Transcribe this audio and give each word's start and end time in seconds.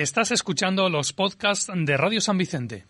Estás 0.00 0.30
escuchando 0.30 0.88
los 0.88 1.12
podcasts 1.12 1.70
de 1.74 1.94
Radio 1.94 2.22
San 2.22 2.38
Vicente. 2.38 2.86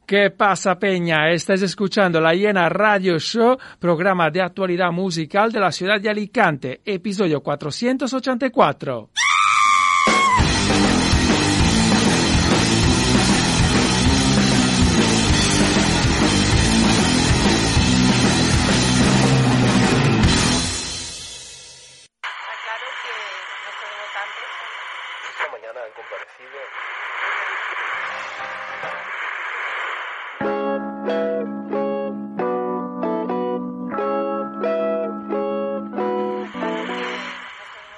¿Qué 0.07 0.31
pasa, 0.31 0.79
Peña? 0.79 1.31
Estás 1.31 1.63
escuchando 1.63 2.21
La 2.21 2.33
Hiena 2.33 2.69
Radio 2.69 3.19
Show, 3.19 3.59
programa 3.81 4.31
de 4.31 4.41
actualidad 4.41 4.93
musical 4.93 5.51
de 5.51 5.61
la 5.61 5.73
ciudad 5.73 6.01
de 6.01 6.09
Alicante, 6.09 6.81
episodio 6.85 7.43
484. 7.43 9.11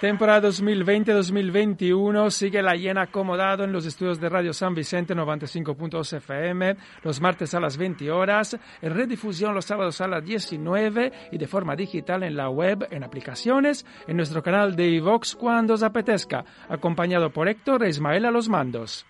Temporada 0.08 0.48
2020-2021 0.48 2.30
sigue 2.30 2.62
la 2.62 2.74
llena 2.74 3.02
acomodado 3.02 3.64
en 3.64 3.72
los 3.72 3.84
estudios 3.84 4.18
de 4.18 4.30
Radio 4.30 4.54
San 4.54 4.74
Vicente 4.74 5.14
95.2 5.14 6.16
FM 6.16 6.76
los 7.02 7.20
martes 7.20 7.52
a 7.52 7.60
las 7.60 7.76
20 7.76 8.10
horas, 8.10 8.58
en 8.80 8.94
redifusión 8.94 9.54
los 9.54 9.66
sábados 9.66 10.00
a 10.00 10.08
las 10.08 10.24
19 10.24 11.12
y 11.30 11.36
de 11.36 11.46
forma 11.46 11.76
digital 11.76 12.22
en 12.22 12.38
la 12.38 12.48
web, 12.48 12.88
en 12.90 13.04
aplicaciones, 13.04 13.84
en 14.06 14.16
nuestro 14.16 14.42
canal 14.42 14.76
de 14.76 14.88
iVox 14.92 15.34
cuando 15.34 15.74
os 15.74 15.82
apetezca, 15.82 16.42
acompañado 16.70 17.28
por 17.28 17.46
Héctor 17.46 17.84
e 17.84 17.90
Ismael 17.90 18.24
a 18.24 18.30
los 18.30 18.48
mandos. 18.48 19.04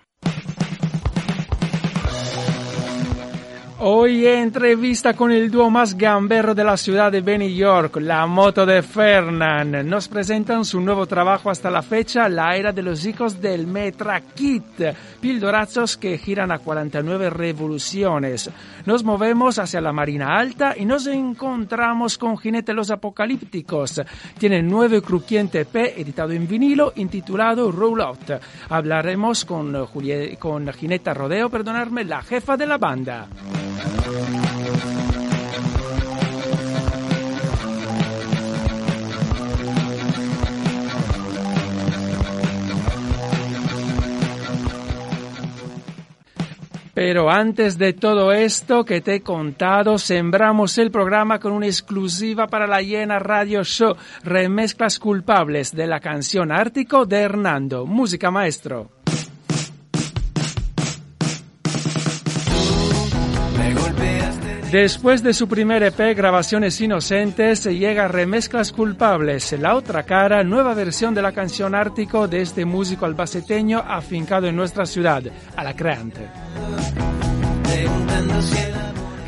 Hoy 3.80 4.26
entrevista 4.26 5.14
con 5.14 5.30
el 5.30 5.52
dúo 5.52 5.70
más 5.70 5.96
gamberro 5.96 6.52
de 6.52 6.64
la 6.64 6.76
ciudad 6.76 7.12
de 7.12 7.20
Benny 7.20 7.54
York, 7.54 7.98
la 8.00 8.26
moto 8.26 8.66
de 8.66 8.82
Fernan. 8.82 9.88
Nos 9.88 10.08
presentan 10.08 10.64
su 10.64 10.80
nuevo 10.80 11.06
trabajo 11.06 11.48
hasta 11.48 11.70
la 11.70 11.82
fecha, 11.82 12.28
La 12.28 12.56
era 12.56 12.72
de 12.72 12.82
los 12.82 13.06
hijos 13.06 13.40
del 13.40 13.68
Metrakit, 13.68 14.64
pildorazos 15.20 15.96
que 15.96 16.18
giran 16.18 16.50
a 16.50 16.58
49 16.58 17.30
revoluciones. 17.30 18.50
Nos 18.84 19.04
movemos 19.04 19.60
hacia 19.60 19.80
la 19.80 19.92
Marina 19.92 20.36
Alta 20.36 20.74
y 20.76 20.84
nos 20.84 21.06
encontramos 21.06 22.18
con 22.18 22.36
Jinete 22.36 22.74
los 22.74 22.90
Apocalípticos. 22.90 24.02
Tienen 24.38 24.66
nuevo 24.68 25.00
crujiente 25.02 25.64
P 25.66 26.00
editado 26.00 26.32
en 26.32 26.48
vinilo 26.48 26.94
intitulado 26.96 27.70
Roll 27.70 28.00
Out. 28.00 28.32
Hablaremos 28.70 29.44
con, 29.44 29.72
Julie- 29.86 30.36
con 30.36 30.66
Gineta 30.72 31.14
Rodeo, 31.14 31.48
perdonarme, 31.48 32.02
la 32.04 32.22
jefa 32.22 32.56
de 32.56 32.66
la 32.66 32.76
banda. 32.76 33.28
Pero 47.08 47.30
antes 47.30 47.78
de 47.78 47.92
todo 47.92 48.32
esto 48.32 48.84
que 48.84 49.00
te 49.00 49.14
he 49.14 49.20
contado, 49.20 49.98
sembramos 49.98 50.76
el 50.78 50.90
programa 50.90 51.38
con 51.38 51.52
una 51.52 51.66
exclusiva 51.66 52.48
para 52.48 52.66
la 52.66 52.82
Llena 52.82 53.20
Radio 53.20 53.62
Show, 53.62 53.94
remezclas 54.24 54.98
culpables 54.98 55.70
de 55.74 55.86
la 55.86 56.00
canción 56.00 56.50
Ártico 56.50 57.06
de 57.06 57.20
Hernando. 57.20 57.86
Música 57.86 58.32
maestro. 58.32 58.97
Después 64.70 65.22
de 65.22 65.32
su 65.32 65.48
primer 65.48 65.82
EP, 65.82 66.14
Grabaciones 66.14 66.78
Inocentes, 66.82 67.64
llega 67.64 68.06
Remezclas 68.06 68.70
Culpables, 68.70 69.52
la 69.58 69.74
otra 69.74 70.02
cara, 70.02 70.44
nueva 70.44 70.74
versión 70.74 71.14
de 71.14 71.22
la 71.22 71.32
canción 71.32 71.74
Ártico 71.74 72.28
de 72.28 72.42
este 72.42 72.66
músico 72.66 73.06
albaceteño 73.06 73.78
afincado 73.78 74.46
en 74.46 74.56
nuestra 74.56 74.84
ciudad, 74.84 75.22
Alacreante. 75.56 76.28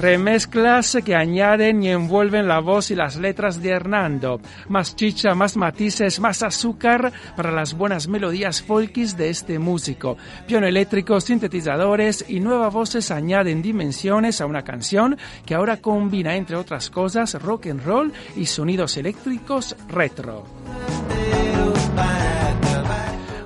Remezclas 0.00 0.96
que 1.04 1.14
añaden 1.14 1.82
y 1.82 1.90
envuelven 1.90 2.48
la 2.48 2.60
voz 2.60 2.90
y 2.90 2.94
las 2.94 3.16
letras 3.16 3.60
de 3.60 3.68
Hernando. 3.68 4.40
Más 4.68 4.96
chicha, 4.96 5.34
más 5.34 5.58
matices, 5.58 6.20
más 6.20 6.42
azúcar 6.42 7.12
para 7.36 7.52
las 7.52 7.74
buenas 7.74 8.08
melodías 8.08 8.62
folkis 8.62 9.18
de 9.18 9.28
este 9.28 9.58
músico. 9.58 10.16
Piano 10.46 10.66
eléctrico, 10.66 11.20
sintetizadores 11.20 12.24
y 12.26 12.40
nuevas 12.40 12.72
voces 12.72 13.10
añaden 13.10 13.60
dimensiones 13.60 14.40
a 14.40 14.46
una 14.46 14.64
canción 14.64 15.18
que 15.44 15.54
ahora 15.54 15.82
combina, 15.82 16.34
entre 16.34 16.56
otras 16.56 16.88
cosas, 16.88 17.34
rock 17.42 17.66
and 17.66 17.84
roll 17.84 18.10
y 18.36 18.46
sonidos 18.46 18.96
eléctricos 18.96 19.76
retro. 19.88 20.46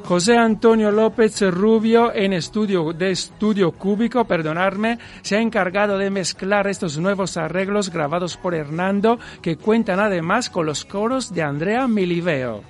José 0.05 0.37
Antonio 0.37 0.91
López 0.91 1.41
Rubio 1.51 2.15
en 2.15 2.35
estudio 2.35 2.93
de 2.93 3.11
Estudio 3.11 3.73
Cúbico, 3.73 4.27
perdonarme, 4.27 4.99
se 5.23 5.37
ha 5.37 5.41
encargado 5.41 5.97
de 5.97 6.11
mezclar 6.11 6.67
estos 6.67 6.99
nuevos 6.99 7.39
arreglos 7.39 7.91
grabados 7.91 8.37
por 8.37 8.55
Hernando 8.55 9.19
que 9.41 9.57
cuentan 9.57 10.01
además 10.01 10.51
con 10.51 10.67
los 10.67 10.85
coros 10.85 11.33
de 11.33 11.43
Andrea 11.43 11.89
Miliveo. 11.89 12.63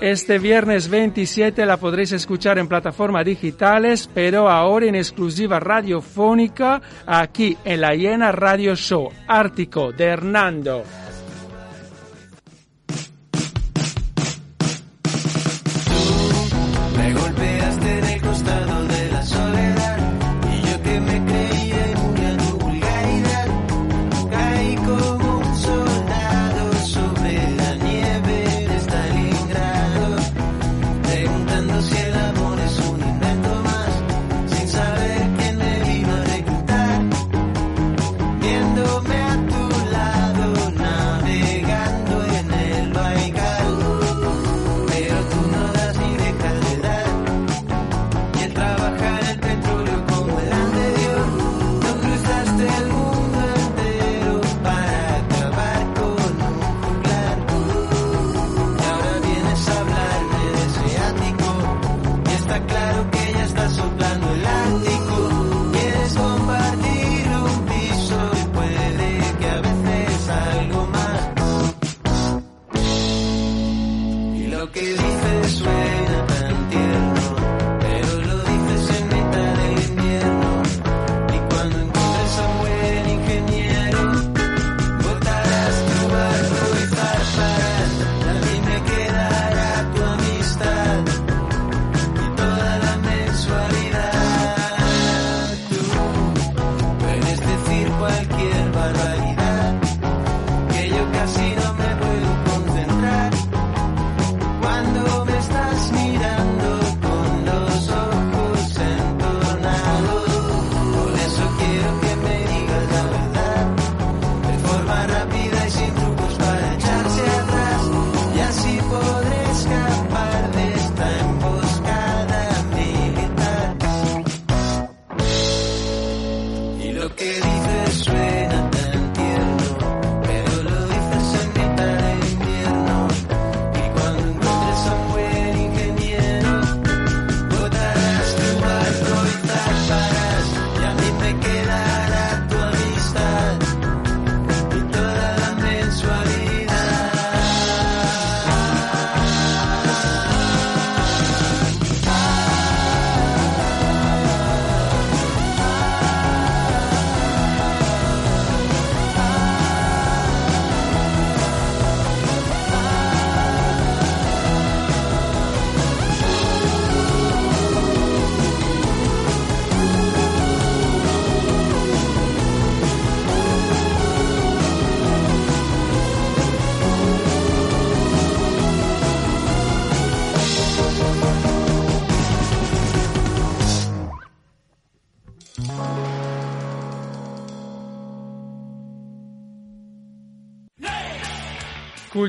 Este 0.00 0.38
viernes 0.38 0.88
27 0.88 1.66
la 1.66 1.76
podréis 1.76 2.12
escuchar 2.12 2.60
en 2.60 2.68
plataformas 2.68 3.24
digitales, 3.24 4.08
pero 4.14 4.48
ahora 4.48 4.86
en 4.86 4.94
exclusiva 4.94 5.58
radiofónica 5.58 6.80
aquí 7.04 7.58
en 7.64 7.80
la 7.80 7.96
Hiena 7.96 8.30
Radio 8.30 8.76
Show, 8.76 9.10
Ártico 9.26 9.90
de 9.90 10.04
Hernando. 10.04 10.84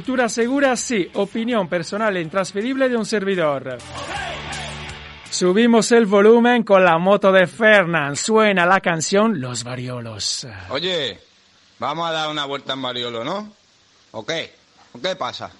Cultura 0.09 0.27
segura, 0.27 0.75
sí. 0.75 1.07
Opinión 1.13 1.69
personal 1.69 2.17
e 2.17 2.21
intransferible 2.21 2.89
de 2.89 2.97
un 2.97 3.05
servidor. 3.05 3.77
Subimos 5.29 5.91
el 5.91 6.07
volumen 6.07 6.63
con 6.63 6.83
la 6.83 6.97
moto 6.97 7.31
de 7.31 7.45
Fernán. 7.45 8.15
Suena 8.15 8.65
la 8.65 8.79
canción 8.79 9.39
Los 9.39 9.63
Variolos. 9.63 10.47
Oye, 10.69 11.19
vamos 11.77 12.09
a 12.09 12.11
dar 12.11 12.29
una 12.31 12.45
vuelta 12.45 12.73
en 12.73 12.79
Mariolo, 12.79 13.23
¿no? 13.23 13.53
¿O 14.09 14.25
qué? 14.25 14.51
¿O 14.93 14.99
qué 14.99 15.15
pasa? 15.15 15.51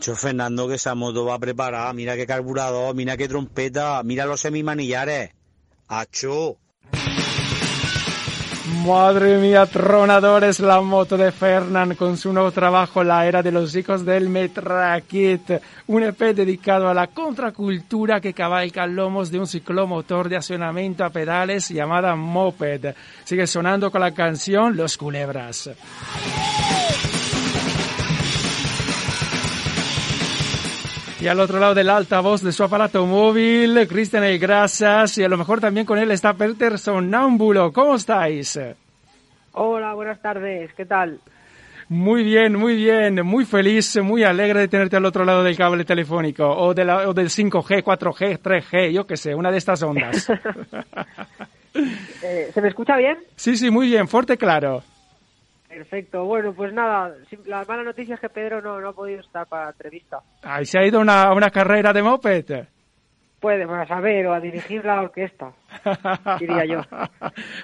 Fernando 0.00 0.66
que 0.66 0.74
esa 0.74 0.94
moto 0.94 1.26
va 1.26 1.38
preparada, 1.38 1.92
mira 1.92 2.16
qué 2.16 2.26
carburador, 2.26 2.94
mira 2.94 3.16
qué 3.16 3.28
trompeta, 3.28 4.02
mira 4.02 4.24
los 4.24 4.40
semimanillares. 4.40 5.30
Hacho. 5.88 6.56
Madre 8.84 9.36
mía, 9.38 9.66
tronadores, 9.66 10.60
la 10.60 10.80
moto 10.80 11.16
de 11.18 11.32
Fernán 11.32 11.96
con 11.96 12.16
su 12.16 12.32
nuevo 12.32 12.50
trabajo 12.50 13.04
La 13.04 13.26
Era 13.26 13.42
de 13.42 13.52
los 13.52 13.74
Hijos 13.74 14.04
del 14.04 14.28
Metrakit, 14.28 15.60
un 15.88 16.02
EP 16.02 16.18
dedicado 16.34 16.88
a 16.88 16.94
la 16.94 17.08
contracultura 17.08 18.20
que 18.20 18.32
cabalga 18.32 18.86
lomos 18.86 19.30
de 19.30 19.38
un 19.38 19.46
ciclomotor 19.46 20.28
de 20.28 20.36
accionamiento 20.36 21.04
a 21.04 21.10
pedales 21.10 21.68
llamada 21.68 22.14
Moped. 22.16 22.94
Sigue 23.24 23.46
sonando 23.46 23.90
con 23.90 24.00
la 24.00 24.14
canción 24.14 24.76
Los 24.76 24.96
Culebras. 24.96 25.70
Y 31.20 31.28
al 31.28 31.38
otro 31.38 31.58
lado 31.58 31.74
del 31.74 31.90
altavoz 31.90 32.42
de 32.42 32.50
su 32.52 32.64
aparato 32.64 33.04
móvil, 33.06 33.86
Cristian 33.88 34.24
El 34.24 34.38
Grasas, 34.38 35.18
y 35.18 35.22
a 35.24 35.28
lo 35.28 35.36
mejor 35.36 35.60
también 35.60 35.84
con 35.84 35.98
él 35.98 36.10
está 36.10 36.32
Peter 36.32 36.78
Sonámbulo. 36.78 37.72
¿Cómo 37.72 37.96
estáis? 37.96 38.58
Hola, 39.52 39.92
buenas 39.92 40.20
tardes, 40.22 40.72
¿qué 40.74 40.86
tal? 40.86 41.20
Muy 41.90 42.22
bien, 42.22 42.54
muy 42.56 42.74
bien, 42.76 43.26
muy 43.26 43.44
feliz, 43.44 43.98
muy 44.02 44.22
alegre 44.22 44.60
de 44.60 44.68
tenerte 44.68 44.96
al 44.96 45.04
otro 45.04 45.24
lado 45.24 45.42
del 45.42 45.56
cable 45.56 45.84
telefónico, 45.84 46.48
o, 46.48 46.72
de 46.72 46.84
la- 46.84 47.08
o 47.08 47.12
del 47.12 47.28
5G, 47.28 47.82
4G, 47.82 48.38
3G, 48.40 48.92
yo 48.92 49.06
qué 49.06 49.16
sé, 49.16 49.34
una 49.34 49.50
de 49.50 49.58
estas 49.58 49.82
ondas. 49.82 50.28
Eh, 51.72 52.50
¿Se 52.52 52.60
me 52.60 52.66
escucha 52.68 52.96
bien? 52.96 53.16
sí, 53.36 53.56
sí, 53.56 53.70
muy 53.70 53.86
bien, 53.86 54.08
fuerte, 54.08 54.36
claro. 54.36 54.82
Perfecto, 55.70 56.24
bueno, 56.24 56.52
pues 56.52 56.72
nada, 56.72 57.14
la 57.46 57.64
mala 57.64 57.84
noticia 57.84 58.16
es 58.16 58.20
que 58.20 58.28
Pedro 58.28 58.60
no, 58.60 58.80
no 58.80 58.88
ha 58.88 58.92
podido 58.92 59.20
estar 59.20 59.46
para 59.46 59.66
la 59.66 59.70
entrevista. 59.70 60.18
Ahí 60.42 60.66
se 60.66 60.80
ha 60.80 60.84
ido 60.84 60.98
una, 61.00 61.22
a 61.22 61.32
una 61.32 61.48
carrera 61.50 61.92
de 61.92 62.02
moped. 62.02 62.64
Puede, 63.38 63.66
pues, 63.66 63.78
a 63.80 63.86
saber, 63.86 64.26
o 64.26 64.34
a 64.34 64.40
dirigir 64.40 64.84
la 64.84 65.00
orquesta, 65.00 65.52
diría 66.40 66.64
yo. 66.66 66.80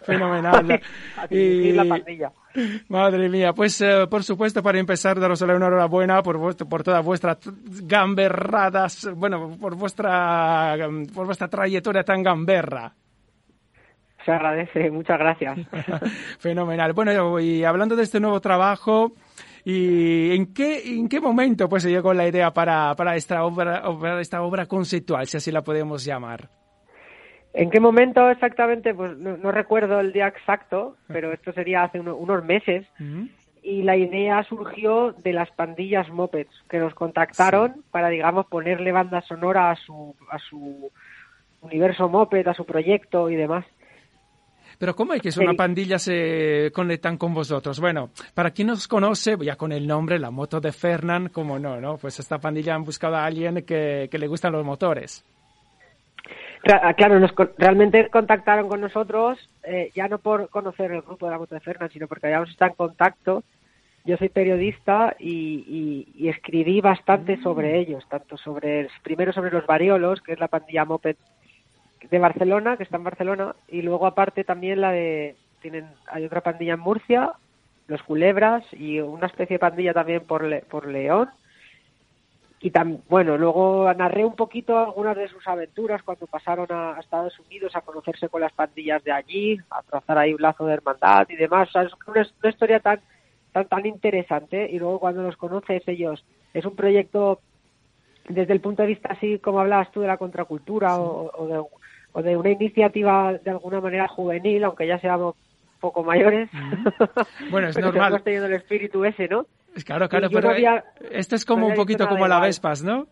Fenomenal. 0.04 0.80
A 1.18 1.26
dirigir 1.26 1.74
la 1.74 1.84
Y- 1.84 1.88
pandilla. 1.88 2.32
Madre 2.88 3.28
mía, 3.28 3.52
pues 3.52 3.78
eh, 3.82 4.06
por 4.08 4.22
supuesto 4.24 4.62
para 4.62 4.78
empezar 4.78 5.20
daros 5.20 5.42
la 5.42 5.54
enhorabuena 5.54 6.22
por 6.22 6.38
vuestro, 6.38 6.66
por 6.66 6.82
todas 6.82 7.04
vuestras 7.04 7.36
gamberradas, 7.82 9.10
bueno, 9.14 9.58
por 9.60 9.74
vuestra 9.76 10.76
por 11.14 11.26
vuestra 11.26 11.48
trayectoria 11.48 12.02
tan 12.04 12.22
gamberra. 12.22 12.92
Se 14.26 14.32
agradece, 14.32 14.90
muchas 14.90 15.18
gracias. 15.18 15.56
Fenomenal. 16.40 16.92
Bueno, 16.92 17.40
y 17.40 17.64
hablando 17.64 17.96
de 17.96 18.02
este 18.02 18.20
nuevo 18.20 18.40
trabajo, 18.40 19.12
¿y 19.64 20.34
en 20.34 20.52
qué 20.52 20.82
en 20.98 21.08
qué 21.08 21.20
momento 21.20 21.68
pues 21.68 21.84
se 21.84 21.90
llegó 21.90 22.12
la 22.12 22.26
idea 22.28 22.52
para, 22.52 22.94
para 22.96 23.16
esta 23.16 23.44
obra, 23.44 23.88
obra- 23.88 24.20
esta 24.20 24.42
obra 24.42 24.66
conceptual, 24.66 25.26
si 25.28 25.36
así 25.36 25.50
la 25.52 25.62
podemos 25.62 26.04
llamar? 26.04 26.48
¿En 27.54 27.70
qué 27.70 27.80
momento 27.80 28.28
exactamente? 28.28 28.92
Pues 28.94 29.16
no, 29.16 29.36
no 29.38 29.50
recuerdo 29.52 30.00
el 30.00 30.12
día 30.12 30.26
exacto, 30.26 30.96
pero 31.06 31.32
esto 31.32 31.52
sería 31.52 31.84
hace 31.84 32.00
uno- 32.00 32.16
unos 32.16 32.44
meses. 32.44 32.84
y 33.62 33.82
la 33.82 33.96
idea 33.96 34.42
surgió 34.44 35.12
de 35.12 35.32
las 35.32 35.50
pandillas 35.52 36.08
mopeds 36.10 36.50
que 36.68 36.78
nos 36.78 36.94
contactaron 36.94 37.82
para 37.90 38.08
digamos 38.10 38.46
ponerle 38.46 38.92
banda 38.92 39.20
sonora 39.22 39.70
a 39.70 39.76
su 39.76 40.14
a 40.30 40.38
su 40.38 40.90
universo 41.62 42.08
moped 42.08 42.46
a 42.46 42.54
su 42.54 42.64
proyecto 42.64 43.28
y 43.30 43.34
demás 43.34 43.64
Pero 44.78 44.94
¿cómo 44.94 45.14
es 45.14 45.22
que 45.22 45.28
es 45.30 45.34
Sí. 45.34 45.42
una 45.42 45.54
pandilla 45.54 45.98
se 45.98 46.70
conectan 46.74 47.16
con 47.16 47.32
vosotros? 47.34 47.80
Bueno, 47.80 48.10
para 48.34 48.50
quien 48.50 48.68
nos 48.68 48.86
conoce, 48.88 49.36
ya 49.40 49.56
con 49.56 49.72
el 49.72 49.86
nombre, 49.86 50.18
la 50.18 50.30
moto 50.30 50.60
de 50.60 50.72
Fernán, 50.72 51.28
como 51.30 51.58
no, 51.58 51.80
¿no? 51.80 51.96
Pues 51.96 52.18
esta 52.18 52.38
pandilla 52.38 52.74
han 52.74 52.84
buscado 52.84 53.16
a 53.16 53.24
alguien 53.24 53.64
que, 53.64 54.08
que 54.10 54.18
le 54.18 54.26
gustan 54.26 54.52
los 54.52 54.64
motores. 54.64 55.24
Ah, 56.68 56.94
claro 56.94 57.20
nos 57.20 57.30
realmente 57.58 58.08
contactaron 58.10 58.68
con 58.68 58.80
nosotros 58.80 59.38
eh, 59.62 59.92
ya 59.94 60.08
no 60.08 60.18
por 60.18 60.48
conocer 60.48 60.90
el 60.90 61.02
grupo 61.02 61.26
de 61.26 61.32
la 61.32 61.38
moto 61.38 61.54
de 61.54 61.60
Fernan 61.60 61.90
sino 61.90 62.08
porque 62.08 62.26
habíamos 62.26 62.50
estado 62.50 62.72
en 62.72 62.76
contacto 62.76 63.44
yo 64.04 64.16
soy 64.16 64.30
periodista 64.30 65.14
y, 65.20 65.28
y- 66.16 66.24
y 66.24 66.28
escribí 66.28 66.80
bastante 66.80 67.40
sobre 67.40 67.78
ellos 67.78 68.04
tanto 68.08 68.36
sobre 68.36 68.88
primero 69.04 69.32
sobre 69.32 69.52
los 69.52 69.64
variolos 69.64 70.20
que 70.22 70.32
es 70.32 70.40
la 70.40 70.48
pandilla 70.48 70.84
moped 70.84 71.14
de 72.10 72.18
Barcelona, 72.18 72.76
que 72.76 72.82
está 72.84 72.96
en 72.96 73.04
Barcelona, 73.04 73.54
y 73.68 73.82
luego 73.82 74.06
aparte 74.06 74.44
también 74.44 74.80
la 74.80 74.92
de 74.92 75.36
tienen 75.60 75.86
hay 76.06 76.24
otra 76.24 76.42
pandilla 76.42 76.74
en 76.74 76.80
Murcia, 76.80 77.32
los 77.88 78.02
Culebras 78.02 78.64
y 78.72 79.00
una 79.00 79.26
especie 79.26 79.54
de 79.54 79.60
pandilla 79.60 79.92
también 79.94 80.22
por 80.24 80.44
Le- 80.44 80.62
por 80.62 80.86
León. 80.86 81.30
Y 82.58 82.70
tam, 82.70 82.98
bueno, 83.08 83.36
luego 83.36 83.92
narré 83.94 84.24
un 84.24 84.34
poquito 84.34 84.78
algunas 84.78 85.16
de 85.16 85.28
sus 85.28 85.46
aventuras 85.46 86.02
cuando 86.02 86.26
pasaron 86.26 86.66
a, 86.70 86.98
Estados 86.98 87.38
Unidos 87.38 87.76
a 87.76 87.82
conocerse 87.82 88.28
con 88.28 88.40
las 88.40 88.52
pandillas 88.52 89.04
de 89.04 89.12
allí, 89.12 89.58
a 89.70 89.82
trazar 89.82 90.18
ahí 90.18 90.32
un 90.32 90.40
lazo 90.42 90.64
de 90.66 90.74
hermandad 90.74 91.26
y 91.28 91.36
demás. 91.36 91.68
O 91.68 91.72
sea, 91.72 91.82
es 91.82 91.92
una, 92.06 92.26
una 92.40 92.50
historia 92.50 92.80
tan, 92.80 93.00
tan 93.52 93.68
tan 93.68 93.86
interesante 93.86 94.68
y 94.70 94.78
luego 94.78 94.98
cuando 94.98 95.22
los 95.22 95.36
conoces 95.36 95.86
ellos 95.86 96.24
es 96.54 96.64
un 96.64 96.74
proyecto 96.74 97.40
desde 98.28 98.52
el 98.52 98.60
punto 98.60 98.82
de 98.82 98.88
vista 98.88 99.10
así 99.12 99.38
como 99.38 99.60
hablabas 99.60 99.90
tú 99.92 100.00
de 100.00 100.06
la 100.08 100.16
contracultura 100.16 100.96
o, 100.98 101.30
o 101.34 101.46
de, 101.46 101.62
o 102.12 102.22
de 102.22 102.36
una 102.36 102.50
iniciativa 102.50 103.32
de 103.34 103.50
alguna 103.50 103.80
manera 103.80 104.08
juvenil, 104.08 104.64
aunque 104.64 104.86
ya 104.86 104.98
seamos 104.98 105.34
poco 105.80 106.02
mayores. 106.02 106.48
Bueno, 107.50 107.68
es 107.68 107.78
normal. 107.80 108.22
teniendo 108.22 108.46
el 108.48 108.54
espíritu 108.54 109.04
ese, 109.04 109.28
¿no? 109.28 109.46
Claro, 109.84 110.08
claro, 110.08 110.28
pero 110.30 110.48
no 110.48 110.54
había- 110.54 110.84
esto 111.10 111.36
es 111.36 111.46
no 111.46 111.54
como 111.54 111.66
un 111.68 111.74
poquito 111.74 112.08
como 112.08 112.26
la. 112.26 112.40
Vespas, 112.40 112.82
¿no? 112.82 113.06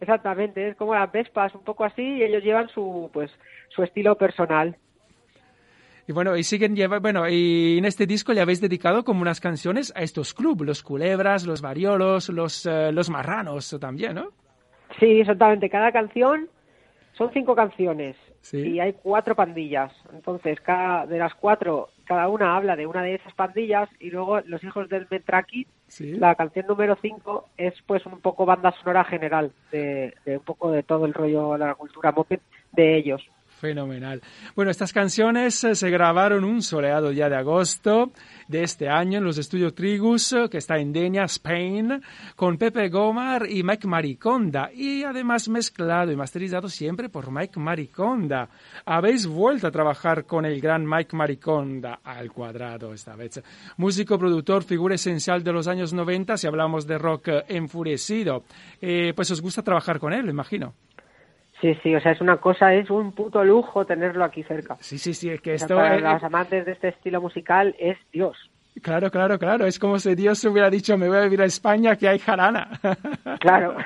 Exactamente, 0.00 0.68
es 0.68 0.76
como 0.76 0.94
las 0.94 1.10
Vespas, 1.10 1.54
un 1.54 1.62
poco 1.64 1.84
así, 1.84 2.02
y 2.02 2.22
ellos 2.22 2.42
llevan 2.42 2.68
su 2.68 3.08
pues 3.12 3.30
su 3.70 3.82
estilo 3.82 4.14
personal. 4.16 4.76
Y 6.08 6.12
bueno, 6.12 6.36
y 6.36 6.44
siguen 6.44 6.76
lleva, 6.76 7.00
bueno, 7.00 7.28
y 7.28 7.78
en 7.78 7.84
este 7.84 8.06
disco 8.06 8.32
le 8.32 8.40
habéis 8.40 8.60
dedicado 8.60 9.04
como 9.04 9.22
unas 9.22 9.40
canciones 9.40 9.92
a 9.96 10.02
estos 10.02 10.34
clubes, 10.34 10.66
los 10.66 10.82
culebras, 10.82 11.44
los 11.46 11.60
variolos, 11.60 12.28
los, 12.28 12.64
eh, 12.66 12.92
los 12.92 13.10
marranos 13.10 13.76
también, 13.80 14.14
¿no? 14.14 14.28
Sí, 15.00 15.20
exactamente. 15.20 15.68
Cada 15.68 15.90
canción 15.90 16.48
son 17.14 17.30
cinco 17.32 17.54
canciones 17.56 18.16
Sí. 18.40 18.58
y 18.58 18.78
hay 18.80 18.92
cuatro 18.92 19.34
pandillas. 19.34 19.92
Entonces, 20.12 20.60
cada 20.60 21.04
de 21.06 21.18
las 21.18 21.34
cuatro, 21.34 21.88
cada 22.04 22.28
una 22.28 22.56
habla 22.56 22.76
de 22.76 22.86
una 22.86 23.02
de 23.02 23.16
esas 23.16 23.34
pandillas 23.34 23.88
y 23.98 24.10
luego 24.10 24.40
Los 24.42 24.62
hijos 24.62 24.88
del 24.88 25.08
Metraki, 25.10 25.66
Sí. 25.88 26.12
la 26.12 26.36
canción 26.36 26.66
número 26.68 26.96
cinco 27.02 27.48
es 27.56 27.74
pues 27.86 28.06
un 28.06 28.20
poco 28.20 28.46
banda 28.46 28.70
sonora 28.78 29.02
general 29.02 29.50
de, 29.72 30.14
de 30.24 30.36
un 30.36 30.44
poco 30.44 30.70
de 30.70 30.84
todo 30.84 31.06
el 31.06 31.14
rollo, 31.14 31.56
la 31.58 31.74
cultura 31.74 32.12
moped 32.12 32.38
de 32.70 32.96
ellos. 32.96 33.28
Fenomenal. 33.56 34.20
Bueno, 34.54 34.70
estas 34.70 34.92
canciones 34.92 35.64
eh, 35.64 35.74
se 35.74 35.88
grabaron 35.88 36.44
un 36.44 36.60
soleado 36.60 37.08
día 37.08 37.30
de 37.30 37.36
agosto 37.36 38.12
de 38.48 38.62
este 38.62 38.86
año 38.86 39.16
en 39.16 39.24
los 39.24 39.38
estudios 39.38 39.74
Trigus, 39.74 40.30
eh, 40.34 40.48
que 40.50 40.58
está 40.58 40.76
en 40.76 40.92
Denia, 40.92 41.24
Spain, 41.24 42.02
con 42.34 42.58
Pepe 42.58 42.90
Gomar 42.90 43.48
y 43.48 43.62
Mike 43.62 43.88
Mariconda, 43.88 44.70
y 44.74 45.04
además 45.04 45.48
mezclado 45.48 46.12
y 46.12 46.16
masterizado 46.16 46.68
siempre 46.68 47.08
por 47.08 47.30
Mike 47.30 47.58
Mariconda. 47.58 48.50
Habéis 48.84 49.26
vuelto 49.26 49.68
a 49.68 49.70
trabajar 49.70 50.26
con 50.26 50.44
el 50.44 50.60
gran 50.60 50.86
Mike 50.86 51.16
Mariconda 51.16 52.00
al 52.04 52.30
cuadrado 52.32 52.92
esta 52.92 53.16
vez. 53.16 53.42
Músico, 53.78 54.18
productor, 54.18 54.64
figura 54.64 54.96
esencial 54.96 55.42
de 55.42 55.52
los 55.52 55.66
años 55.66 55.94
90, 55.94 56.36
si 56.36 56.46
hablamos 56.46 56.86
de 56.86 56.98
rock 56.98 57.28
eh, 57.28 57.44
enfurecido. 57.48 58.44
Pues 58.78 59.30
os 59.30 59.40
gusta 59.40 59.62
trabajar 59.62 59.98
con 59.98 60.12
él, 60.12 60.28
imagino. 60.28 60.74
Sí, 61.60 61.74
sí, 61.82 61.94
o 61.94 62.00
sea, 62.00 62.12
es 62.12 62.20
una 62.20 62.36
cosa, 62.36 62.74
es 62.74 62.90
un 62.90 63.12
puto 63.12 63.42
lujo 63.42 63.86
tenerlo 63.86 64.24
aquí 64.24 64.42
cerca. 64.42 64.76
Sí, 64.80 64.98
sí, 64.98 65.14
sí, 65.14 65.30
es 65.30 65.40
que 65.40 65.54
O 65.54 65.58
sea, 65.58 65.66
esto... 65.66 65.76
para 65.76 66.14
los 66.14 66.22
amantes 66.22 66.66
de 66.66 66.72
este 66.72 66.88
estilo 66.88 67.20
musical 67.20 67.74
es 67.78 67.96
Dios. 68.12 68.36
Claro, 68.82 69.10
claro, 69.10 69.38
claro. 69.38 69.64
Es 69.64 69.78
como 69.78 69.98
si 69.98 70.14
Dios 70.14 70.44
hubiera 70.44 70.68
dicho, 70.68 70.98
me 70.98 71.08
voy 71.08 71.18
a 71.18 71.22
vivir 71.22 71.40
a 71.40 71.46
España, 71.46 71.96
que 71.96 72.08
hay 72.08 72.18
jarana. 72.18 72.70
Claro. 73.40 73.76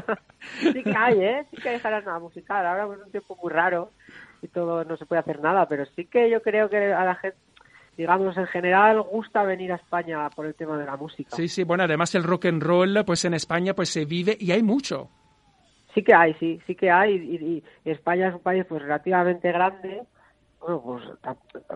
sí 0.60 0.82
que 0.82 0.94
hay, 0.96 1.20
¿eh? 1.20 1.46
Sí 1.50 1.60
que 1.60 1.70
hay 1.70 1.78
jarana 1.78 2.18
musical. 2.18 2.64
Ahora 2.64 2.84
es 2.94 3.04
un 3.04 3.10
tiempo 3.10 3.36
muy 3.42 3.52
raro 3.52 3.90
y 4.42 4.48
todo 4.48 4.84
no 4.84 4.96
se 4.96 5.06
puede 5.06 5.20
hacer 5.20 5.40
nada, 5.40 5.66
pero 5.66 5.84
sí 5.96 6.06
que 6.06 6.30
yo 6.30 6.42
creo 6.42 6.68
que 6.70 6.92
a 6.92 7.04
la 7.04 7.14
gente, 7.16 7.36
digamos, 7.96 8.36
en 8.36 8.46
general 8.46 9.02
gusta 9.02 9.42
venir 9.42 9.72
a 9.72 9.76
España 9.76 10.28
por 10.30 10.46
el 10.46 10.54
tema 10.54 10.78
de 10.78 10.86
la 10.86 10.96
música. 10.96 11.34
Sí, 11.34 11.48
sí, 11.48 11.64
bueno, 11.64 11.84
además 11.84 12.14
el 12.14 12.24
rock 12.24 12.46
and 12.46 12.62
roll, 12.62 13.04
pues 13.04 13.24
en 13.24 13.34
España 13.34 13.74
pues 13.74 13.90
se 13.90 14.04
vive 14.04 14.36
y 14.38 14.52
hay 14.52 14.62
mucho. 14.62 15.08
Sí 15.94 16.02
que 16.02 16.14
hay, 16.14 16.34
sí, 16.34 16.60
sí 16.66 16.74
que 16.74 16.90
hay. 16.90 17.14
Y, 17.14 17.64
España 17.90 18.28
es 18.28 18.34
un 18.34 18.40
país 18.40 18.64
pues 18.68 18.82
relativamente 18.82 19.50
grande. 19.50 20.02
Bueno, 20.60 20.82
pues 20.82 21.04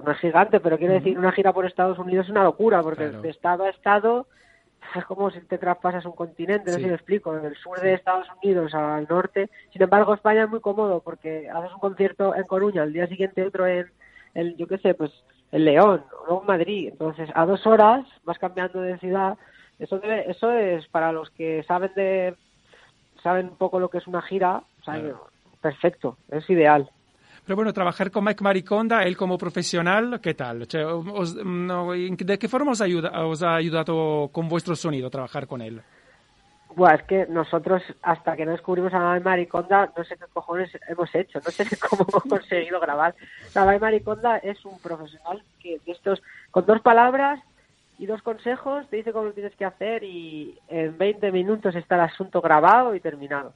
no 0.04 0.12
es 0.12 0.18
gigante, 0.18 0.60
pero 0.60 0.76
quiero 0.78 0.92
decir, 0.94 1.18
una 1.18 1.32
gira 1.32 1.52
por 1.52 1.64
Estados 1.66 1.98
Unidos 1.98 2.26
es 2.26 2.30
una 2.30 2.44
locura, 2.44 2.82
porque 2.82 3.04
Claro. 3.08 3.22
de 3.22 3.30
estado 3.30 3.64
a 3.64 3.70
estado 3.70 4.26
es 4.94 5.04
como 5.06 5.30
si 5.30 5.40
te 5.40 5.56
traspasas 5.56 6.04
un 6.04 6.12
continente, 6.12 6.70
no 6.70 6.76
Sí. 6.76 6.82
sé 6.82 6.82
si 6.82 6.88
me 6.90 6.94
explico, 6.96 7.32
del 7.34 7.56
sur 7.56 7.80
de 7.80 7.94
Estados 7.94 8.28
Unidos 8.42 8.74
al 8.74 9.06
norte. 9.08 9.48
Sin 9.72 9.80
embargo, 9.82 10.12
España 10.14 10.44
es 10.44 10.50
muy 10.50 10.60
cómodo 10.60 11.00
porque 11.00 11.48
haces 11.48 11.72
un 11.72 11.80
concierto 11.80 12.34
en 12.34 12.44
Coruña, 12.44 12.82
al 12.82 12.92
día 12.92 13.06
siguiente 13.06 13.42
otro 13.44 13.66
en, 13.66 13.90
en 14.34 14.54
yo 14.56 14.66
qué 14.66 14.76
sé, 14.78 14.92
pues 14.94 15.10
en 15.50 15.64
León, 15.64 16.04
o 16.20 16.26
luego 16.26 16.40
en 16.42 16.46
Madrid. 16.46 16.88
Entonces, 16.92 17.30
a 17.34 17.46
dos 17.46 17.66
horas 17.66 18.04
vas 18.24 18.38
cambiando 18.38 18.80
de 18.82 18.98
ciudad. 18.98 19.38
Eso, 19.78 19.98
debe- 19.98 20.28
eso 20.30 20.52
es 20.52 20.86
para 20.88 21.10
los 21.10 21.30
que 21.30 21.62
saben 21.66 21.92
de 21.94 22.34
saben 23.24 23.46
un 23.48 23.56
poco 23.56 23.80
lo 23.80 23.88
que 23.88 23.98
es 23.98 24.06
una 24.06 24.22
gira, 24.22 24.58
o 24.80 24.84
sea, 24.84 24.94
Claro. 25.00 25.26
perfecto, 25.60 26.16
es 26.30 26.48
ideal. 26.48 26.88
Pero 27.44 27.56
bueno, 27.56 27.72
trabajar 27.72 28.10
con 28.10 28.24
Mike 28.24 28.42
Mariconda, 28.44 29.02
él 29.02 29.16
como 29.16 29.36
profesional, 29.36 30.20
¿qué 30.22 30.32
tal? 30.34 30.66
Cioè, 30.66 30.84
os- 30.84 31.34
no, 31.44 31.90
¿De 31.92 32.38
qué 32.38 32.48
forma 32.48 32.70
os, 32.72 32.80
ayuda, 32.80 33.26
os 33.26 33.42
ha 33.42 33.56
ayudado 33.56 34.28
con 34.32 34.48
vuestro 34.48 34.76
sonido 34.76 35.10
trabajar 35.10 35.46
con 35.46 35.60
él? 35.60 35.82
Buah, 36.76 36.94
es 36.96 37.02
que 37.04 37.26
nosotros, 37.26 37.82
hasta 38.02 38.34
que 38.34 38.44
no 38.46 38.52
descubrimos 38.52 38.92
a 38.94 39.12
Mike 39.12 39.24
Mariconda, 39.24 39.92
no 39.96 40.04
sé 40.04 40.16
qué 40.16 40.24
cojones 40.32 40.70
hemos 40.88 41.14
hecho, 41.14 41.38
no 41.44 41.50
sé 41.50 41.64
cómo 41.88 42.06
hemos 42.08 42.22
conseguido 42.24 42.80
grabar. 42.80 43.14
La 43.54 43.64
Mike 43.66 43.78
Mariconda 43.80 44.38
es 44.38 44.64
un 44.64 44.78
profesional 44.80 45.42
que 45.60 45.78
de 45.84 45.92
estos, 45.92 46.22
con 46.50 46.64
dos 46.66 46.80
palabras 46.80 47.40
y 47.98 48.06
dos 48.06 48.22
consejos, 48.22 48.88
te 48.88 48.96
dice 48.96 49.12
cómo 49.12 49.26
lo 49.26 49.32
tienes 49.32 49.54
que 49.56 49.64
hacer 49.64 50.02
y 50.04 50.58
en 50.68 50.96
20 50.98 51.30
minutos 51.32 51.74
está 51.76 51.94
el 51.96 52.00
asunto 52.02 52.40
grabado 52.40 52.94
y 52.94 53.00
terminado. 53.00 53.52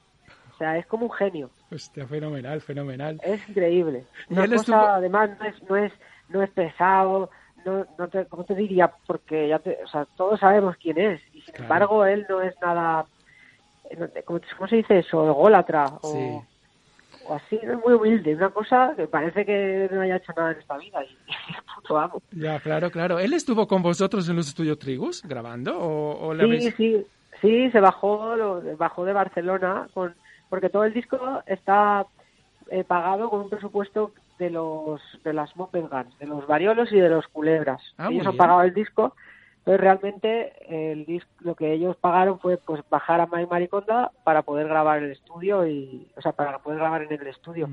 O 0.53 0.57
sea, 0.57 0.77
es 0.77 0.85
como 0.87 1.05
un 1.05 1.11
genio. 1.11 1.49
Hostia, 1.71 2.05
fenomenal, 2.07 2.61
fenomenal. 2.61 3.19
Es 3.23 3.47
increíble. 3.49 4.05
Y 4.29 4.33
Una 4.33 4.43
él 4.45 4.49
cosa, 4.51 4.61
estuvo- 4.61 4.87
además, 4.93 5.29
no 5.39 5.45
es, 5.45 5.63
no 5.69 5.75
es, 5.77 5.93
no 6.29 6.43
es 6.43 6.49
pesado, 6.51 7.29
no, 7.65 7.85
no 7.97 8.07
te, 8.07 8.25
¿cómo 8.25 8.43
te 8.45 8.55
diría? 8.55 8.91
Porque 9.07 9.47
ya 9.47 9.59
te, 9.59 9.77
o 9.83 9.87
sea, 9.87 10.05
todos 10.15 10.39
sabemos 10.39 10.75
quién 10.77 10.97
es. 10.97 11.21
Y 11.33 11.41
sin 11.41 11.53
Claro. 11.53 11.63
embargo, 11.63 12.05
él 12.05 12.25
no 12.29 12.41
es 12.41 12.55
nada, 12.61 13.05
eh, 13.89 14.23
¿cómo, 14.25 14.39
se 14.69 14.77
dice 14.77 14.99
eso? 14.99 15.27
Ególatra. 15.27 15.85
O, 16.01 16.11
Sí. 16.11 16.17
o 16.17 16.45
así, 17.35 17.59
no 17.63 17.73
es 17.73 17.79
muy 17.85 17.93
humilde. 17.93 18.35
Una 18.35 18.49
cosa 18.49 18.93
que 18.95 19.07
parece 19.07 19.45
que 19.45 19.89
no 19.91 20.01
haya 20.01 20.17
hecho 20.17 20.33
nada 20.35 20.51
en 20.51 20.59
esta 20.59 20.77
vida. 20.77 21.03
Y, 21.03 21.07
es 21.51 21.63
puto 21.75 21.97
amo. 21.97 22.21
Ya, 22.31 22.59
claro, 22.59 22.91
claro. 22.91 23.19
¿Él 23.19 23.33
estuvo 23.33 23.67
con 23.67 23.81
vosotros 23.81 24.27
en 24.29 24.35
los 24.35 24.47
estudios 24.47 24.79
Trigus 24.79 25.21
grabando? 25.23 25.77
¿O, 25.79 26.27
o 26.27 26.33
le 26.33 26.43
Sí, 26.43 26.49
habéis- 26.49 26.75
sí, 26.75 27.05
sí, 27.41 27.71
se 27.71 27.79
bajó, 27.79 28.35
lo, 28.35 28.61
bajó 28.77 29.05
de 29.05 29.13
Barcelona 29.13 29.87
con, 29.93 30.15
porque 30.49 30.69
todo 30.69 30.83
el 30.85 30.93
disco 30.93 31.41
está 31.45 32.05
eh, 32.71 32.83
pagado 32.83 33.29
con 33.29 33.41
un 33.41 33.49
presupuesto 33.49 34.13
de 34.37 34.49
los 34.49 35.01
de 35.23 35.33
las 35.33 35.55
Moped 35.57 35.85
Guns, 35.89 36.17
de 36.17 36.25
los 36.27 36.47
variolos 36.47 36.91
y 36.93 36.99
de 36.99 37.09
los 37.09 37.27
culebras. 37.27 37.81
Ah, 37.97 38.07
ellos 38.09 38.25
han 38.25 38.37
pagado 38.37 38.61
el 38.61 38.73
disco, 38.73 39.13
pero 39.63 39.77
realmente 39.77 40.53
el 40.91 41.05
disco, 41.05 41.29
lo 41.41 41.55
que 41.55 41.73
ellos 41.73 41.95
pagaron 41.97 42.39
fue 42.39 42.57
pues 42.57 42.81
bajar 42.89 43.21
a 43.21 43.27
Mike 43.27 43.47
Mariconda 43.49 44.11
para 44.23 44.41
poder 44.41 44.67
grabar 44.67 45.03
el 45.03 45.11
estudio 45.11 45.67
y, 45.67 46.07
o 46.15 46.21
sea, 46.21 46.31
para 46.31 46.59
poder 46.59 46.79
grabar 46.79 47.03
en 47.03 47.11
el 47.13 47.27
estudio. 47.27 47.69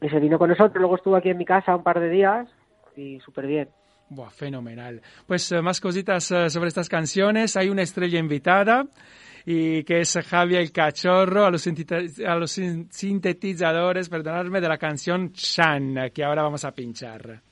Y 0.00 0.08
se 0.08 0.20
vino 0.20 0.38
con 0.38 0.48
nosotros, 0.50 0.76
luego 0.80 0.96
estuvo 0.96 1.16
aquí 1.16 1.28
en 1.30 1.38
mi 1.38 1.44
casa 1.44 1.74
un 1.74 1.82
par 1.82 1.98
de 2.00 2.08
días 2.08 2.48
y 2.96 3.18
súper 3.20 3.46
bien. 3.46 3.68
Buah, 4.10 4.30
fenomenal. 4.30 5.02
Pues 5.26 5.52
eh, 5.52 5.60
más 5.60 5.80
cositas 5.80 6.30
eh, 6.30 6.48
sobre 6.48 6.68
estas 6.68 6.88
canciones. 6.88 7.56
Hay 7.56 7.68
una 7.68 7.82
estrella 7.82 8.18
invitada 8.18 8.86
y 9.44 9.84
que 9.84 10.00
es 10.00 10.18
Javier 10.26 10.62
el 10.62 10.72
Cachorro 10.72 11.44
a 11.44 11.50
los, 11.50 11.66
a 12.26 12.34
los 12.36 12.50
sin- 12.50 12.90
sintetizadores, 12.90 14.08
perdonadme, 14.08 14.60
de 14.62 14.68
la 14.68 14.78
canción 14.78 15.32
Chan, 15.32 16.10
que 16.14 16.24
ahora 16.24 16.42
vamos 16.42 16.64
a 16.64 16.72
pinchar. 16.72 17.42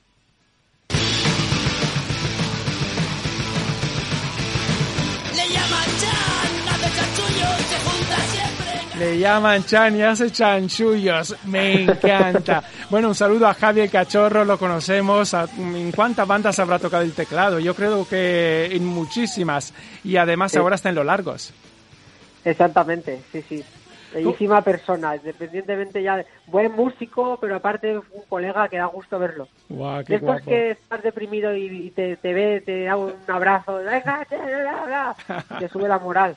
Le 8.99 9.19
llaman 9.19 9.63
Chan 9.63 9.95
y 9.95 10.01
hace 10.01 10.31
chanchullos. 10.31 11.35
Me 11.45 11.83
encanta. 11.83 12.63
Bueno, 12.89 13.09
un 13.09 13.15
saludo 13.15 13.47
a 13.47 13.53
Javier 13.53 13.89
Cachorro, 13.91 14.43
lo 14.43 14.57
conocemos. 14.57 15.35
¿En 15.35 15.91
cuántas 15.91 16.27
bandas 16.27 16.57
habrá 16.57 16.79
tocado 16.79 17.03
el 17.03 17.13
teclado? 17.13 17.59
Yo 17.59 17.75
creo 17.75 18.07
que 18.07 18.69
en 18.71 18.85
muchísimas. 18.85 19.71
Y 20.03 20.17
además 20.17 20.55
ahora 20.55 20.75
está 20.75 20.89
en 20.89 20.95
los 20.95 21.05
largos. 21.05 21.53
Exactamente, 22.43 23.21
sí, 23.31 23.43
sí. 23.47 23.63
Bellísima 24.13 24.61
persona, 24.61 25.15
independientemente 25.15 26.01
ya 26.01 26.17
de 26.17 26.25
buen 26.47 26.71
músico, 26.71 27.37
pero 27.41 27.57
aparte 27.57 27.97
un 27.97 28.03
colega 28.29 28.67
que 28.69 28.77
da 28.77 28.85
gusto 28.85 29.19
verlo. 29.19 29.47
Guau, 29.67 30.03
qué 30.05 30.15
estos 30.15 30.27
guapo. 30.27 30.45
que 30.45 30.71
estás 30.71 31.03
deprimido 31.03 31.53
y, 31.55 31.65
y 31.87 31.91
te, 31.91 32.15
te 32.17 32.33
ve, 32.33 32.61
te 32.65 32.85
da 32.85 32.95
un 32.95 33.13
abrazo, 33.27 33.79
te, 34.29 35.65
y 35.65 35.67
sube 35.69 35.87
la 35.89 35.99
moral. 35.99 36.35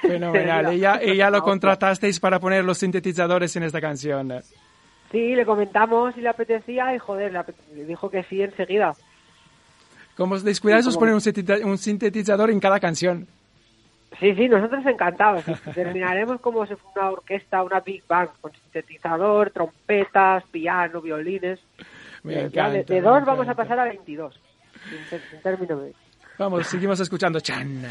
Fenomenal. 0.00 0.66
Ella, 0.72 0.98
ella 1.02 1.30
lo 1.30 1.42
contratasteis 1.44 2.18
para 2.18 2.40
poner 2.40 2.64
los 2.64 2.78
sintetizadores 2.78 3.54
en 3.56 3.64
esta 3.64 3.80
canción. 3.80 4.32
Sí, 5.10 5.34
le 5.34 5.44
comentamos 5.44 6.14
si 6.14 6.22
le 6.22 6.30
apetecía 6.30 6.94
y 6.94 6.98
joder, 6.98 7.32
le, 7.74 7.84
dijo 7.84 8.08
que 8.08 8.22
sí 8.24 8.40
enseguida. 8.42 8.94
Como 10.16 10.34
os 10.34 10.44
descuidáis, 10.44 10.84
Sí, 10.84 10.88
os 10.88 10.94
como- 10.96 11.06
ponen 11.06 11.20
sintetiza- 11.20 11.64
un 11.64 11.76
sintetizador 11.78 12.50
en 12.50 12.58
cada 12.60 12.80
canción. 12.80 13.26
Sí, 14.20 14.34
sí, 14.34 14.48
nosotros 14.48 14.84
encantados. 14.86 15.44
Terminaremos 15.74 16.40
como 16.40 16.66
si 16.66 16.74
fuera 16.76 17.00
una 17.08 17.10
orquesta, 17.12 17.62
una 17.62 17.80
big 17.80 18.06
band, 18.06 18.30
con 18.40 18.52
sintetizador, 18.52 19.50
trompetas, 19.50 20.44
piano, 20.50 21.00
violines. 21.00 21.58
Me 22.22 22.34
de, 22.34 22.84
de 22.84 22.94
me 22.94 23.00
dos 23.00 23.24
vamos 23.24 23.48
a 23.48 23.54
pasar 23.54 23.78
a 23.80 23.84
22. 23.84 24.34
Sin, 24.88 25.04
ter- 25.10 25.22
sin 25.30 25.40
término 25.40 25.76
medio. 25.76 25.94
Vamos, 26.38 26.66
seguimos 26.66 26.98
escuchando 27.00 27.40
Chan. 27.40 27.82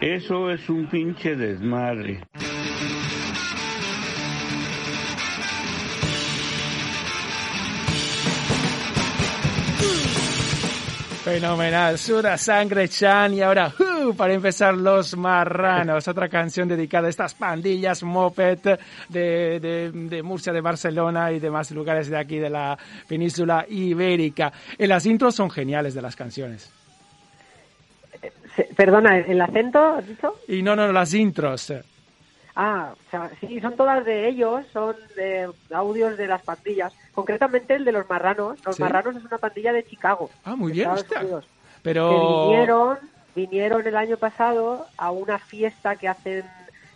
Eso 0.00 0.48
es 0.48 0.68
un 0.68 0.86
pinche 0.86 1.34
desmadre. 1.34 2.20
Fenomenal, 11.24 11.98
Suda 11.98 12.38
Sangre 12.38 12.88
Chan 12.88 13.34
y 13.34 13.42
ahora 13.42 13.74
para 14.16 14.34
empezar 14.34 14.74
Los 14.74 15.16
Marranos, 15.16 16.06
otra 16.06 16.28
canción 16.28 16.68
dedicada 16.68 17.08
a 17.08 17.10
estas 17.10 17.34
pandillas 17.34 18.04
moped 18.04 18.78
de, 19.08 19.58
de, 19.60 19.90
de 19.92 20.22
Murcia, 20.22 20.52
de 20.52 20.60
Barcelona 20.60 21.32
y 21.32 21.40
demás 21.40 21.72
lugares 21.72 22.08
de 22.08 22.16
aquí 22.16 22.38
de 22.38 22.50
la 22.50 22.78
península 23.08 23.66
ibérica. 23.68 24.52
Y 24.78 24.86
las 24.86 25.04
intros 25.06 25.34
son 25.34 25.50
geniales 25.50 25.92
de 25.92 26.02
las 26.02 26.14
canciones. 26.14 26.70
Perdona, 28.76 29.18
¿el 29.18 29.40
acento 29.40 29.78
has 29.82 30.06
dicho? 30.06 30.34
Y 30.48 30.62
no, 30.62 30.74
no, 30.76 30.90
las 30.92 31.14
intros. 31.14 31.72
Ah, 32.54 32.92
o 32.92 33.10
sea, 33.10 33.30
sí, 33.40 33.60
son 33.60 33.76
todas 33.76 34.04
de 34.04 34.28
ellos, 34.28 34.66
son 34.72 34.96
de 35.16 35.48
audios 35.72 36.16
de 36.16 36.26
las 36.26 36.42
pandillas. 36.42 36.92
Concretamente 37.12 37.74
el 37.74 37.84
de 37.84 37.92
los 37.92 38.08
marranos. 38.08 38.58
Los 38.66 38.76
Sí. 38.76 38.82
marranos 38.82 39.14
es 39.16 39.24
una 39.24 39.38
pandilla 39.38 39.72
de 39.72 39.84
Chicago. 39.84 40.28
Ah, 40.44 40.56
muy 40.56 40.72
bien. 40.72 40.88
Unidos, 40.88 41.04
que 41.08 41.48
Pero... 41.82 42.48
vinieron, 42.48 42.98
vinieron 43.36 43.86
el 43.86 43.96
año 43.96 44.16
pasado 44.16 44.86
a 44.96 45.10
una 45.12 45.38
fiesta 45.38 45.94
que 45.96 46.08
hacen 46.08 46.44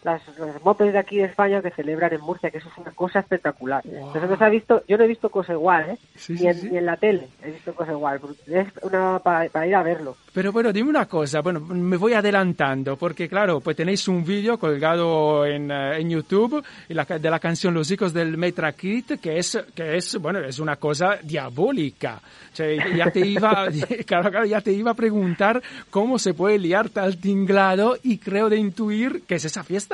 las, 0.05 0.23
los 0.39 0.63
mopeds 0.65 0.93
de 0.93 0.99
aquí 0.99 1.19
de 1.19 1.25
España 1.25 1.63
que 1.63 1.71
celebran 1.71 2.13
en 2.13 2.21
Murcia, 2.21 2.51
que 2.51 2.59
eso 2.59 2.69
es 2.69 2.79
una 2.79 2.93
cosa 2.93 3.21
espectacular. 3.21 3.85
Nosotros 3.87 4.41
ha 4.41 4.49
visto, 4.49 4.83
yo 4.89 4.99
no 4.99 5.05
he 5.05 5.09
visto 5.09 5.31
cosa 5.31 5.53
igual, 5.53 5.91
¿eh? 5.91 5.99
Sí, 6.17 6.33
ni, 6.35 6.39
sí, 6.39 6.47
en, 6.47 6.55
sí. 6.55 6.69
ni 6.71 6.79
en 6.79 6.87
la 6.87 6.97
tele 6.97 7.29
he 7.43 7.51
visto 7.51 7.75
cosa 7.75 7.93
igual. 7.93 8.21
Es 8.47 8.69
una 8.83 9.19
para, 9.19 9.49
para 9.49 9.67
ir 9.67 9.75
a 9.75 9.83
verlo. 9.83 10.17
Pero 10.33 10.53
bueno, 10.53 10.73
dime 10.73 10.91
una 10.91 11.07
cosa, 11.07 11.41
bueno, 11.41 11.61
me 11.61 11.97
voy 11.97 12.15
adelantando, 12.15 12.97
porque 12.97 13.29
claro, 13.29 13.61
pues 13.61 13.77
tenéis 13.77 14.09
un 14.09 14.25
vídeo 14.25 14.59
colgado 14.59 15.45
en, 15.45 15.71
eh, 15.71 16.01
en 16.01 16.11
YouTube 16.11 16.65
de 16.89 17.31
la 17.31 17.39
canción 17.39 17.75
Los 17.75 17.91
hijos 17.91 18.13
del 18.13 18.37
Metra 18.37 18.73
Kit, 18.73 19.21
que 19.21 19.39
es, 19.39 19.59
que 19.75 19.97
es, 19.97 20.17
bueno, 20.17 20.41
es 20.41 20.59
una 20.59 20.77
cosa 20.77 21.19
diabólica. 21.23 22.21
Cioè, 22.55 22.97
ya 22.97 23.11
te 23.11 23.21
iba, 23.27 23.67
claro, 24.07 24.31
claro, 24.31 24.47
ya 24.47 24.61
te 24.61 24.73
iba 24.73 24.91
a 24.91 24.95
preguntar 24.95 25.63
cómo 25.91 26.19
se 26.19 26.35
puede 26.35 26.59
liar 26.59 26.91
tal 26.91 27.17
tinglado 27.19 27.97
y 28.03 28.19
creo 28.19 28.49
de 28.49 28.57
intuir 28.57 29.23
que 29.27 29.37
es 29.37 29.45
esa 29.45 29.65
fiesta. 29.65 29.92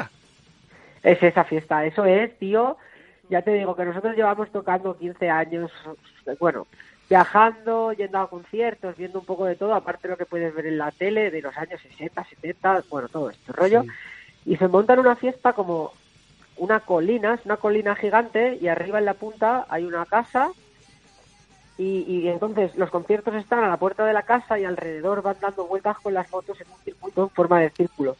Es 1.08 1.22
esa 1.22 1.44
fiesta, 1.44 1.86
eso 1.86 2.04
es, 2.04 2.38
tío. 2.38 2.76
Ya 3.30 3.40
te 3.40 3.54
digo 3.54 3.74
que 3.74 3.86
nosotros 3.86 4.14
llevamos 4.14 4.52
tocando 4.52 4.94
15 4.94 5.30
años, 5.30 5.72
bueno, 6.38 6.66
viajando, 7.08 7.94
yendo 7.94 8.18
a 8.18 8.28
conciertos, 8.28 8.94
viendo 8.94 9.20
un 9.20 9.24
poco 9.24 9.46
de 9.46 9.56
todo, 9.56 9.72
aparte 9.72 10.06
de 10.06 10.12
lo 10.12 10.18
que 10.18 10.26
puedes 10.26 10.54
ver 10.54 10.66
en 10.66 10.76
la 10.76 10.90
tele 10.90 11.30
de 11.30 11.40
los 11.40 11.56
años 11.56 11.80
60, 11.80 12.24
70, 12.24 12.84
bueno, 12.90 13.08
todo 13.08 13.30
este 13.30 13.52
rollo. 13.52 13.84
Y 14.44 14.58
se 14.58 14.68
monta 14.68 14.92
en 14.92 14.98
una 14.98 15.16
fiesta 15.16 15.54
como 15.54 15.94
una 16.58 16.80
colina, 16.80 17.32
es 17.32 17.46
una 17.46 17.56
colina 17.56 17.94
gigante 17.94 18.58
y 18.60 18.68
arriba 18.68 18.98
en 18.98 19.06
la 19.06 19.14
punta 19.14 19.64
hay 19.70 19.86
una 19.86 20.04
casa 20.04 20.50
y, 21.78 22.04
y 22.06 22.28
entonces 22.28 22.76
los 22.76 22.90
conciertos 22.90 23.34
están 23.34 23.64
a 23.64 23.68
la 23.68 23.78
puerta 23.78 24.04
de 24.04 24.12
la 24.12 24.24
casa 24.24 24.58
y 24.58 24.66
alrededor 24.66 25.22
van 25.22 25.36
dando 25.40 25.66
vueltas 25.66 25.96
con 26.00 26.12
las 26.12 26.30
motos 26.30 26.60
en 26.60 26.70
un 26.70 26.78
circuito 26.80 27.22
en 27.22 27.30
forma 27.30 27.60
de 27.60 27.70
círculo. 27.70 28.14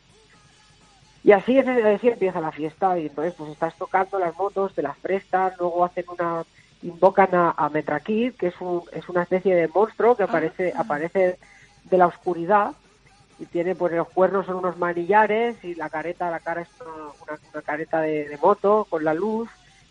Y 1.25 1.33
así, 1.33 1.59
es, 1.59 1.67
así 1.67 2.09
empieza 2.09 2.41
la 2.41 2.53
fiesta 2.53 2.99
y 2.99 3.07
entonces 3.07 3.35
pues 3.37 3.51
estás 3.53 3.77
tocando 3.77 4.19
las 4.19 4.37
motos, 4.37 4.75
te 4.75 4.83
las 4.83 4.97
prestan, 4.99 5.53
luego 5.59 5.85
hacen 5.85 6.05
una 6.09 6.45
invocan 6.81 7.35
a, 7.35 7.51
a 7.57 7.69
Metrakid, 7.71 8.35
que 8.35 8.47
es, 8.49 8.55
un, 8.61 8.83
es 8.93 9.09
una 9.09 9.23
especie 9.23 9.55
de 9.55 9.67
monstruo 9.69 10.17
que 10.17 10.23
aparece 10.23 10.73
aparece 10.77 11.39
de 11.85 11.99
la 11.99 12.07
oscuridad 12.07 12.73
y 13.41 13.47
tiene 13.47 13.75
pues 13.75 13.93
los 13.93 14.09
cuernos 14.11 14.47
son 14.47 14.57
unos 14.57 14.79
manillares 14.79 15.63
y 15.65 15.75
la 15.75 15.91
careta 15.91 16.31
la 16.31 16.39
cara 16.41 16.63
es 16.63 16.69
una, 16.81 16.93
una- 17.23 17.39
una 17.53 17.63
careta 17.63 18.01
de, 18.01 18.29
de 18.29 18.39
moto 18.39 18.87
con 18.89 19.05
la 19.05 19.13
luz 19.13 19.49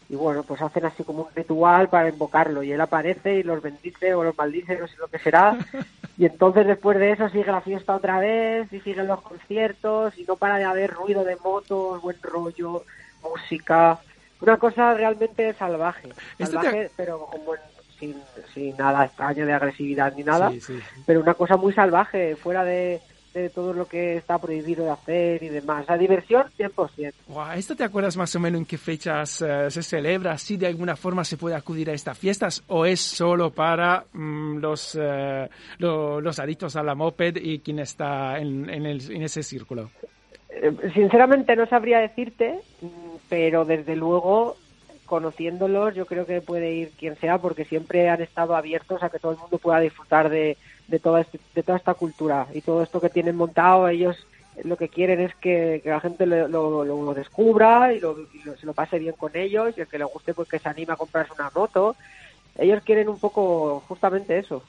y 0.09 0.15
bueno 0.15 0.43
pues 0.43 0.61
hacen 0.61 0.85
así 0.85 1.03
como 1.03 1.23
un 1.23 1.35
ritual 1.35 1.89
para 1.89 2.09
invocarlo 2.09 2.63
y 2.63 2.71
él 2.71 2.79
aparece 2.79 3.35
y 3.35 3.43
los 3.43 3.61
bendice 3.61 4.13
o 4.13 4.23
los 4.23 4.37
maldice 4.37 4.77
no 4.77 4.87
sé 4.87 4.95
lo 4.97 5.07
que 5.07 5.19
será. 5.19 5.57
Y 6.19 6.25
entonces 6.25 6.65
después 6.65 6.97
de 6.97 7.11
eso 7.11 7.29
sigue 7.29 7.45
la 7.51 7.61
fiesta 7.61 7.93
otra 7.95 8.19
vez 8.19 8.73
y 8.73 8.79
siguen 8.79 9.05
los 9.05 9.21
conciertos 9.21 10.17
y 10.17 10.23
no 10.23 10.35
para 10.35 10.57
de 10.57 10.63
haber 10.63 10.89
ruido 10.91 11.23
de 11.23 11.35
motos 11.35 12.01
buen 12.01 12.19
rollo 12.23 12.83
música. 13.21 13.99
Una 14.41 14.57
cosa 14.57 14.95
realmente 14.95 15.53
salvaje. 15.53 16.09
Te- 16.37 16.45
salvaje 16.47 16.89
pero 16.95 17.19
como 17.27 17.53
en- 17.53 17.61
sin, 17.99 18.15
sin 18.53 18.75
nada 18.77 19.05
extraño 19.05 19.45
de 19.45 19.53
agresividad 19.53 20.13
ni 20.15 20.23
nada 20.23 20.49
Sí, 20.49 20.59
sí. 20.61 20.79
pero 21.05 21.19
una 21.19 21.35
cosa 21.35 21.55
muy 21.57 21.71
salvaje, 21.73 22.35
fuera 22.35 22.63
de, 22.63 22.99
de 23.39 23.49
todo 23.49 23.73
lo 23.73 23.85
que 23.87 24.17
está 24.17 24.37
prohibido 24.39 24.83
de 24.85 24.91
hacer 24.91 25.43
y 25.43 25.49
demás. 25.49 25.85
La 25.87 25.97
diversión, 25.97 26.45
100%. 26.57 27.13
Guau, 27.27 27.57
¿Esto 27.57 27.75
te 27.75 27.83
acuerdas 27.83 28.17
más 28.17 28.35
o 28.35 28.39
menos 28.39 28.59
en 28.59 28.65
qué 28.65 28.77
fechas 28.77 29.41
eh, 29.41 29.69
se 29.71 29.83
celebra? 29.83 30.37
¿Si 30.37 30.57
de 30.57 30.67
alguna 30.67 30.95
forma 30.95 31.23
se 31.23 31.37
puede 31.37 31.55
acudir 31.55 31.89
a 31.89 31.93
estas 31.93 32.17
fiestas 32.17 32.63
o 32.67 32.85
es 32.85 32.99
solo 33.01 33.51
para 33.51 34.05
mm, 34.13 34.57
los, 34.57 34.97
eh, 35.01 35.49
lo- 35.79 36.19
los 36.21 36.39
adictos 36.39 36.75
a 36.75 36.83
la 36.83 36.95
moped 36.95 37.37
y 37.37 37.59
quien 37.59 37.79
está 37.79 38.39
en, 38.39 38.69
en 38.69 38.85
el- 38.85 39.11
en 39.11 39.23
ese 39.23 39.43
círculo? 39.43 39.89
Eh, 40.49 40.71
Sinceramente 40.93 41.55
no 41.55 41.65
sabría 41.67 41.99
decirte, 41.99 42.59
mm, 42.81 42.87
pero 43.29 43.65
desde 43.65 43.95
luego, 43.95 44.55
conociéndolos, 45.05 45.95
yo 45.95 46.05
creo 46.05 46.25
que 46.25 46.41
puede 46.41 46.73
ir 46.73 46.91
quien 46.97 47.15
sea, 47.17 47.37
porque 47.37 47.65
siempre 47.65 48.09
han 48.09 48.21
estado 48.21 48.55
abiertos 48.55 49.01
a 49.03 49.09
que 49.09 49.19
todo 49.19 49.31
el 49.33 49.37
mundo 49.37 49.57
pueda 49.57 49.79
disfrutar 49.79 50.29
de, 50.29 50.57
de, 50.87 50.99
toda, 50.99 51.21
este- 51.21 51.39
de 51.55 51.63
toda 51.63 51.77
esta 51.77 51.93
cultura 51.93 52.47
y 52.53 52.61
todo 52.61 52.81
esto 52.81 53.01
que 53.01 53.09
tienen 53.09 53.35
montado. 53.35 53.87
Ellos 53.87 54.17
lo 54.63 54.75
que 54.77 54.89
quieren 54.89 55.19
es 55.19 55.35
que, 55.35 55.81
la 55.85 55.99
gente 55.99 56.25
lo, 56.25 56.47
lo- 56.47 56.83
lo 56.85 57.13
descubra 57.13 57.93
y, 57.93 57.99
lo, 57.99 58.17
y 58.33 58.39
se 58.59 58.65
lo 58.65 58.73
pase 58.73 58.97
bien 58.99 59.13
con 59.17 59.35
ellos 59.35 59.73
y 59.77 59.81
el 59.81 59.87
que 59.87 59.99
le 59.99 60.05
guste 60.05 60.33
pues 60.33 60.47
que 60.49 60.59
se 60.59 60.69
anime 60.69 60.93
a 60.93 60.97
comprarse 60.97 61.33
una 61.33 61.51
moto. 61.53 61.95
Ellos 62.57 62.81
quieren 62.83 63.07
un 63.09 63.19
poco 63.19 63.83
justamente 63.87 64.37
eso. 64.39 64.63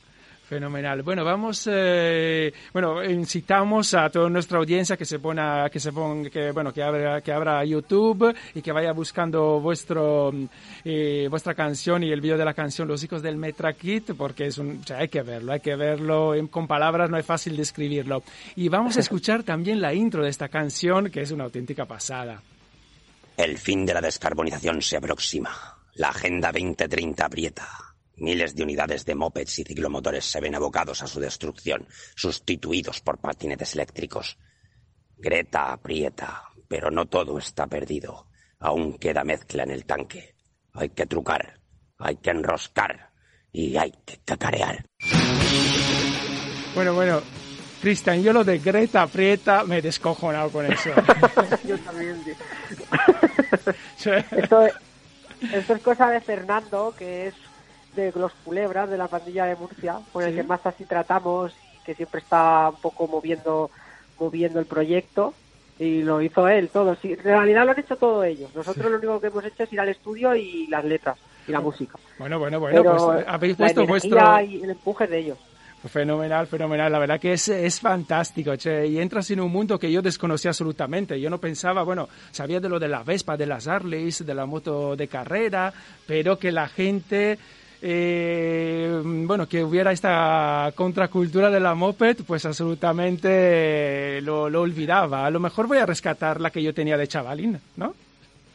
Fenomenal. 0.48 1.02
Bueno, 1.02 1.26
vamos, 1.26 1.68
eh, 1.70 2.50
bueno, 2.72 3.04
incitamos 3.04 3.92
a 3.92 4.08
toda 4.08 4.30
nuestra 4.30 4.56
audiencia 4.56 4.96
que 4.96 5.04
se 5.04 5.18
ponga, 5.18 5.68
que 5.68 5.78
se 5.78 5.92
ponga, 5.92 6.30
que 6.30 6.52
bueno, 6.52 6.72
que 6.72 6.82
abra, 6.82 7.20
que 7.20 7.32
abra 7.32 7.62
YouTube 7.66 8.34
y 8.54 8.62
que 8.62 8.72
vaya 8.72 8.92
buscando 8.92 9.60
vuestro, 9.60 10.32
eh, 10.86 11.26
vuestra 11.28 11.52
canción 11.54 12.02
y 12.02 12.10
el 12.12 12.22
vídeo 12.22 12.38
de 12.38 12.46
la 12.46 12.54
canción 12.54 12.88
Los 12.88 13.04
hijos 13.04 13.20
del 13.20 13.36
Metrakit, 13.36 14.12
porque 14.16 14.46
es 14.46 14.56
un, 14.56 14.80
o 14.82 14.86
sea, 14.86 15.00
hay 15.00 15.08
que 15.08 15.20
verlo, 15.20 15.52
hay 15.52 15.60
que 15.60 15.76
verlo, 15.76 16.32
con 16.50 16.66
palabras 16.66 17.10
no 17.10 17.18
es 17.18 17.26
fácil 17.26 17.54
describirlo. 17.54 18.22
Y 18.56 18.70
vamos 18.70 18.96
a 18.96 19.00
escuchar 19.00 19.42
también 19.42 19.82
la 19.82 19.92
intro 19.92 20.22
de 20.22 20.30
esta 20.30 20.48
canción, 20.48 21.10
que 21.10 21.20
es 21.20 21.30
una 21.30 21.44
auténtica 21.44 21.84
pasada. 21.84 22.40
El 23.36 23.58
fin 23.58 23.84
de 23.84 23.92
la 23.92 24.00
descarbonización 24.00 24.80
se 24.80 24.96
aproxima. 24.96 25.50
La 25.96 26.08
Agenda 26.08 26.50
2030 26.50 27.26
aprieta. 27.26 27.87
Miles 28.20 28.54
de 28.54 28.64
unidades 28.64 29.04
de 29.04 29.14
mopeds 29.14 29.60
y 29.60 29.64
ciclomotores 29.64 30.24
se 30.24 30.40
ven 30.40 30.54
abocados 30.54 31.02
a 31.02 31.06
su 31.06 31.20
destrucción, 31.20 31.86
sustituidos 32.16 33.00
por 33.00 33.18
patinetes 33.18 33.74
eléctricos. 33.74 34.38
Greta 35.16 35.72
aprieta, 35.72 36.44
pero 36.66 36.90
no 36.90 37.06
todo 37.06 37.38
está 37.38 37.66
perdido. 37.66 38.26
Aún 38.58 38.98
queda 38.98 39.24
mezcla 39.24 39.62
en 39.62 39.70
el 39.70 39.84
tanque. 39.84 40.34
Hay 40.72 40.90
que 40.90 41.06
trucar, 41.06 41.60
hay 41.98 42.16
que 42.16 42.30
enroscar 42.30 43.12
y 43.52 43.76
hay 43.76 43.92
que 44.04 44.18
cacarear. 44.24 44.84
Bueno, 46.74 46.94
bueno, 46.94 47.22
Cristian, 47.80 48.22
yo 48.22 48.32
lo 48.32 48.42
de 48.42 48.58
Greta 48.58 49.06
Prieta 49.06 49.64
me 49.64 49.78
he 49.78 49.82
descojonado 49.82 50.50
con 50.50 50.66
eso. 50.66 50.90
Yo 51.64 51.78
también. 51.78 52.20
esto, 53.96 54.66
esto 55.52 55.74
es 55.74 55.82
cosa 55.82 56.10
de 56.10 56.20
Fernando, 56.20 56.94
que 56.96 57.28
es 57.28 57.34
de 58.02 58.12
los 58.18 58.32
culebras 58.44 58.88
de 58.90 58.96
la 58.96 59.08
pandilla 59.08 59.44
de 59.46 59.56
Murcia, 59.56 59.98
con 60.12 60.24
el 60.24 60.34
que 60.34 60.42
más 60.42 60.64
así 60.64 60.84
tratamos 60.84 61.52
y 61.52 61.84
que 61.84 61.94
siempre 61.94 62.20
está 62.20 62.70
un 62.70 62.80
poco 62.80 63.06
moviendo, 63.06 63.70
moviendo 64.18 64.60
el 64.60 64.66
proyecto. 64.66 65.34
Y 65.78 66.02
lo 66.02 66.20
hizo 66.20 66.48
él 66.48 66.70
todo. 66.70 66.96
Sí, 66.96 67.12
en 67.12 67.22
realidad 67.22 67.64
lo 67.64 67.70
han 67.70 67.78
hecho 67.78 67.96
todos 67.96 68.24
ellos. 68.26 68.50
Nosotros 68.54 68.90
lo 68.90 68.96
único 68.98 69.20
que 69.20 69.28
hemos 69.28 69.44
hecho 69.44 69.62
es 69.62 69.72
ir 69.72 69.80
al 69.80 69.88
estudio 69.88 70.34
y 70.34 70.66
las 70.66 70.84
letras 70.84 71.18
y 71.46 71.52
la 71.52 71.60
música. 71.60 71.96
Bueno, 72.18 72.38
bueno, 72.38 72.58
bueno, 72.58 72.82
Pero 72.82 72.96
pues 72.96 73.24
habéis 73.28 73.58
la 73.58 73.66
puesto 73.66 73.86
vuestro... 73.86 74.40
y 74.42 74.62
el 74.62 74.70
empuje 74.70 75.06
de 75.06 75.18
ellos. 75.18 75.38
Fenomenal, 75.86 76.48
fenomenal. 76.48 76.90
La 76.90 76.98
verdad 76.98 77.20
que 77.20 77.34
es, 77.34 77.48
es 77.48 77.80
fantástico. 77.80 78.56
che, 78.56 78.88
Y 78.88 78.98
entras 78.98 79.30
en 79.30 79.40
un 79.40 79.52
mundo 79.52 79.78
que 79.78 79.90
yo 79.92 80.02
desconocía 80.02 80.50
absolutamente. 80.50 81.20
Yo 81.20 81.30
no 81.30 81.38
pensaba, 81.38 81.84
bueno, 81.84 82.08
sabía 82.32 82.58
de 82.58 82.68
lo 82.68 82.80
de 82.80 82.88
la 82.88 83.04
Vespa, 83.04 83.36
de 83.36 83.46
las 83.46 83.68
Harleys, 83.68 84.26
de 84.26 84.34
la 84.34 84.44
moto 84.46 84.96
de 84.96 85.06
carrera, 85.06 85.72
pero 86.06 86.36
que 86.36 86.50
la 86.50 86.68
gente, 86.68 87.38
eh, 87.82 89.00
bueno, 89.04 89.46
que 89.48 89.62
hubiera 89.64 89.92
esta 89.92 90.72
contracultura 90.74 91.50
de 91.50 91.60
la 91.60 91.74
moped, 91.74 92.18
pues 92.26 92.44
absolutamente 92.44 94.20
lo, 94.22 94.42
olvidaba. 94.44 95.26
A 95.26 95.30
lo 95.30 95.40
mejor 95.40 95.66
voy 95.66 95.78
a 95.78 95.86
rescatar 95.86 96.40
la 96.40 96.50
que 96.50 96.62
yo 96.62 96.74
tenía 96.74 96.96
de 96.96 97.08
chavalín, 97.08 97.58
¿no? 97.76 97.94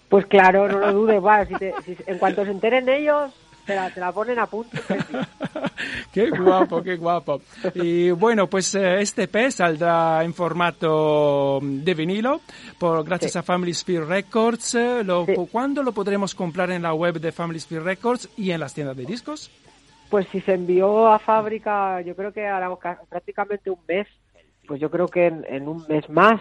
Pues 0.09 0.25
claro, 0.27 0.67
no 0.67 0.79
lo 0.79 0.93
dudes. 0.93 1.23
va, 1.23 1.45
si 1.45 1.55
te- 1.55 1.73
si- 1.85 1.97
en 2.05 2.17
cuanto 2.19 2.45
se 2.45 2.51
enteren 2.51 2.87
ellos, 2.89 3.31
te 3.65 3.75
la, 3.75 3.89
te 3.89 3.99
la 3.99 4.11
ponen 4.11 4.39
a 4.39 4.45
punto. 4.47 4.77
qué 6.11 6.29
guapo, 6.29 6.81
qué 6.83 6.95
guapo. 6.95 7.41
Y 7.75 8.11
bueno, 8.11 8.47
pues 8.47 8.73
eh, 8.75 9.01
este 9.01 9.23
EP 9.23 9.49
saldrá 9.51 10.23
en 10.23 10.33
formato 10.33 11.59
de 11.61 11.93
vinilo, 11.93 12.41
por, 12.79 13.03
gracias 13.03 13.33
Sí. 13.33 13.37
a 13.39 13.43
Family 13.43 13.73
Spear 13.73 14.05
Records. 14.05 14.75
Eh, 14.75 15.03
Lo, 15.03 15.25
Sí. 15.25 15.33
¿Cuándo 15.51 15.83
lo 15.83 15.91
podremos 15.91 16.35
comprar 16.35 16.71
en 16.71 16.81
la 16.81 16.93
web 16.93 17.19
de 17.19 17.31
Family 17.31 17.59
Spear 17.59 17.83
Records 17.83 18.29
y 18.37 18.51
en 18.51 18.59
las 18.59 18.73
tiendas 18.73 18.95
de 18.97 19.05
discos? 19.05 19.49
Pues 20.09 20.27
si 20.31 20.41
se 20.41 20.53
envió 20.53 21.07
a 21.07 21.17
fábrica, 21.19 22.01
yo 22.01 22.15
creo 22.15 22.31
que 22.31 22.45
hará 22.45 22.69
ca- 22.79 23.01
prácticamente 23.09 23.69
un 23.71 23.79
mes, 23.87 24.07
pues 24.67 24.79
yo 24.79 24.91
creo 24.91 25.07
que 25.07 25.25
en, 25.27 25.43
en 25.49 25.67
un 25.67 25.83
mes 25.87 26.07
más, 26.09 26.39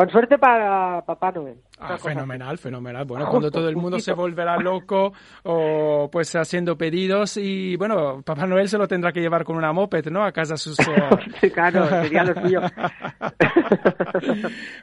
con 0.00 0.08
suerte 0.08 0.38
para 0.38 1.02
Papá 1.02 1.30
Noel. 1.30 1.58
Ah, 1.78 1.88
Una 1.88 1.98
cosa 1.98 2.08
fenomenal, 2.08 2.56
fenomenal. 2.56 3.04
Bueno, 3.04 3.28
cuando 3.28 3.50
todo 3.50 3.68
el 3.68 3.76
mundo 3.76 4.00
se 4.00 4.14
volverá 4.14 4.56
loco 4.56 5.12
o 5.42 6.08
pues 6.10 6.34
haciendo 6.36 6.78
pedidos 6.78 7.36
y 7.36 7.76
bueno, 7.76 8.22
Papá 8.22 8.46
Noel 8.46 8.70
se 8.70 8.78
lo 8.78 8.88
tendrá 8.88 9.12
que 9.12 9.20
llevar 9.20 9.44
con 9.44 9.56
una 9.56 9.74
moped, 9.74 10.06
¿no? 10.06 10.24
A 10.24 10.32
casa 10.32 10.56
sus... 10.56 10.78
Sí, 11.42 11.50
claro, 11.50 11.86
sería 11.86 12.24
lo 12.24 12.40
suyo. 12.40 12.62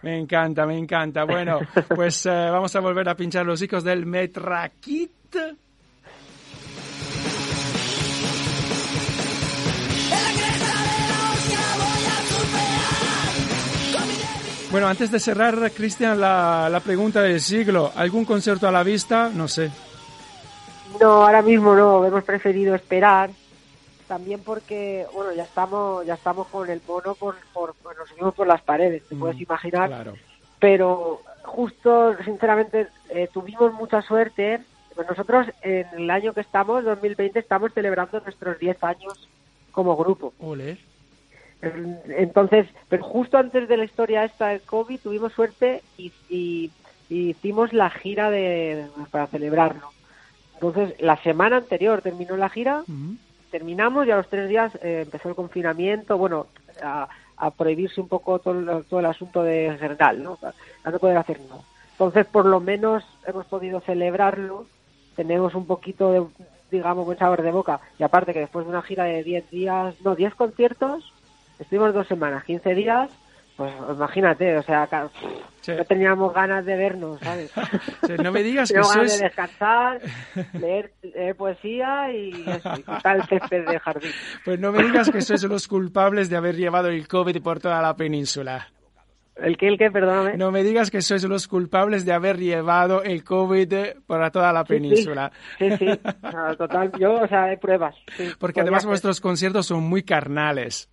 me 0.03 0.19
encanta, 0.19 0.67
me 0.67 0.77
encanta. 0.77 1.23
Bueno, 1.23 1.61
pues 1.95 2.23
eh, 2.27 2.49
vamos 2.51 2.75
a 2.75 2.79
volver 2.79 3.09
a 3.09 3.15
pinchar 3.15 3.43
los 3.43 3.59
hijos 3.63 3.83
del 3.83 4.05
Metrakit. 4.05 5.16
Bueno, 14.77 14.89
antes 14.89 15.09
de 15.09 15.19
cerrar, 15.19 15.71
Cristian, 15.71 16.21
la, 16.21 16.69
la 16.69 16.79
pregunta 16.81 17.23
del 17.23 17.41
siglo. 17.41 17.91
¿Algún 17.95 18.25
concierto 18.25 18.67
a 18.67 18.71
la 18.71 18.83
vista? 18.83 19.31
No 19.33 19.47
sé. 19.47 19.71
No, 21.01 21.25
ahora 21.25 21.41
mismo 21.41 21.73
no, 21.73 22.05
hemos 22.05 22.23
preferido 22.23 22.75
esperar. 22.75 23.31
También 24.07 24.41
porque, 24.41 25.07
bueno, 25.15 25.33
ya 25.33 25.45
estamos 25.45 26.05
ya 26.05 26.13
estamos 26.13 26.45
con 26.49 26.69
el 26.69 26.79
mono 26.87 27.15
por, 27.15 27.37
por, 27.53 27.73
nos 27.97 28.07
subimos 28.07 28.35
por 28.35 28.45
las 28.45 28.61
paredes, 28.61 29.01
te 29.07 29.15
puedes 29.15 29.41
imaginar. 29.41 29.87
Claro. 29.89 30.13
Pero 30.59 31.23
justo, 31.41 32.15
sinceramente, 32.23 32.85
eh, 33.09 33.27
tuvimos 33.33 33.73
mucha 33.73 34.03
suerte. 34.03 34.59
Nosotros 35.09 35.47
en 35.63 35.87
el 35.97 36.11
año 36.11 36.33
que 36.33 36.41
estamos, 36.41 36.83
2020, 36.83 37.39
estamos 37.39 37.73
celebrando 37.73 38.19
nuestros 38.19 38.59
10 38.59 38.83
años 38.83 39.27
como 39.71 39.97
grupo. 39.97 40.35
Ole. 40.39 40.77
Entonces, 41.61 42.67
pero 42.87 43.03
justo 43.03 43.37
antes 43.37 43.67
de 43.67 43.77
la 43.77 43.85
historia 43.85 44.23
esta 44.25 44.49
del 44.49 44.61
COVID 44.63 45.01
tuvimos 45.01 45.33
suerte 45.33 45.83
y, 45.97 46.13
y- 46.29 46.71
y 47.09 47.29
hicimos 47.29 47.71
la 47.73 47.89
gira 47.89 48.29
de 48.29 48.89
para 49.11 49.27
celebrarlo. 49.27 49.93
Entonces, 50.55 50.95
la 50.99 51.17
semana 51.23 51.57
anterior 51.57 52.01
terminó 52.01 52.35
la 52.37 52.49
gira, 52.49 52.83
terminamos 53.49 54.05
y 54.07 54.11
a 54.11 54.17
los 54.17 54.29
tres 54.29 54.49
días 54.49 54.73
eh, 54.81 55.01
empezó 55.05 55.29
el 55.29 55.35
confinamiento, 55.35 56.17
bueno, 56.17 56.47
a, 56.81 57.07
a 57.37 57.51
prohibirse 57.51 58.01
un 58.01 58.07
poco 58.09 58.39
todo, 58.39 58.59
el- 58.59 58.85
todo 58.85 58.99
el 58.99 59.05
asunto 59.05 59.41
de 59.43 59.75
general, 59.79 60.21
¿no? 60.23 60.37
A 60.83 60.91
no 60.91 60.99
poder 60.99 61.17
hacer 61.17 61.39
nada. 61.41 61.61
Entonces, 61.91 62.25
por 62.27 62.45
lo 62.45 62.59
menos 62.59 63.03
hemos 63.25 63.45
podido 63.47 63.79
celebrarlo, 63.81 64.67
tenemos 65.15 65.55
un 65.55 65.65
poquito 65.65 66.11
de, 66.11 66.25
digamos, 66.69 67.05
buen 67.05 67.17
sabor 67.17 67.41
de 67.41 67.51
boca. 67.51 67.79
Y 67.97 68.03
aparte 68.03 68.33
que 68.33 68.39
después 68.41 68.65
de 68.65 68.69
una 68.69 68.81
gira 68.83 69.05
de 69.05 69.23
10 69.23 69.49
días, 69.49 69.95
no, 70.01 70.15
10 70.15 70.35
conciertos, 70.35 71.13
estuvimos 71.59 71.93
dos 71.93 72.07
semanas, 72.07 72.43
15 72.43 72.75
días, 72.75 73.11
pues 73.57 73.73
imagínate, 73.91 74.55
o 74.55 74.61
sea, 74.61 74.87
no 75.67 75.85
teníamos 75.85 76.31
ganas 76.31 76.63
de 76.63 76.75
vernos, 76.75 77.19
¿sabes? 77.19 77.51
Sí, 78.07 78.13
no 78.23 78.31
me 78.31 78.43
digas 78.43 78.69
que 78.69 78.75
ganas 78.75 78.93
sois... 78.93 79.17
de 79.17 79.23
descansar, 79.25 79.99
leer, 80.53 80.93
leer 81.01 81.35
poesía 81.35 82.11
y 82.13 82.29
y 82.29 82.45
el 82.47 83.23
césped 83.27 83.65
del 83.65 83.79
jardín. 83.79 84.11
Pues 84.45 84.59
no 84.59 84.71
me 84.71 84.83
digas 84.83 85.09
que 85.09 85.21
sois 85.21 85.43
los 85.43 85.67
culpables 85.67 86.29
de 86.29 86.37
haber 86.37 86.55
llevado 86.55 86.89
el 86.89 87.07
COVID 87.07 87.41
por 87.41 87.59
toda 87.59 87.81
la 87.81 87.95
península. 87.95 88.67
¿El 89.35 89.57
qué, 89.57 89.67
el 89.67 89.77
qué? 89.77 89.91
Perdóname. 89.91 90.37
No 90.37 90.51
me 90.51 90.63
digas 90.63 90.89
que 90.89 91.01
sois 91.01 91.23
los 91.23 91.47
culpables 91.47 92.05
de 92.05 92.13
haber 92.13 92.37
llevado 92.37 93.03
el 93.03 93.23
COVID 93.23 93.73
por 94.05 94.29
toda 94.31 94.53
la 94.53 94.61
sí. 94.61 94.67
península. 94.67 95.31
Sí, 95.57 95.69
sí, 95.77 95.99
total, 96.57 96.91
yo, 96.99 97.21
o 97.21 97.27
sea, 97.27 97.45
hay 97.45 97.57
pruebas. 97.57 97.95
Porque 98.39 98.61
además 98.61 98.83
ser. 98.83 98.89
vuestros 98.89 99.19
conciertos 99.19 99.65
son 99.65 99.83
muy 99.83 100.03
carnales. 100.03 100.89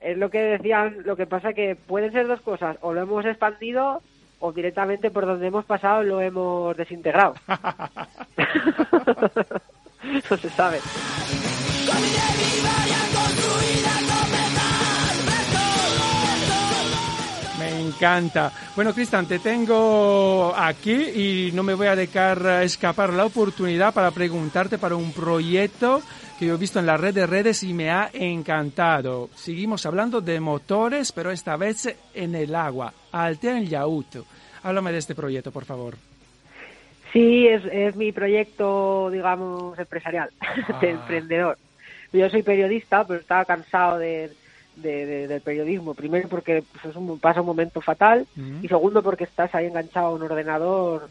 Es 0.00 0.16
lo 0.16 0.30
que 0.30 0.40
decían, 0.40 0.98
lo 1.04 1.16
que 1.16 1.26
pasa 1.26 1.52
que 1.52 1.76
pueden 1.76 2.12
ser 2.12 2.26
dos 2.26 2.40
cosas, 2.40 2.76
o 2.80 2.92
lo 2.92 3.02
hemos 3.02 3.24
expandido 3.26 4.02
o 4.40 4.52
directamente 4.52 5.10
por 5.10 5.26
donde 5.26 5.46
hemos 5.46 5.66
pasado 5.66 6.02
lo 6.02 6.20
hemos 6.20 6.76
desintegrado. 6.76 7.34
no 10.30 10.36
se 10.36 10.50
sabe. 10.50 10.80
Me 17.58 17.80
encanta. 17.80 18.52
Bueno, 18.74 18.94
Cristian, 18.94 19.26
te 19.26 19.38
tengo 19.38 20.54
aquí 20.56 20.92
y 20.92 21.52
no 21.52 21.62
me 21.62 21.74
voy 21.74 21.88
a 21.88 21.96
dejar 21.96 22.62
escapar 22.62 23.12
la 23.12 23.26
oportunidad 23.26 23.92
para 23.92 24.10
preguntarte 24.10 24.78
para 24.78 24.96
un 24.96 25.12
proyecto 25.12 26.00
que 26.40 26.46
yo 26.46 26.54
he 26.54 26.58
visto 26.58 26.78
en 26.80 26.86
la 26.86 26.96
red 26.96 27.12
de 27.14 27.26
redes 27.26 27.62
y 27.62 27.72
me 27.74 27.90
ha 27.90 28.10
encantado. 28.12 29.28
Seguimos 29.36 29.84
hablando 29.86 30.20
de 30.22 30.40
motores, 30.40 31.12
pero 31.12 31.30
esta 31.30 31.56
vez 31.56 31.94
en 32.14 32.34
el 32.34 32.54
agua. 32.54 32.92
Altea 33.12 33.58
en 33.58 33.66
Yaut. 33.66 34.16
Háblame 34.62 34.90
de 34.90 34.98
este 34.98 35.14
proyecto, 35.14 35.52
por 35.52 35.64
favor. 35.66 35.96
Sí, 37.12 37.46
es, 37.46 37.62
es 37.70 37.94
mi 37.96 38.12
proyecto, 38.12 39.10
digamos, 39.10 39.78
empresarial, 39.78 40.30
de 40.80 40.90
emprendedor. 40.90 41.58
Yo 42.12 42.28
soy 42.30 42.42
periodista, 42.42 43.06
pero 43.06 43.20
estaba 43.20 43.44
cansado 43.44 43.98
de, 43.98 44.30
de- 44.76 45.06
de- 45.06 45.28
del 45.28 45.40
periodismo. 45.42 45.94
Primero 45.94 46.28
porque 46.28 46.62
pues, 46.72 46.84
es 46.86 46.96
un, 46.96 47.18
pasa 47.18 47.40
un 47.40 47.46
momento 47.48 47.80
fatal 47.80 48.26
y 48.62 48.66
segundo 48.68 49.02
porque 49.02 49.24
estás 49.24 49.54
ahí 49.54 49.66
enganchado 49.66 50.06
a 50.06 50.14
un 50.14 50.22
ordenador 50.22 51.08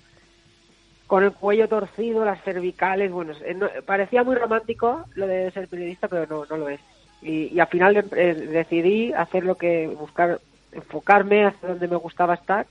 con 1.10 1.24
el 1.24 1.32
cuello 1.34 1.68
torcido, 1.68 2.24
las 2.24 2.40
cervicales. 2.44 3.12
Bueno, 3.12 3.34
no- 3.56 3.68
parecía 3.84 4.24
muy 4.24 4.36
romántico 4.36 5.06
lo 5.16 5.26
de 5.26 5.50
ser 5.50 5.68
periodista, 5.68 6.08
pero 6.08 6.28
no, 6.28 6.46
no 6.48 6.56
lo 6.56 6.70
es. 6.70 6.80
Y, 7.24 7.48
y 7.52 7.60
al 7.60 7.66
final 7.68 7.98
eh, 8.16 8.34
decidí 8.36 9.12
hacer 9.14 9.44
lo 9.44 9.56
que 9.56 9.88
buscar, 9.88 10.40
enfocarme 10.72 11.46
hacia 11.46 11.68
donde 11.70 11.88
me 11.88 11.96
gustaba 11.96 12.36
estar 12.36 12.68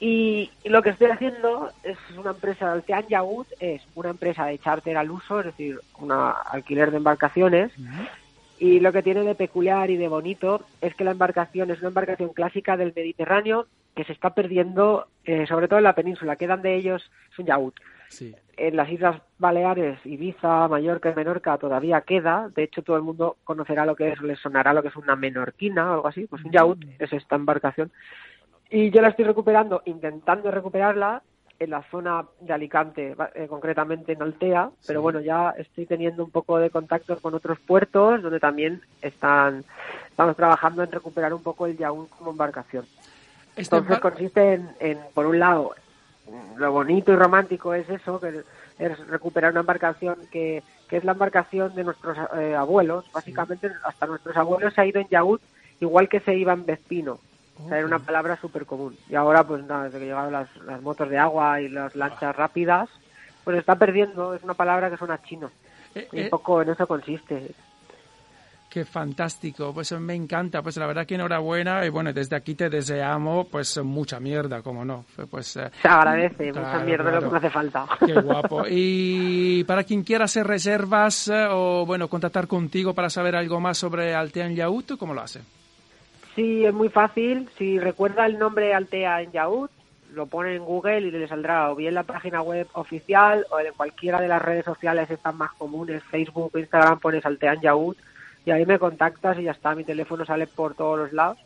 y, 0.00 0.50
y 0.64 0.68
lo 0.70 0.82
que 0.82 0.90
estoy 0.90 1.10
haciendo 1.12 1.70
es 1.84 1.96
una 2.18 2.30
empresa, 2.32 2.72
Altean 2.72 3.06
Yagut 3.06 3.46
es 3.60 3.80
una 3.94 4.10
empresa 4.10 4.44
de 4.46 4.58
charter 4.58 4.96
al 4.96 5.12
uso, 5.12 5.38
es 5.38 5.46
decir, 5.46 5.78
una 6.00 6.30
alquiler 6.32 6.90
de 6.90 6.96
embarcaciones. 6.96 7.70
Y 8.62 8.78
lo 8.78 8.92
que 8.92 9.02
tiene 9.02 9.24
de 9.24 9.34
peculiar 9.34 9.90
y 9.90 9.96
de 9.96 10.06
bonito 10.06 10.64
es 10.80 10.94
que 10.94 11.02
la 11.02 11.10
embarcación 11.10 11.72
es 11.72 11.80
una 11.80 11.88
embarcación 11.88 12.28
clásica 12.28 12.76
del 12.76 12.92
Mediterráneo 12.94 13.66
que 13.96 14.04
se 14.04 14.12
está 14.12 14.34
perdiendo, 14.34 15.08
eh, 15.24 15.48
sobre 15.48 15.66
todo 15.66 15.80
en 15.80 15.84
la 15.84 15.96
península. 15.96 16.36
Quedan 16.36 16.62
de 16.62 16.76
ellos, 16.76 17.10
es 17.32 17.38
un 17.40 17.46
yaut. 17.46 17.74
Sí. 18.08 18.32
En 18.56 18.76
las 18.76 18.88
Islas 18.88 19.20
Baleares, 19.36 19.98
Ibiza, 20.06 20.68
Mallorca 20.68 21.10
y 21.10 21.14
Menorca 21.16 21.58
todavía 21.58 22.02
queda. 22.02 22.50
De 22.54 22.62
hecho, 22.62 22.82
todo 22.82 22.94
el 22.94 23.02
mundo 23.02 23.36
conocerá 23.42 23.84
lo 23.84 23.96
que 23.96 24.10
es, 24.10 24.22
le 24.22 24.36
sonará 24.36 24.72
lo 24.72 24.82
que 24.82 24.90
es 24.90 24.96
una 24.96 25.16
menorquina 25.16 25.90
o 25.90 25.94
algo 25.94 26.06
así. 26.06 26.28
Pues 26.28 26.44
un 26.44 26.52
yaut 26.52 26.78
es 27.00 27.12
esta 27.12 27.34
embarcación. 27.34 27.90
Y 28.70 28.92
yo 28.92 29.02
la 29.02 29.08
estoy 29.08 29.24
recuperando, 29.24 29.82
intentando 29.86 30.52
recuperarla 30.52 31.24
en 31.62 31.70
la 31.70 31.82
zona 31.90 32.24
de 32.40 32.52
Alicante, 32.52 33.14
eh, 33.34 33.46
concretamente 33.48 34.12
en 34.12 34.22
Altea, 34.22 34.70
pero 34.86 35.00
bueno, 35.00 35.20
ya 35.20 35.50
estoy 35.50 35.86
teniendo 35.86 36.24
un 36.24 36.30
poco 36.30 36.58
de 36.58 36.70
contacto 36.70 37.18
con 37.20 37.34
otros 37.34 37.58
puertos 37.60 38.22
donde 38.22 38.40
también 38.40 38.82
están 39.00 39.64
estamos 40.10 40.36
trabajando 40.36 40.82
en 40.82 40.92
recuperar 40.92 41.32
un 41.32 41.42
poco 41.42 41.66
el 41.66 41.76
yaún 41.78 42.06
como 42.06 42.32
embarcación. 42.32 42.84
Este 43.56 43.76
Entonces 43.76 44.00
consiste 44.00 44.54
en, 44.54 44.68
en, 44.80 44.98
por 45.14 45.26
un 45.26 45.38
lado, 45.38 45.74
lo 46.56 46.72
bonito 46.72 47.12
y 47.12 47.16
romántico 47.16 47.74
es 47.74 47.88
eso, 47.88 48.20
que 48.20 48.42
es 48.78 49.06
recuperar 49.08 49.52
una 49.52 49.60
embarcación 49.60 50.16
que, 50.30 50.62
que 50.88 50.96
es 50.96 51.04
la 51.04 51.12
embarcación 51.12 51.74
de 51.74 51.84
nuestros 51.84 52.16
eh, 52.38 52.54
abuelos. 52.54 53.04
Básicamente, 53.12 53.70
hasta 53.84 54.06
nuestros 54.06 54.36
abuelos 54.36 54.74
se 54.74 54.80
ha 54.80 54.86
ido 54.86 55.00
en 55.00 55.08
Yaúd 55.08 55.40
igual 55.80 56.08
que 56.08 56.20
se 56.20 56.34
iba 56.34 56.52
en 56.52 56.64
Vespino. 56.64 57.18
O 57.58 57.68
sea, 57.68 57.78
era 57.78 57.86
una 57.86 57.98
palabra 57.98 58.36
súper 58.36 58.66
común. 58.66 58.96
Y 59.08 59.14
ahora, 59.14 59.44
pues 59.44 59.64
nada, 59.64 59.84
desde 59.84 59.98
que 59.98 60.06
llegaron 60.06 60.32
las, 60.32 60.48
las 60.64 60.80
motos 60.82 61.08
de 61.08 61.18
agua 61.18 61.60
y 61.60 61.68
las 61.68 61.94
lanchas 61.94 62.34
rápidas, 62.34 62.88
pues 63.44 63.58
está 63.58 63.76
perdiendo. 63.76 64.34
Es 64.34 64.42
una 64.42 64.54
palabra 64.54 64.90
que 64.90 64.96
suena 64.96 65.22
chino. 65.22 65.50
Y 65.94 65.98
eh. 65.98 66.24
un 66.24 66.30
poco 66.30 66.62
en 66.62 66.70
eso 66.70 66.86
consiste. 66.86 67.54
Qué 68.72 68.86
fantástico, 68.86 69.74
pues 69.74 69.92
me 70.00 70.14
encanta, 70.14 70.62
pues 70.62 70.78
la 70.78 70.86
verdad 70.86 71.04
que 71.04 71.16
enhorabuena 71.16 71.84
y 71.84 71.90
bueno, 71.90 72.10
desde 72.10 72.36
aquí 72.36 72.54
te 72.54 72.70
deseamos 72.70 73.46
pues 73.48 73.76
mucha 73.84 74.18
mierda, 74.18 74.62
como 74.62 74.82
no, 74.82 75.04
pues 75.30 75.58
eh, 75.58 75.70
Se 75.82 75.88
agradece, 75.88 76.46
mucha 76.46 76.62
claro, 76.62 76.84
mierda 76.86 77.12
lo 77.12 77.20
que 77.20 77.26
me 77.26 77.36
hace 77.36 77.50
falta. 77.50 77.86
Qué 78.06 78.14
guapo. 78.14 78.62
Y 78.66 79.62
para 79.64 79.84
quien 79.84 80.02
quiera 80.02 80.24
hacer 80.24 80.46
reservas 80.46 81.28
eh, 81.28 81.48
o 81.50 81.84
bueno, 81.84 82.08
contactar 82.08 82.46
contigo 82.46 82.94
para 82.94 83.10
saber 83.10 83.36
algo 83.36 83.60
más 83.60 83.76
sobre 83.76 84.14
Altean 84.14 84.54
Yaut, 84.54 84.96
¿cómo 84.96 85.12
lo 85.12 85.20
hace? 85.20 85.42
Sí, 86.34 86.64
es 86.64 86.72
muy 86.72 86.88
fácil. 86.88 87.48
Si 87.58 87.78
recuerda 87.78 88.26
el 88.26 88.38
nombre 88.38 88.74
Altea 88.74 89.22
en 89.22 89.32
Yaut, 89.32 89.70
lo 90.14 90.26
ponen 90.26 90.54
en 90.56 90.64
Google 90.64 91.00
y 91.00 91.10
le 91.10 91.28
saldrá 91.28 91.70
o 91.70 91.74
bien 91.76 91.94
la 91.94 92.02
página 92.02 92.42
web 92.42 92.66
oficial 92.74 93.46
o 93.50 93.58
en 93.60 93.72
cualquiera 93.74 94.20
de 94.20 94.28
las 94.28 94.42
redes 94.42 94.64
sociales 94.64 95.10
estas 95.10 95.34
más 95.34 95.52
comunes, 95.52 96.02
Facebook, 96.04 96.52
Instagram, 96.54 97.00
pones 97.00 97.24
Altean 97.24 97.60
Yaúd 97.60 97.96
y 98.44 98.50
ahí 98.50 98.66
me 98.66 98.78
contactas 98.78 99.38
y 99.38 99.44
ya 99.44 99.52
está, 99.52 99.74
mi 99.74 99.84
teléfono 99.84 100.24
sale 100.26 100.46
por 100.46 100.74
todos 100.74 100.98
los 100.98 101.12
lados. 101.12 101.38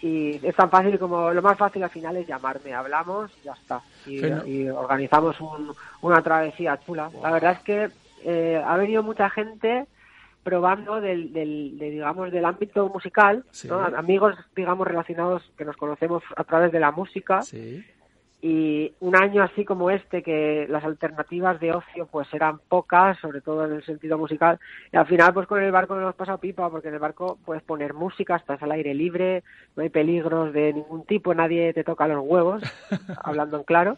Y 0.00 0.38
es 0.46 0.54
tan 0.54 0.68
fácil 0.70 0.98
como, 0.98 1.30
lo 1.32 1.40
más 1.42 1.56
fácil 1.56 1.82
al 1.82 1.90
final 1.90 2.16
es 2.16 2.26
llamarme, 2.26 2.74
hablamos, 2.74 3.30
ya 3.42 3.52
está. 3.52 3.80
Y, 4.06 4.20
y 4.46 4.68
organizamos 4.68 5.40
un- 5.40 5.72
una 6.02 6.20
travesía 6.22 6.78
chula. 6.84 7.10
La 7.22 7.30
verdad 7.30 7.52
es 7.52 7.58
que 7.60 7.88
eh, 8.24 8.62
ha 8.64 8.76
venido 8.76 9.02
mucha 9.02 9.30
gente 9.30 9.86
probando 10.44 11.00
del, 11.00 11.32
del, 11.32 11.78
de, 11.78 11.90
digamos, 11.90 12.30
del 12.30 12.44
ámbito 12.44 12.88
musical, 12.88 13.44
Sí. 13.50 13.66
¿no? 13.66 13.80
amigos, 13.80 14.36
digamos, 14.54 14.86
relacionados 14.86 15.42
que 15.58 15.64
nos 15.64 15.76
conocemos 15.76 16.22
a 16.36 16.44
través 16.44 16.70
de 16.70 16.78
la 16.80 16.92
música. 16.92 17.42
Sí. 17.42 17.82
Y 18.46 18.92
un 19.00 19.16
año 19.16 19.42
así 19.42 19.64
como 19.64 19.90
este, 19.90 20.22
que 20.22 20.66
las 20.68 20.84
alternativas 20.84 21.58
de 21.60 21.72
ocio 21.72 22.06
pues 22.12 22.28
eran 22.34 22.58
pocas, 22.68 23.18
sobre 23.18 23.40
todo 23.40 23.64
en 23.64 23.72
el 23.72 23.82
sentido 23.84 24.18
musical, 24.18 24.58
y 24.92 24.98
al 24.98 25.06
final 25.06 25.32
pues 25.32 25.46
con 25.46 25.62
el 25.62 25.72
barco 25.72 25.94
nos 25.94 26.02
hemos 26.02 26.14
pasado 26.14 26.36
pipa, 26.36 26.68
porque 26.68 26.88
en 26.88 26.94
el 26.94 27.00
barco 27.00 27.38
puedes 27.42 27.62
poner 27.62 27.94
música, 27.94 28.36
estás 28.36 28.62
al 28.62 28.72
aire 28.72 28.92
libre, 28.92 29.42
no 29.76 29.82
hay 29.82 29.88
peligros 29.88 30.52
de 30.52 30.74
ningún 30.74 31.04
tipo, 31.06 31.32
nadie 31.34 31.72
te 31.72 31.84
toca 31.84 32.06
los 32.06 32.22
huevos, 32.22 32.62
hablando 33.24 33.56
en 33.56 33.64
claro, 33.64 33.96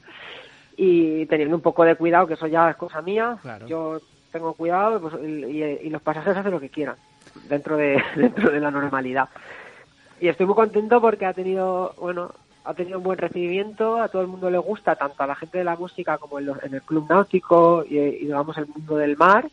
y 0.76 1.26
teniendo 1.26 1.56
un 1.56 1.62
poco 1.62 1.82
de 1.84 1.96
cuidado, 1.96 2.28
que 2.28 2.34
eso 2.34 2.46
ya 2.46 2.70
es 2.70 2.76
cosa 2.76 3.02
mía, 3.02 3.38
Claro. 3.42 3.66
yo 3.66 3.98
tengo 4.36 4.52
cuidado 4.54 5.00
pues, 5.00 5.14
y, 5.22 5.88
los 5.90 6.02
pasajeros 6.02 6.36
hacen 6.38 6.52
lo 6.52 6.60
que 6.60 6.68
quieran, 6.68 6.96
dentro 7.48 7.76
de, 7.76 8.02
dentro 8.16 8.50
de 8.50 8.60
la 8.60 8.70
normalidad. 8.70 9.28
Y 10.20 10.28
estoy 10.28 10.46
muy 10.46 10.54
contento 10.54 11.00
porque 11.00 11.26
ha 11.26 11.32
tenido, 11.32 11.94
bueno, 11.98 12.32
ha 12.64 12.74
tenido 12.74 12.98
un 12.98 13.04
buen 13.04 13.18
recibimiento, 13.18 14.00
a 14.00 14.08
todo 14.08 14.22
el 14.22 14.28
mundo 14.28 14.50
le 14.50 14.58
gusta, 14.58 14.94
tanto 14.96 15.22
a 15.22 15.26
la 15.26 15.34
gente 15.36 15.58
de 15.58 15.64
la 15.64 15.76
música 15.76 16.18
como 16.18 16.38
en, 16.38 16.46
los- 16.46 16.62
en 16.62 16.74
el 16.74 16.82
club 16.82 17.06
náutico 17.08 17.84
y, 17.88 17.98
y, 17.98 18.10
digamos 18.26 18.56
el 18.58 18.66
mundo 18.66 18.96
del 18.96 19.16
mar, 19.16 19.48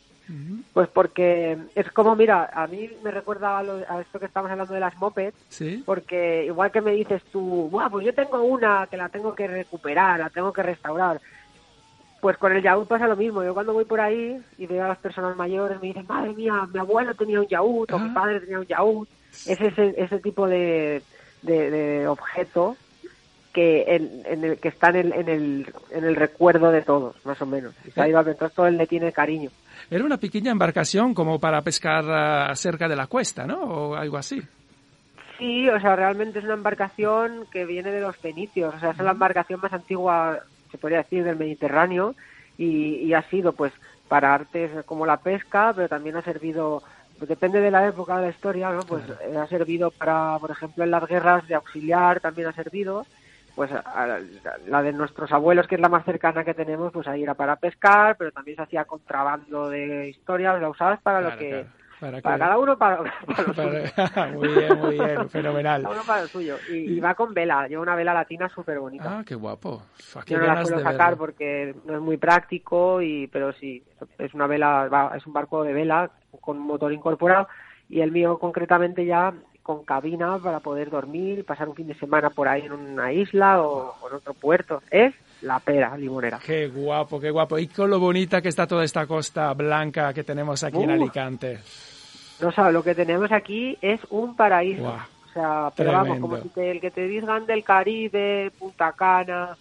pues 0.74 0.88
porque 0.90 1.58
es 1.76 1.92
como, 1.92 2.16
mira, 2.16 2.50
a 2.54 2.66
mí 2.68 2.90
me 3.04 3.12
recuerda 3.12 3.60
a, 3.60 3.64
lo- 3.64 3.84
a 3.88 4.02
esto 4.02 4.20
que 4.20 4.26
estamos 4.26 4.50
hablando 4.50 4.74
de 4.74 4.80
las 4.80 4.98
mopeds, 4.98 5.38
Sí. 5.50 5.84
porque 5.86 6.46
igual 6.46 6.72
que 6.72 6.82
me 6.82 6.92
dices 6.92 7.22
tú, 7.32 7.68
Buah, 7.70 7.90
pues 7.90 8.06
yo 8.06 8.14
tengo 8.14 8.42
una 8.42 8.88
que 8.90 8.98
la 8.98 9.10
tengo 9.10 9.36
que 9.36 9.48
recuperar, 9.48 10.20
la 10.20 10.30
tengo 10.30 10.52
que 10.52 10.64
restaurar. 10.64 11.22
Pues 12.24 12.38
con 12.38 12.54
el 12.56 12.64
yaúd 12.64 12.88
pasa 12.88 13.06
lo 13.08 13.18
mismo. 13.18 13.44
Yo 13.44 13.54
cuando 13.54 13.74
voy 13.74 13.84
por 13.84 14.00
ahí 14.00 14.40
y 14.58 14.66
veo 14.66 14.86
a 14.86 14.88
las 14.88 14.98
personas 14.98 15.36
mayores 15.36 15.80
me 15.82 15.88
dicen, 15.90 16.06
madre 16.08 16.34
mía, 16.34 16.68
mi 16.74 16.80
abuelo 16.80 17.14
tenía 17.14 17.40
un 17.42 17.48
yaúd 17.48 17.92
o 17.92 18.00
mi 18.00 18.10
padre 18.12 18.40
tenía 18.40 18.60
un 18.60 18.66
yaúd. 18.66 19.08
Es 19.46 19.60
ese, 19.60 19.94
ese 19.98 20.20
tipo 20.20 20.48
de, 20.48 21.02
de, 21.42 21.70
de 21.70 22.08
objeto 22.08 22.78
que 23.52 23.84
en, 23.88 24.24
en 24.26 24.44
el 24.46 24.58
que 24.58 24.70
está 24.70 24.90
en 24.92 24.96
el, 24.96 25.14
en, 25.14 25.28
el, 25.30 25.74
en 25.92 26.04
el 26.06 26.16
recuerdo 26.16 26.72
de 26.72 26.82
todos, 26.82 27.16
más 27.26 27.40
o 27.42 27.46
menos. 27.46 27.76
Y 27.86 27.92
se 27.92 28.02
ha 28.02 28.08
ido 28.08 28.18
a- 28.18 28.22
entonces 28.22 28.54
todo 28.56 28.68
él 28.68 28.78
le 28.78 28.88
tiene 28.88 29.12
cariño. 29.12 29.50
Era 29.92 30.06
una 30.06 30.18
pequeña 30.18 30.52
embarcación 30.52 31.14
como 31.14 31.40
para 31.40 31.62
pescar 31.62 32.06
ah, 32.10 32.56
cerca 32.56 32.88
de 32.88 32.96
la 32.96 33.08
cuesta, 33.08 33.46
¿no? 33.46 33.60
O 33.62 33.96
algo 33.96 34.18
así. 34.18 34.42
Sí, 35.38 35.68
o 35.70 35.80
sea, 35.80 35.96
realmente 35.96 36.40
es 36.40 36.46
una 36.46 36.54
embarcación 36.54 37.46
que 37.52 37.66
viene 37.66 37.92
de 37.92 38.00
los 38.02 38.16
fenicios, 38.16 38.74
o 38.74 38.80
sea, 38.80 38.92
es 38.92 38.98
la 39.00 39.12
embarcación 39.12 39.60
más 39.62 39.74
antigua, 39.74 40.40
se 40.74 40.80
podría 40.80 41.00
decir, 41.04 41.24
del 41.26 41.38
Mediterráneo 41.38 42.16
y, 42.58 42.98
y 42.98 43.14
ha 43.16 43.24
sido, 43.30 43.56
pues, 43.56 43.74
para 44.10 44.34
artes 44.36 44.72
como 44.86 45.06
la 45.08 45.22
pesca, 45.24 45.74
pero 45.76 45.90
también 45.90 46.18
ha 46.18 46.24
servido, 46.24 46.84
pues, 47.18 47.30
depende 47.30 47.62
de 47.62 47.72
la 47.72 47.88
época 47.88 48.18
de 48.18 48.24
la 48.24 48.30
historia, 48.32 48.72
¿no? 48.72 48.86
Pues 48.88 49.06
eh, 49.22 49.38
ha 49.38 49.48
servido 49.48 49.92
para, 49.92 50.38
por 50.40 50.52
ejemplo, 50.52 50.84
en 50.84 50.92
las 50.92 51.06
guerras 51.08 51.48
de 51.48 51.56
auxiliar 51.56 52.22
también 52.22 52.50
ha 52.50 52.54
servido, 52.54 53.08
pues 53.56 53.72
a- 53.72 53.80
a- 53.86 54.20
la 54.66 54.84
de 54.84 54.94
nuestros 54.94 55.32
abuelos, 55.32 55.68
que 55.68 55.76
es 55.76 55.82
la 55.82 55.90
más 55.90 56.06
cercana 56.06 56.44
que 56.46 56.54
tenemos, 56.56 56.92
pues 56.94 57.08
ahí 57.08 57.24
era 57.24 57.36
para 57.36 57.58
pescar, 57.58 58.18
pero 58.18 58.32
también 58.32 58.58
se 58.58 58.64
hacía 58.64 58.86
contrabando 58.86 59.70
de 59.70 60.10
historias, 60.10 60.60
la 60.62 60.70
usabas 60.70 61.02
para 61.02 61.22
lo 61.22 61.34
que... 61.34 61.68
claro. 61.68 61.83
Para 62.12 62.38
cada 62.40 62.58
uno 62.58 62.78
para, 62.78 62.98
para 63.26 63.44
lo 63.48 63.54
suyo. 63.54 63.92
Para- 63.96 64.28
muy 64.34 64.48
bien, 64.48 64.80
muy 64.80 64.92
bien, 65.00 65.30
fenomenal. 65.30 65.82
Cada 65.84 65.94
uno 65.96 66.04
para 66.06 66.22
el 66.24 66.30
suyo. 66.30 66.58
Y, 66.70 66.94
y 66.94 67.00
va 67.00 67.16
con 67.16 67.34
vela, 67.34 67.68
lleva 67.68 67.82
una 67.82 67.96
vela 67.96 68.14
latina 68.14 68.50
súper 68.50 68.80
bonita. 68.80 69.20
Ah, 69.20 69.24
qué 69.26 69.36
guapo. 69.36 69.84
Qué 70.26 70.34
Yo 70.34 70.40
no 70.40 70.46
la 70.48 70.62
suelo 70.62 70.78
sacar 70.84 71.18
porque 71.18 71.76
no 71.86 71.96
es 71.96 72.02
muy 72.02 72.18
práctico, 72.18 73.02
y 73.02 73.28
pero 73.28 73.54
sí, 73.54 73.84
es 74.18 74.34
una 74.34 74.48
vela, 74.48 74.88
va- 74.88 75.16
es 75.16 75.26
un 75.26 75.34
barco 75.34 75.64
de 75.64 75.74
vela 75.74 76.10
con 76.42 76.60
motor 76.60 76.92
incorporado 76.94 77.48
y 77.90 78.02
el 78.02 78.12
mío 78.12 78.38
concretamente 78.40 79.06
ya 79.06 79.34
con 79.62 79.86
cabina 79.86 80.40
para 80.40 80.60
poder 80.60 80.90
dormir 80.90 81.46
pasar 81.46 81.70
un 81.70 81.76
fin 81.76 81.88
de 81.88 81.94
semana 81.96 82.30
por 82.32 82.50
ahí 82.50 82.64
en 82.64 82.74
una 82.74 83.14
isla 83.14 83.62
o, 83.62 83.96
o 84.02 84.10
en 84.10 84.16
otro 84.16 84.34
puerto. 84.34 84.82
Es 84.92 85.14
la 85.42 85.60
pera 85.60 85.96
limonera. 85.98 86.40
Qué 86.46 86.68
guapo, 86.68 87.20
qué 87.20 87.30
guapo. 87.30 87.58
Y 87.58 87.68
con 87.68 87.90
lo 87.90 88.00
bonita 88.00 88.42
que 88.42 88.50
está 88.50 88.68
toda 88.68 88.84
esta 88.84 89.06
costa 89.08 89.54
blanca 89.54 90.14
que 90.14 90.24
tenemos 90.24 90.64
aquí 90.64 90.82
en. 90.84 90.92
Alicante. 90.92 91.60
No 92.40 92.52
sabes, 92.52 92.74
lo 92.74 92.84
que 92.84 92.96
tenemos 92.96 93.32
aquí 93.32 93.78
es 93.82 94.00
un 94.10 94.36
paraíso. 94.36 94.88
O 95.30 95.34
sea, 95.34 95.72
pero 95.76 95.92
vamos, 95.92 96.20
como 96.20 96.42
si 96.42 96.50
te- 96.50 96.72
el 96.72 96.80
que 96.82 96.92
te 96.92 97.08
digan 97.08 97.46
del 97.46 97.64
Caribe, 97.64 98.52
Punta 98.60 98.92
Cana, 98.94 99.58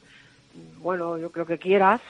bueno, 0.79 1.17
yo 1.19 1.31
creo 1.33 1.47
que 1.47 1.59
quieras, 1.59 2.01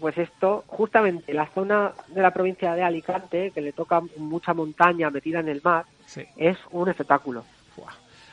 pues 0.00 0.16
esto, 0.16 0.64
justamente 0.66 1.34
la 1.34 1.46
zona 1.48 1.92
de 2.08 2.22
la 2.22 2.30
provincia 2.30 2.74
de 2.74 2.82
Alicante, 2.82 3.50
que 3.50 3.60
le 3.60 3.72
toca 3.72 4.00
mucha 4.16 4.54
montaña 4.54 5.10
metida 5.10 5.40
en 5.40 5.48
el 5.48 5.60
mar, 5.62 5.84
Sí. 6.06 6.22
es 6.36 6.56
un 6.70 6.88
espectáculo. 6.88 7.44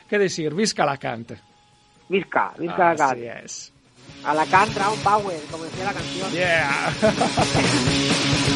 ¿Qué 0.09 0.17
decir? 0.17 0.53
Visca 0.55 0.83
Alacante. 0.83 1.37
Visca, 2.07 2.51
Visca 2.57 2.91
Así 2.91 3.01
Alacante. 3.03 3.45
es. 3.45 3.71
Alacant 4.23 4.75
Round 4.75 5.03
Power, 5.03 5.39
como 5.51 5.65
decía 5.65 5.83
la 5.85 5.93
canción. 5.93 6.31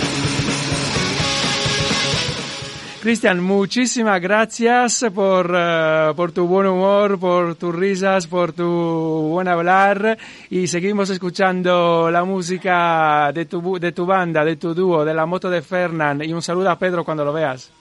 Cristian, 3.03 3.43
muchísimas 3.43 4.21
gracias 4.21 5.05
por, 5.13 5.53
eh, 5.53 6.13
por 6.15 6.31
tu 6.31 6.47
buen 6.47 6.67
humor, 6.67 7.19
por 7.19 7.55
tus 7.55 7.75
risas, 7.75 8.27
por 8.27 8.53
tu 8.53 8.63
buen 8.63 9.49
hablar 9.49 10.17
y 10.49 10.67
seguimos 10.67 11.09
escuchando 11.09 12.09
la 12.09 12.23
música 12.23 13.33
de 13.33 13.43
tu, 13.43 13.77
de 13.77 13.91
tu 13.91 14.05
banda, 14.05 14.45
de 14.45 14.55
tu 14.55 14.73
dúo, 14.73 15.03
de 15.03 15.13
la 15.13 15.25
moto 15.25 15.49
de 15.49 15.61
Fernán 15.61 16.23
y 16.23 16.31
un 16.31 16.41
saludo 16.41 16.69
a 16.69 16.79
Pedro 16.79 17.03
cuando 17.03 17.25
lo 17.25 17.33
veas. 17.33 17.73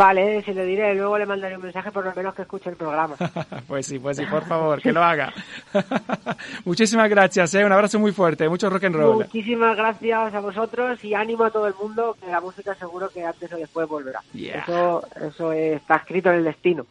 Vale, 0.00 0.42
si 0.44 0.54
le 0.54 0.64
diré, 0.64 0.94
luego 0.94 1.18
le 1.18 1.26
mandaré 1.26 1.56
un 1.56 1.62
mensaje 1.62 1.92
por 1.92 2.02
lo 2.02 2.14
menos 2.14 2.34
que 2.34 2.40
escuche 2.40 2.70
el 2.70 2.76
programa. 2.76 3.16
Pues 3.68 3.86
sí, 3.86 3.98
pues 3.98 4.16
sí, 4.16 4.24
por 4.24 4.46
favor, 4.46 4.80
que 4.80 4.92
lo 4.92 5.02
haga. 5.02 5.30
Muchísimas 6.64 7.10
gracias, 7.10 7.54
¿eh? 7.54 7.64
un 7.66 7.72
abrazo 7.72 7.98
muy 7.98 8.10
fuerte, 8.10 8.48
mucho 8.48 8.70
rock 8.70 8.84
and 8.84 8.96
roll. 8.96 9.16
Muchísimas 9.16 9.76
gracias 9.76 10.32
a 10.34 10.40
vosotros 10.40 11.04
y 11.04 11.12
ánimo 11.12 11.44
a 11.44 11.50
todo 11.50 11.66
el 11.66 11.74
mundo 11.74 12.16
que 12.18 12.30
la 12.30 12.40
música 12.40 12.74
seguro 12.74 13.10
que 13.10 13.22
antes 13.26 13.52
o 13.52 13.56
después 13.56 13.86
volverá. 13.86 14.22
Yeah. 14.32 14.62
Eso, 14.62 15.06
eso 15.20 15.52
está 15.52 15.96
escrito 15.96 16.30
en 16.30 16.36
el 16.36 16.44
destino. 16.44 16.86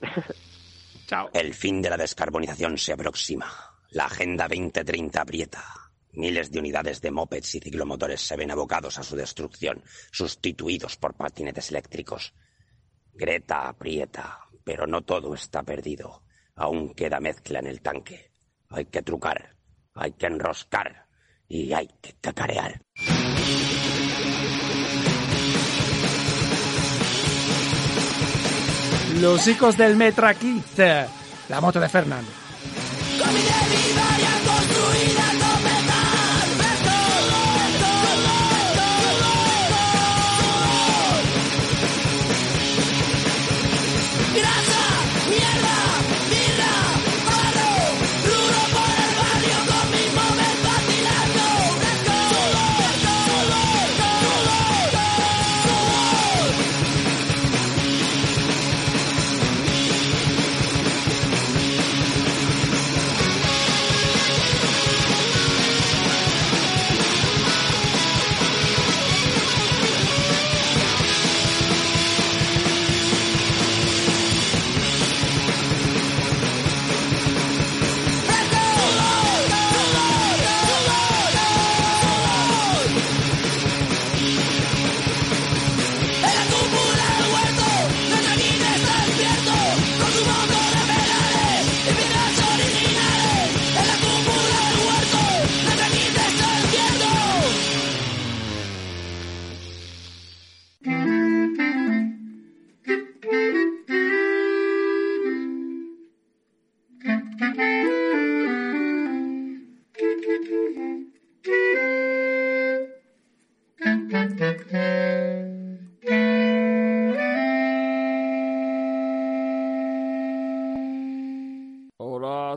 Chao. 1.06 1.30
El 1.32 1.54
fin 1.54 1.80
de 1.80 1.90
la 1.90 1.96
descarbonización 1.96 2.76
se 2.78 2.94
aproxima. 2.94 3.46
La 3.90 4.06
Agenda 4.06 4.48
2030 4.48 5.20
aprieta. 5.20 5.85
Miles 6.16 6.50
de 6.50 6.58
unidades 6.58 7.02
de 7.02 7.10
mopeds 7.10 7.56
y 7.56 7.60
ciclomotores 7.60 8.22
se 8.22 8.36
ven 8.36 8.50
abocados 8.50 8.98
a 8.98 9.02
su 9.02 9.16
destrucción, 9.16 9.84
sustituidos 10.10 10.96
por 10.96 11.14
patinetes 11.14 11.70
eléctricos. 11.70 12.34
Greta 13.12 13.68
aprieta, 13.68 14.40
pero 14.64 14.86
no 14.86 15.02
todo 15.02 15.34
está 15.34 15.62
perdido. 15.62 16.22
Aún 16.54 16.94
queda 16.94 17.20
mezcla 17.20 17.58
en 17.58 17.66
el 17.66 17.82
tanque. 17.82 18.32
Hay 18.70 18.86
que 18.86 19.02
trucar, 19.02 19.56
hay 19.94 20.12
que 20.12 20.26
enroscar 20.26 21.06
y 21.48 21.74
hay 21.74 21.88
que 22.00 22.14
cacarear. 22.14 22.80
Los 29.20 29.46
hijos 29.48 29.76
del 29.76 29.96
Metrakit, 29.96 30.78
la 31.48 31.60
moto 31.60 31.78
de 31.78 31.88
Fernán. 31.90 32.24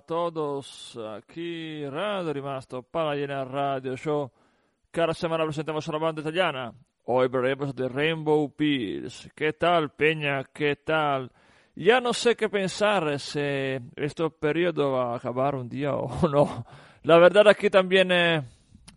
Todos, 0.10 0.98
aquí 1.16 1.86
Radio 1.86 2.34
Rimasto, 2.34 2.82
Palagena 2.82 3.46
Radio 3.46 3.96
Show. 3.96 4.32
Cada 4.90 5.14
semana 5.14 5.44
presentamos 5.44 5.88
a 5.88 5.92
la 5.92 6.00
banda 6.00 6.22
italiana. 6.22 6.74
Hoy 7.06 7.26
hablaremos 7.26 7.76
de 7.76 7.88
Rainbow 7.88 8.52
Pills. 8.56 9.30
¿Qué 9.36 9.54
tal, 9.54 9.92
Peña? 9.92 10.46
¿Qué 10.46 10.78
tal? 10.78 11.32
Ya 11.76 12.02
no 12.02 12.12
sé 12.14 12.36
qué 12.36 12.50
pensar 12.50 13.20
si 13.20 13.40
este 13.40 14.28
periodo 14.32 14.94
va 14.94 15.14
a 15.14 15.18
acabar 15.18 15.54
un 15.54 15.70
día 15.70 15.94
o 15.94 16.28
no. 16.28 16.66
La 17.04 17.20
verdad 17.20 17.48
aquí 17.48 17.70
también 17.70 18.12
eh, 18.12 18.42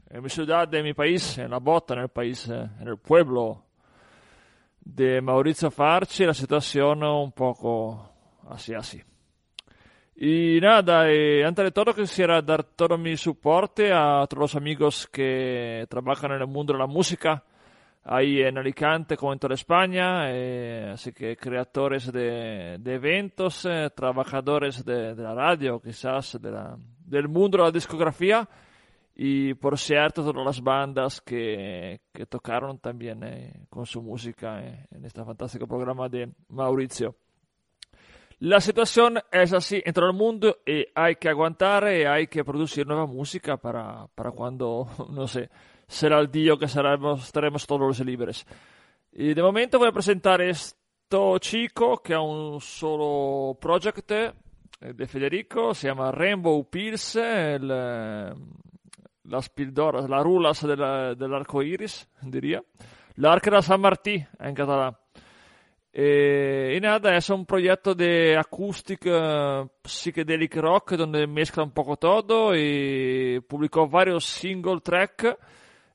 en 0.09 0.23
mi 0.23 0.31
ciudad, 0.31 0.73
en 0.73 0.83
mi 0.83 0.95
país, 0.95 1.37
en 1.37 1.51
la 1.51 1.59
bota, 1.59 1.93
en 1.93 2.01
el 2.01 2.09
país, 2.09 2.49
eh, 2.49 2.71
en 2.81 2.89
el 2.89 2.97
pueblo 2.97 3.67
de 4.81 5.21
Maurizio 5.21 5.71
Farci, 5.71 6.25
la 6.25 6.33
situación 6.33 7.03
un 7.03 7.33
poco 7.33 8.15
así, 8.49 8.73
así. 8.73 9.03
Y 10.15 10.61
nada, 10.61 11.11
eh, 11.11 11.43
antes 11.45 11.65
de 11.65 11.71
todo 11.71 11.95
quisiera 11.95 12.43
dar 12.43 12.65
todo 12.65 12.99
mi 12.99 13.17
soporte 13.17 13.91
a 13.93 14.27
todos 14.29 14.41
los 14.41 14.55
amigos 14.57 15.09
que 15.11 15.87
trabajan 15.89 16.33
en 16.33 16.43
el 16.43 16.47
mundo 16.47 16.75
de 16.75 16.79
la 16.79 16.87
música, 16.87 17.43
ahí 18.05 18.43
en 18.43 18.59
Alicante 18.59 19.17
como 19.17 19.33
en 19.33 19.39
toda 19.39 19.55
España, 19.55 20.31
eh, 20.31 20.91
así 20.93 21.13
que 21.13 21.37
creadores 21.37 22.13
de, 22.13 22.77
de 22.79 22.95
eventos, 22.95 23.65
eh, 23.65 23.91
trabajadores 23.95 24.85
de, 24.85 25.15
de, 25.15 25.23
la 25.23 25.35
radio, 25.35 25.81
quizás 25.81 26.39
de 26.41 26.51
la, 26.51 26.77
del 27.07 27.29
mundo 27.29 27.59
de 27.59 27.65
la 27.65 27.71
discografía, 27.71 28.47
y 29.15 29.55
por 29.55 29.79
cierto 29.79 30.23
todas 30.23 30.45
las 30.45 30.61
bandas 30.61 31.21
que, 31.21 32.01
que 32.13 32.27
tocaron 32.27 32.79
también 32.79 33.23
eh, 33.25 33.67
con 33.71 33.87
su 33.87 34.03
música 34.03 34.61
en 34.63 35.05
este 35.05 35.25
fantástico 35.25 35.67
programa 35.67 36.09
de 36.09 36.31
Maurizio. 36.49 37.15
La 38.43 38.61
situación 38.61 39.21
es 39.31 39.53
así 39.53 39.81
en 39.85 39.93
todo 39.93 40.07
el 40.07 40.15
mundo 40.15 40.59
y 40.67 40.85
hay 40.97 41.15
que 41.15 41.29
aguantar 41.29 41.85
y 41.85 42.05
hay 42.05 42.27
que 42.27 42.43
producir 42.43 42.85
nueva 42.85 43.07
música 43.07 43.57
para, 43.57 44.09
para 44.09 44.33
cuando, 44.33 44.89
no 45.11 45.29
sé, 45.29 45.49
será 45.87 46.19
el 46.19 46.29
día 46.29 46.55
que 46.59 46.67
seremos, 46.67 47.23
estaremos 47.23 47.65
todos 47.65 48.01
libres. 48.01 48.45
Y 49.13 49.33
de 49.33 49.41
momento 49.41 49.79
voy 49.79 49.91
a 49.91 49.93
presentar 49.93 50.43
esto 50.43 51.39
chico 51.39 52.03
que 52.03 52.15
ha 52.15 52.21
un 52.21 52.61
solo 52.61 53.57
project 53.61 54.11
de 54.11 55.07
Federico, 55.07 55.73
se 55.73 55.87
llama 55.87 56.11
Rainbow 56.11 56.69
Pills, 56.69 57.15
el, 57.15 57.69
las 57.69 59.49
pildoras, 59.51 60.11
las 60.11 60.23
rulas 60.25 60.67
del, 60.67 61.17
del 61.17 61.33
arco 61.33 61.63
iris, 61.63 62.09
diría. 62.23 62.61
L'arc 63.15 63.49
de 63.49 63.63
San 63.63 63.81
Martí 63.81 64.27
en 64.41 64.53
catalán. 64.53 64.97
Y 65.95 66.81
nada, 66.81 67.15
es 67.17 67.29
un 67.29 67.45
proyecto 67.45 67.95
de 67.95 68.39
acústica 68.39 69.69
psychedelic 69.85 70.57
rock 70.57 70.93
donde 70.93 71.27
mezcla 71.27 71.63
un 71.63 71.73
poco 71.73 71.99
todo 71.99 72.57
y 72.57 73.39
publicó 73.41 73.87
varios 73.87 74.25
single 74.25 74.81
track. 74.81 75.39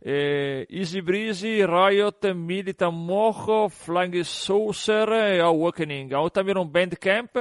Eh, 0.01 0.67
Easy 0.69 1.01
Breezy, 1.01 1.65
Riot, 1.65 2.31
Militant 2.35 2.93
Mojo, 2.93 3.69
Flying 3.69 4.23
Saucer 4.23 5.35
y 5.35 5.39
Awakening. 5.39 6.13
Hay 6.13 6.29
también 6.29 6.59
un 6.59 6.71
bandcamp, 6.71 7.35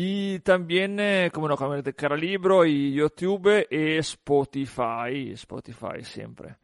y 0.01 0.39
también, 0.39 1.01
eh, 1.01 1.29
como 1.35 1.49
no, 1.49 1.57
con 1.57 1.77
el 1.77 1.93
Caralibro 1.93 2.65
y 2.65 2.93
YouTube 2.93 3.67
y 3.69 3.97
Spotify, 3.97 5.33
Spotify 5.33 6.05
siempre. 6.05 6.55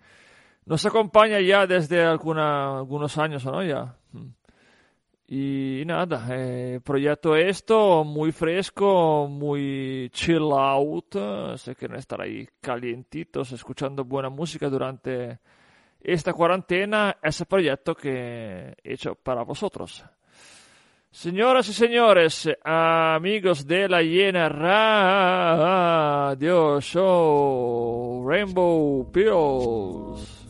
Nos 0.67 0.87
acompaña 0.87 1.41
ya 1.41 1.67
desde 1.67 2.05
alguna, 2.05 2.79
algunos 2.79 3.19
años, 3.19 3.45
¿no? 3.45 3.61
Ya. 3.65 3.97
Y 5.27 5.83
nada, 5.85 6.29
eh, 6.31 6.79
proyecto 6.85 7.35
esto 7.35 8.05
muy 8.05 8.31
fresco, 8.31 9.27
muy 9.29 10.11
chill 10.13 10.53
out, 10.53 11.17
sé 11.57 11.75
que 11.75 11.89
no 11.89 11.97
estar 11.97 12.21
ahí 12.21 12.49
calientitos 12.61 13.51
escuchando 13.51 14.05
buena 14.05 14.31
música 14.31 14.69
durante 14.69 15.41
esta 16.01 16.33
cuarentena, 16.33 17.17
ese 17.21 17.47
proyecto 17.47 17.97
que 17.97 18.77
he 18.85 18.93
hecho 18.93 19.17
para 19.17 19.43
vosotros. 19.43 20.05
Señoras 21.15 21.69
y 21.69 21.73
señores, 21.73 22.51
amigos 22.65 23.69
de 23.69 23.89
la 23.89 24.03
Hiena 24.03 24.49
Radio 24.49 24.81
Show, 26.81 28.29
Rainbow 28.29 29.09
Pills. 29.13 30.44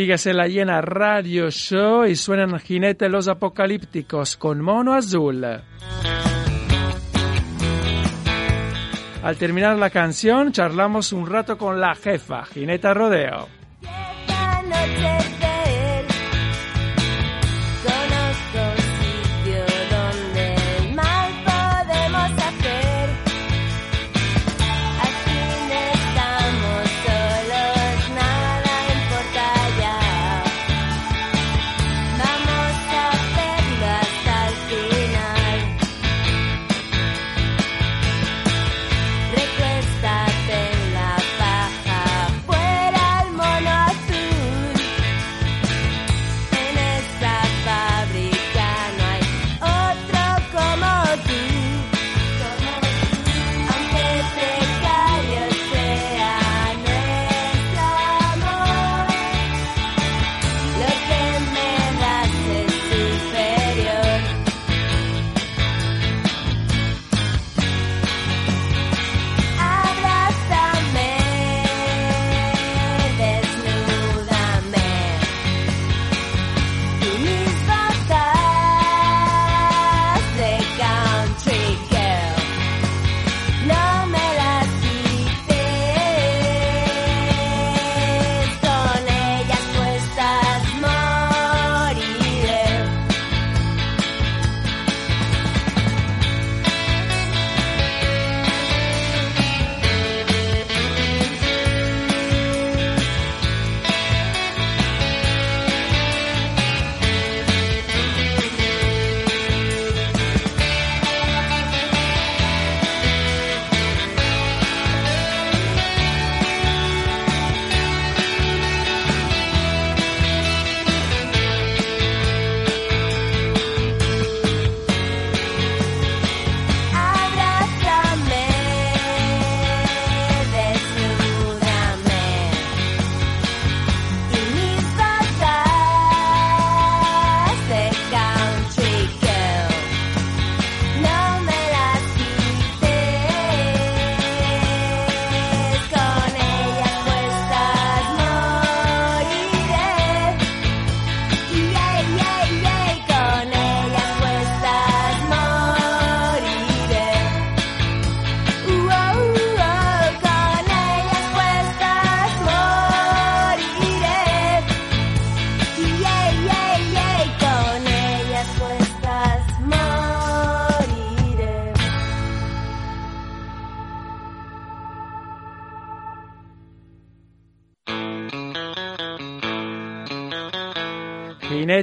Síguese 0.00 0.32
la 0.32 0.48
llena 0.48 0.80
Radio 0.80 1.50
Show 1.50 2.06
y 2.06 2.16
suenan 2.16 2.58
Jinetes 2.58 3.10
los 3.10 3.28
Apocalípticos 3.28 4.38
con 4.38 4.62
Mono 4.62 4.94
Azul. 4.94 5.44
Al 9.22 9.36
terminar 9.36 9.76
la 9.76 9.90
canción, 9.90 10.52
charlamos 10.52 11.12
un 11.12 11.26
rato 11.26 11.58
con 11.58 11.78
la 11.78 11.94
jefa, 11.94 12.46
Jineta 12.46 12.94
Rodeo. 12.94 13.46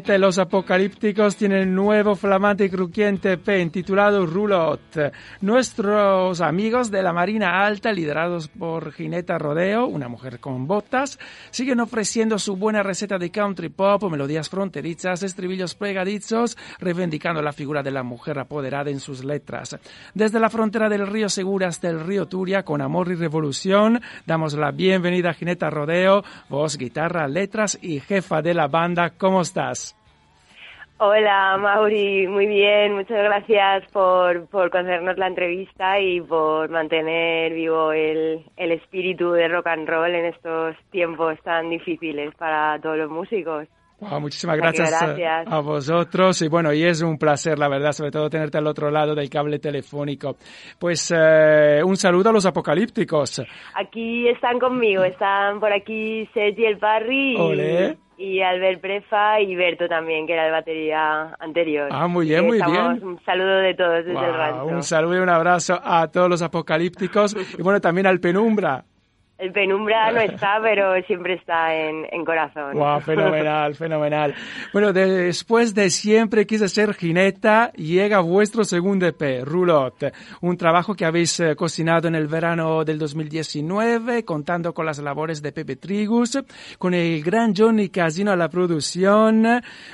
Y 0.08 0.18
los 0.18 0.38
Apocalípticos 0.38 1.36
tienen 1.36 1.68
un 1.70 1.76
nuevo 1.76 2.16
flamante 2.16 2.64
y 2.64 2.70
crujiente 2.70 3.34
EP 3.34 3.70
titulado 3.70 4.26
Rulot. 4.26 4.80
Nuestros 5.42 6.40
amigos 6.40 6.90
de 6.90 7.04
la 7.04 7.12
Marina 7.12 7.66
Alta, 7.66 7.92
liderados 7.92 8.48
por 8.48 8.94
Gineta 8.94 9.38
Rodeo, 9.38 9.86
una 9.86 10.08
mujer 10.08 10.40
con 10.40 10.66
botas, 10.66 11.20
siguen 11.52 11.82
ofreciendo 11.82 12.40
su 12.40 12.56
buena 12.56 12.84
receta 12.84 13.18
de 13.18 13.32
country 13.32 13.68
pop, 13.68 14.02
melodías 14.10 14.48
fronterizas, 14.48 15.24
estribillos 15.24 15.76
pegadizos, 15.76 16.58
reivindicando 16.80 17.42
la 17.42 17.52
figura 17.52 17.84
de 17.84 17.92
la 17.92 18.04
mujer 18.04 18.40
apoderada 18.40 18.90
en 18.90 19.02
sus 19.02 19.26
letras. 19.26 19.78
Desde 20.14 20.40
la 20.40 20.50
frontera 20.50 20.88
del 20.88 21.06
río 21.06 21.28
Segura 21.28 21.68
hasta 21.68 21.90
el 21.90 22.00
río 22.00 22.28
Turia, 22.28 22.64
con 22.64 22.82
amor 22.82 23.12
y 23.12 23.16
revolución, 23.16 24.02
damos 24.26 24.54
la 24.54 24.72
bienvenida 24.72 25.32
a 25.32 25.34
Gineta 25.34 25.70
Rodeo, 25.70 26.24
voz, 26.48 26.78
guitarra, 26.78 27.28
letras 27.28 27.78
y 27.82 28.00
jefa 28.00 28.42
de 28.42 28.54
la 28.54 28.68
banda. 28.68 29.10
¿Cómo 29.18 29.42
estás? 29.42 29.97
Hola, 31.00 31.58
Mauri, 31.60 32.28
muy 32.28 32.48
bien. 32.48 32.96
Muchas 32.96 33.18
gracias 33.24 33.84
por, 33.92 34.48
por 34.48 34.72
concedernos 34.72 35.16
la 35.18 35.28
entrevista 35.28 36.00
y 36.00 36.22
por 36.22 36.70
mantener 36.72 37.54
vivo 37.54 37.92
el, 37.92 38.44
el 38.58 38.72
espíritu 38.72 39.32
de 39.32 39.48
rock 39.48 39.68
and 39.68 39.88
roll 39.88 40.10
en 40.16 40.26
estos 40.26 40.76
tiempos 40.90 41.38
tan 41.44 41.70
difíciles 41.70 42.34
para 42.36 42.80
todos 42.82 42.98
los 42.98 43.12
músicos. 43.12 43.68
Wow, 44.00 44.22
muchísimas 44.22 44.56
Así 44.60 44.62
que 44.62 44.78
gracias, 44.84 45.02
a- 45.02 45.06
gracias. 45.08 45.48
A, 45.54 45.60
vosotros 45.60 46.42
y 46.42 46.48
bueno, 46.48 46.74
y 46.74 46.84
es 46.84 47.02
un 47.04 47.18
placer, 47.20 47.60
la 47.60 47.68
verdad, 47.68 47.92
sobre 47.92 48.12
todo 48.12 48.30
tenerte 48.30 48.58
al 48.58 48.66
otro 48.68 48.90
lado 48.90 49.14
del 49.14 49.30
cable 49.30 49.60
telefónico. 49.60 50.36
Pues 50.80 51.14
eh, 51.16 51.82
un 51.84 51.96
saludo 51.96 52.30
a 52.30 52.34
los 52.34 52.46
apocalípticos. 52.48 53.42
Aquí 53.76 54.28
están 54.30 54.58
conmigo, 54.60 55.04
están 55.04 55.60
por 55.60 55.72
aquí 55.72 56.28
Sergi 56.34 56.66
el 56.66 56.78
Parry 56.80 57.36
Olé. 57.40 57.98
Y, 58.18 58.42
Albert 58.42 58.82
Prefa 58.82 59.40
y 59.42 59.56
Berto 59.56 59.88
también, 59.88 60.28
que 60.28 60.34
era 60.34 60.48
el 60.48 60.52
batería 60.52 61.36
anterior. 61.40 61.90
Ah, 61.92 62.08
muy 62.08 62.28
bien, 62.28 62.46
muy 62.46 62.58
bien. 62.58 63.04
Un 63.04 63.20
saludo 63.24 63.58
de 63.58 63.74
todos 63.74 64.06
desde 64.06 64.26
el 64.26 64.34
rancho. 64.34 64.66
un 64.66 64.84
saludo 64.84 65.16
y 65.16 65.20
un 65.20 65.30
abrazo 65.30 65.80
a 65.84 66.08
todos 66.10 66.30
los 66.30 66.42
apocalípticos 66.42 67.36
y 67.58 67.62
bueno, 67.62 67.80
también 67.82 68.08
al 68.08 68.20
Penumbra. 68.20 68.84
El 69.38 69.52
penumbra 69.52 70.12
no 70.12 70.20
está, 70.20 70.60
pero 70.64 71.00
siempre 71.04 71.36
está 71.36 71.76
en, 71.76 72.08
en 72.12 72.26
corazón. 72.26 72.74
Wow, 72.74 73.02
fenomenal, 73.02 73.76
fenomenal. 73.76 74.34
Bueno, 74.74 74.92
después 74.94 75.76
de 75.76 75.92
siempre 75.92 76.48
quise 76.48 76.68
ser 76.68 76.96
jineta, 76.96 77.72
llega 77.74 78.20
vuestro 78.20 78.64
segundo 78.64 79.06
EP, 79.06 79.44
Rulot, 79.44 80.12
un 80.42 80.58
trabajo 80.58 80.96
que 80.96 81.06
habéis 81.06 81.40
eh, 81.40 81.56
cocinado 81.56 82.08
en 82.08 82.16
el 82.16 82.28
verano 82.28 82.84
del 82.84 82.98
2019, 82.98 84.26
contando 84.26 84.74
con 84.74 84.88
las 84.88 84.98
labores 85.00 85.42
de 85.44 85.52
Pepe 85.52 85.76
Trigus, 85.76 86.40
con 86.80 86.96
el 86.96 87.22
gran 87.22 87.54
Johnny 87.56 87.90
Casino 87.90 88.32
a 88.32 88.36
la 88.36 88.50
producción, 88.50 89.46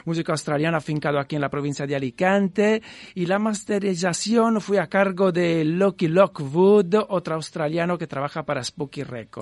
músico 0.05 0.31
australiano 0.31 0.77
afincado 0.77 1.19
aquí 1.19 1.35
en 1.35 1.41
la 1.41 1.49
provincia 1.49 1.85
de 1.85 1.97
Alicante, 1.97 2.81
y 3.13 3.25
la 3.25 3.39
masterización 3.39 4.61
fue 4.61 4.79
a 4.79 4.87
cargo 4.87 5.33
de 5.33 5.65
Loki 5.65 6.07
Lockwood, 6.07 6.95
otro 7.09 7.35
australiano 7.35 7.97
que 7.97 8.07
trabaja 8.07 8.43
para 8.43 8.63
Spooky 8.63 9.03
Records. 9.03 9.32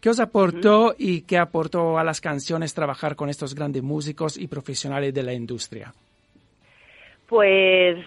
¿Qué 0.00 0.10
os 0.10 0.20
aportó 0.20 0.94
y 0.96 1.22
qué 1.22 1.38
aportó 1.38 1.98
a 1.98 2.04
las 2.04 2.20
canciones 2.20 2.74
trabajar 2.74 3.16
con 3.16 3.28
estos 3.28 3.54
grandes 3.54 3.82
músicos 3.82 4.36
y 4.36 4.46
profesionales 4.46 5.12
de 5.12 5.22
la 5.22 5.34
industria? 5.34 5.92
Pues 7.28 7.98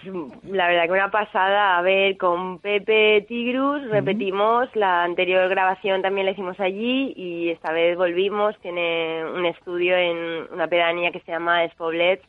la 0.44 0.66
verdad 0.66 0.84
que 0.86 0.92
una 0.92 1.10
pasada. 1.10 1.76
A 1.76 1.82
ver, 1.82 2.16
con 2.16 2.58
Pepe 2.58 3.26
Tigrus 3.28 3.86
repetimos, 3.90 4.74
la 4.74 5.04
anterior 5.04 5.46
grabación 5.50 6.00
también 6.00 6.24
la 6.24 6.32
hicimos 6.32 6.58
allí 6.58 7.12
y 7.14 7.50
esta 7.50 7.70
vez 7.70 7.98
volvimos. 7.98 8.58
Tiene 8.60 9.22
un 9.26 9.44
estudio 9.44 9.94
en 9.94 10.50
una 10.50 10.68
pedanía 10.68 11.10
que 11.10 11.20
se 11.20 11.32
llama 11.32 11.64
Espoblet, 11.64 12.22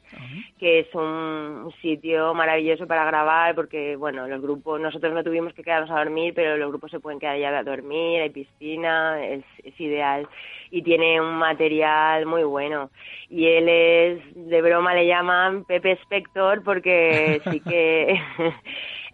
que 0.59 0.79
es 0.79 0.93
un, 0.93 1.03
un 1.03 1.73
sitio 1.81 2.33
maravilloso 2.33 2.85
para 2.87 3.05
grabar 3.05 3.55
porque, 3.55 3.95
bueno, 3.95 4.27
los 4.27 4.41
grupos, 4.41 4.81
nosotros 4.81 5.13
no 5.13 5.23
tuvimos 5.23 5.53
que 5.53 5.63
quedarnos 5.63 5.91
a 5.91 5.99
dormir, 5.99 6.33
pero 6.35 6.57
los 6.57 6.69
grupos 6.69 6.91
se 6.91 6.99
pueden 6.99 7.21
quedar 7.21 7.37
ya 7.37 7.57
a 7.57 7.63
dormir, 7.63 8.21
hay 8.21 8.31
piscina, 8.31 9.23
es, 9.25 9.45
es 9.63 9.79
ideal. 9.79 10.27
Y 10.73 10.83
tiene 10.83 11.19
un 11.19 11.35
material 11.35 12.25
muy 12.25 12.43
bueno. 12.43 12.89
Y 13.29 13.45
él 13.45 13.67
es, 13.67 14.21
de 14.35 14.61
broma 14.61 14.93
le 14.93 15.05
llaman 15.05 15.65
Pepe 15.65 15.93
Spector 16.03 16.63
porque 16.63 16.80
sí 16.83 17.59
que 17.61 18.21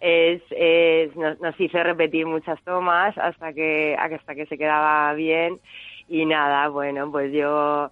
es, 0.00 1.16
nos, 1.16 1.40
nos 1.40 1.60
hizo 1.60 1.82
repetir 1.82 2.26
muchas 2.26 2.62
tomas 2.62 3.16
hasta 3.18 3.52
que 3.52 3.96
hasta 3.98 4.34
que 4.34 4.46
se 4.46 4.58
quedaba 4.58 5.12
bien. 5.14 5.58
Y 6.08 6.24
nada 6.24 6.68
bueno 6.68 7.10
pues 7.10 7.32
yo 7.32 7.90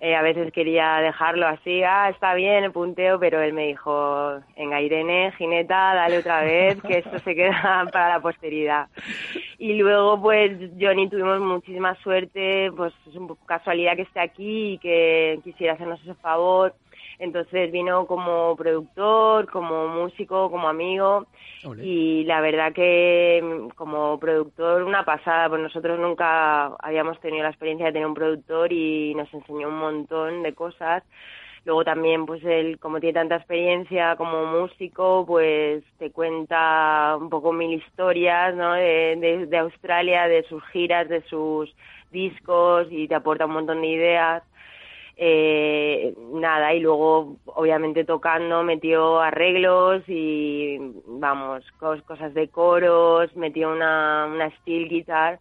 eh, 0.00 0.14
a 0.14 0.22
veces 0.22 0.52
quería 0.52 0.98
dejarlo 0.98 1.48
así 1.48 1.82
ah 1.82 2.08
está 2.08 2.32
bien 2.34 2.62
el 2.62 2.70
punteo 2.70 3.18
pero 3.18 3.42
él 3.42 3.52
me 3.52 3.66
dijo 3.66 4.38
venga 4.56 4.80
Irene 4.80 5.32
Gineta 5.32 5.92
dale 5.92 6.18
otra 6.18 6.42
vez 6.42 6.80
que 6.82 6.98
esto 6.98 7.18
se 7.18 7.34
queda 7.34 7.84
para 7.92 8.10
la 8.10 8.20
posteridad 8.20 8.86
y 9.58 9.74
luego 9.74 10.22
pues 10.22 10.52
Johnny 10.80 11.08
tuvimos 11.08 11.40
muchísima 11.40 11.96
suerte 11.96 12.70
pues 12.76 12.94
es 13.08 13.16
un 13.16 13.26
poco 13.26 13.44
casualidad 13.44 13.96
que 13.96 14.02
esté 14.02 14.20
aquí 14.20 14.74
y 14.74 14.78
que 14.78 15.40
quisiera 15.42 15.72
hacernos 15.72 16.00
ese 16.02 16.14
favor 16.14 16.74
entonces 17.18 17.72
vino 17.72 18.06
como 18.06 18.54
productor, 18.56 19.50
como 19.50 19.88
músico, 19.88 20.50
como 20.50 20.68
amigo 20.68 21.26
y 21.82 22.24
la 22.24 22.40
verdad 22.40 22.72
que 22.72 23.40
mm, 23.42 23.68
como 23.70 24.18
productor 24.20 24.82
una 24.84 25.04
pasada, 25.04 25.48
pues 25.48 25.60
nosotros 25.60 25.98
nunca 25.98 26.66
habíamos 26.80 27.18
tenido 27.20 27.42
la 27.42 27.50
experiencia 27.50 27.86
de 27.86 27.92
tener 27.92 28.06
un 28.06 28.14
productor 28.14 28.72
y 28.72 29.14
nos 29.14 29.32
enseñó 29.34 29.68
un 29.68 29.78
montón 29.78 30.42
de 30.42 30.54
cosas. 30.54 31.02
Luego 31.64 31.84
también, 31.84 32.24
pues 32.24 32.42
él, 32.44 32.78
como 32.78 33.00
tiene 33.00 33.14
tanta 33.14 33.36
experiencia 33.36 34.16
como 34.16 34.46
músico, 34.46 35.24
pues 35.26 35.82
te 35.98 36.10
cuenta 36.12 37.16
un 37.20 37.28
poco 37.28 37.52
mil 37.52 37.72
historias, 37.72 38.54
¿no? 38.54 38.72
De, 38.74 39.16
de, 39.16 39.46
de 39.46 39.58
Australia, 39.58 40.28
de 40.28 40.44
sus 40.44 40.64
giras, 40.68 41.08
de 41.08 41.20
sus 41.22 41.74
discos 42.10 42.86
y 42.90 43.08
te 43.08 43.14
aporta 43.14 43.46
un 43.46 43.52
montón 43.52 43.82
de 43.82 43.88
ideas 43.88 44.42
eh, 45.18 46.14
nada, 46.32 46.72
y 46.74 46.80
luego 46.80 47.36
obviamente 47.46 48.04
tocando 48.04 48.62
metió 48.62 49.20
arreglos 49.20 50.02
y 50.06 50.78
vamos, 51.06 51.64
cos- 51.80 52.02
cosas 52.04 52.32
de 52.34 52.48
coros, 52.48 53.34
metió 53.36 53.70
una, 53.72 54.26
una 54.32 54.48
steel 54.60 54.88
guitar 54.88 55.40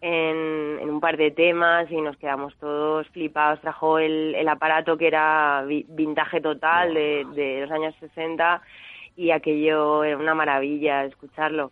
en, 0.00 0.78
en 0.80 0.90
un 0.90 1.00
par 1.00 1.16
de 1.16 1.30
temas 1.30 1.90
y 1.90 2.00
nos 2.00 2.16
quedamos 2.16 2.56
todos 2.56 3.08
flipados. 3.10 3.60
Trajo 3.60 3.98
el, 3.98 4.34
el 4.34 4.48
aparato 4.48 4.96
que 4.98 5.06
era 5.06 5.64
vi- 5.66 5.86
vintage 5.88 6.40
total 6.40 6.92
de, 6.94 7.24
de 7.34 7.60
los 7.62 7.70
años 7.70 7.94
60 8.00 8.60
y 9.16 9.30
aquello 9.30 10.02
era 10.04 10.18
una 10.18 10.34
maravilla 10.34 11.04
escucharlo. 11.04 11.70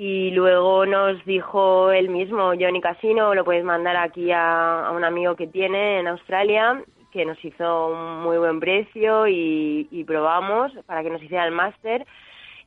Y 0.00 0.30
luego 0.30 0.86
nos 0.86 1.24
dijo 1.24 1.90
él 1.90 2.08
mismo, 2.08 2.52
Johnny 2.56 2.80
Casino, 2.80 3.34
lo 3.34 3.44
puedes 3.44 3.64
mandar 3.64 3.96
aquí 3.96 4.30
a, 4.30 4.86
a 4.86 4.92
un 4.92 5.02
amigo 5.02 5.34
que 5.34 5.48
tiene 5.48 5.98
en 5.98 6.06
Australia, 6.06 6.84
que 7.10 7.24
nos 7.24 7.44
hizo 7.44 7.88
un 7.88 8.22
muy 8.22 8.38
buen 8.38 8.60
precio 8.60 9.26
y, 9.26 9.88
y 9.90 10.04
probamos 10.04 10.70
para 10.86 11.02
que 11.02 11.10
nos 11.10 11.20
hiciera 11.20 11.44
el 11.46 11.50
máster. 11.50 12.06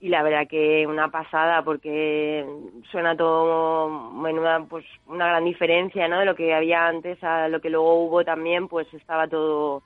Y 0.01 0.09
la 0.09 0.23
verdad 0.23 0.45
que 0.45 0.85
una 0.85 1.09
pasada 1.09 1.63
porque 1.63 2.45
suena 2.91 3.15
todo 3.15 4.11
menuda, 4.11 4.65
pues 4.69 4.83
una 5.07 5.27
gran 5.27 5.45
diferencia, 5.45 6.09
¿no? 6.09 6.19
De 6.19 6.25
lo 6.25 6.35
que 6.35 6.53
había 6.53 6.85
antes 6.85 7.23
a 7.23 7.47
lo 7.47 7.61
que 7.61 7.69
luego 7.69 7.93
hubo 8.07 8.25
también, 8.25 8.67
pues 8.67 8.93
estaba 8.93 9.29
todo 9.29 9.83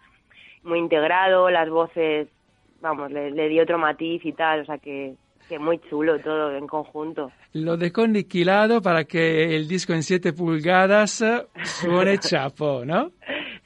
muy 0.63 0.79
integrado, 0.79 1.51
las 1.51 1.69
voces, 1.69 2.27
vamos, 2.81 3.11
le, 3.11 3.29
le 3.29 3.49
dio 3.49 3.61
otro 3.61 3.77
matiz 3.77 4.25
y 4.25 4.33
tal, 4.33 4.61
o 4.61 4.65
sea 4.65 4.79
que, 4.79 5.13
que 5.47 5.59
muy 5.59 5.79
chulo 5.89 6.19
todo 6.19 6.55
en 6.55 6.67
conjunto. 6.67 7.31
Lo 7.53 7.77
dejó 7.77 8.07
niquilado 8.07 8.81
para 8.81 9.05
que 9.05 9.55
el 9.55 9.67
disco 9.67 9.93
en 9.93 10.03
7 10.03 10.33
pulgadas 10.33 11.21
eh, 11.21 11.45
suene 11.63 12.17
chapo, 12.19 12.83
¿no? 12.85 13.11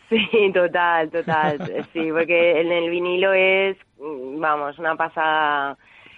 Sí, 0.09 0.51
total, 0.53 1.09
total. 1.11 1.85
Sí, 1.93 2.11
porque 2.11 2.61
en 2.61 2.71
el 2.71 2.89
vinilo 2.89 3.31
es, 3.33 3.77
mm, 3.99 4.39
vamos, 4.39 4.77
una 4.79 4.95
pasada 4.95 5.77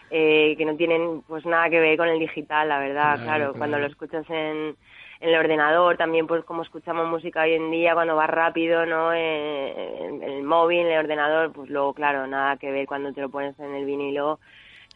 eh, 0.10 0.56
que 0.58 0.66
no 0.66 0.76
tienen 0.76 1.22
pues 1.28 1.46
nada 1.46 1.70
que 1.70 1.80
ver 1.80 1.98
con 1.98 2.08
el 2.08 2.20
digital, 2.20 2.70
la 2.70 2.80
verdad. 2.80 3.22
Claro, 3.22 3.54
cuando 3.58 3.80
lo 3.80 3.88
escuchas 3.88 4.30
en, 4.30 4.76
en 5.20 5.30
el 5.30 5.36
ordenador, 5.36 5.98
también 5.98 6.26
pues 6.26 6.44
como 6.46 6.64
escuchamos 6.64 7.08
música 7.08 7.44
hoy 7.44 7.54
en 7.54 7.70
día, 7.70 7.94
cuando 7.94 8.16
va 8.16 8.28
rápido, 8.28 8.86
¿no? 8.86 9.14
Eh, 9.14 10.08
en 10.08 10.24
el 10.24 10.44
móvil, 10.44 10.80
en 10.80 10.88
el 10.88 11.00
ordenador, 11.00 11.52
pues 11.52 11.70
luego, 11.70 11.94
claro, 11.94 12.28
nada 12.28 12.58
que 12.58 12.72
ver 12.72 12.88
cuando 12.88 13.14
te 13.14 13.22
lo 13.22 13.30
pones 13.30 13.60
en 13.60 13.76
el 13.76 13.86
vinilo. 13.86 14.40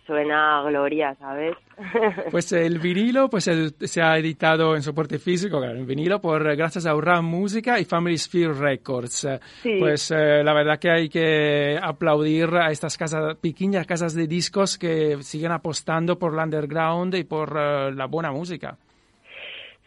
Suena 0.06 0.60
a 0.60 0.64
gloria, 0.70 1.16
¿sabes? 1.16 1.56
Pues 2.32 2.52
el 2.54 2.80
vinilo 2.80 3.30
pues 3.30 3.46
se 3.46 4.02
ha 4.02 4.18
editado 4.18 4.76
en 4.76 4.82
soporte 4.82 5.18
físico, 5.20 5.60
claro, 5.60 5.78
en 5.78 5.86
vinilo, 5.88 6.22
por 6.22 6.48
eh, 6.50 6.56
gracias 6.56 6.86
a 6.86 6.96
Urran 6.96 7.26
Música 7.26 7.80
y 7.80 7.86
Family 7.86 8.18
Sphere 8.18 8.54
Records. 8.54 9.26
Eh, 9.26 9.40
Sí. 9.64 9.78
Pues 9.80 10.12
eh, 10.12 10.44
la 10.44 10.54
verdad 10.54 10.80
que 10.80 10.90
hay 10.92 11.10
que 11.10 11.78
aplaudir 11.82 12.50
a 12.56 12.70
estas 12.72 12.98
casas, 12.98 13.36
pequeñas 13.38 13.88
casas 13.88 14.14
de 14.14 14.28
discos 14.28 14.78
que 14.78 15.18
siguen 15.22 15.52
apostando 15.52 16.18
por 16.20 16.34
el 16.34 16.40
underground 16.40 17.16
y 17.16 17.24
por 17.24 17.58
eh, 17.58 17.92
la 17.94 18.06
buena 18.06 18.32
música. 18.32 18.78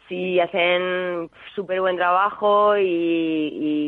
Sí, 0.08 0.40
hacen 0.40 1.28
súper 1.54 1.80
buen 1.82 1.96
trabajo 1.96 2.78
y, 2.78 2.88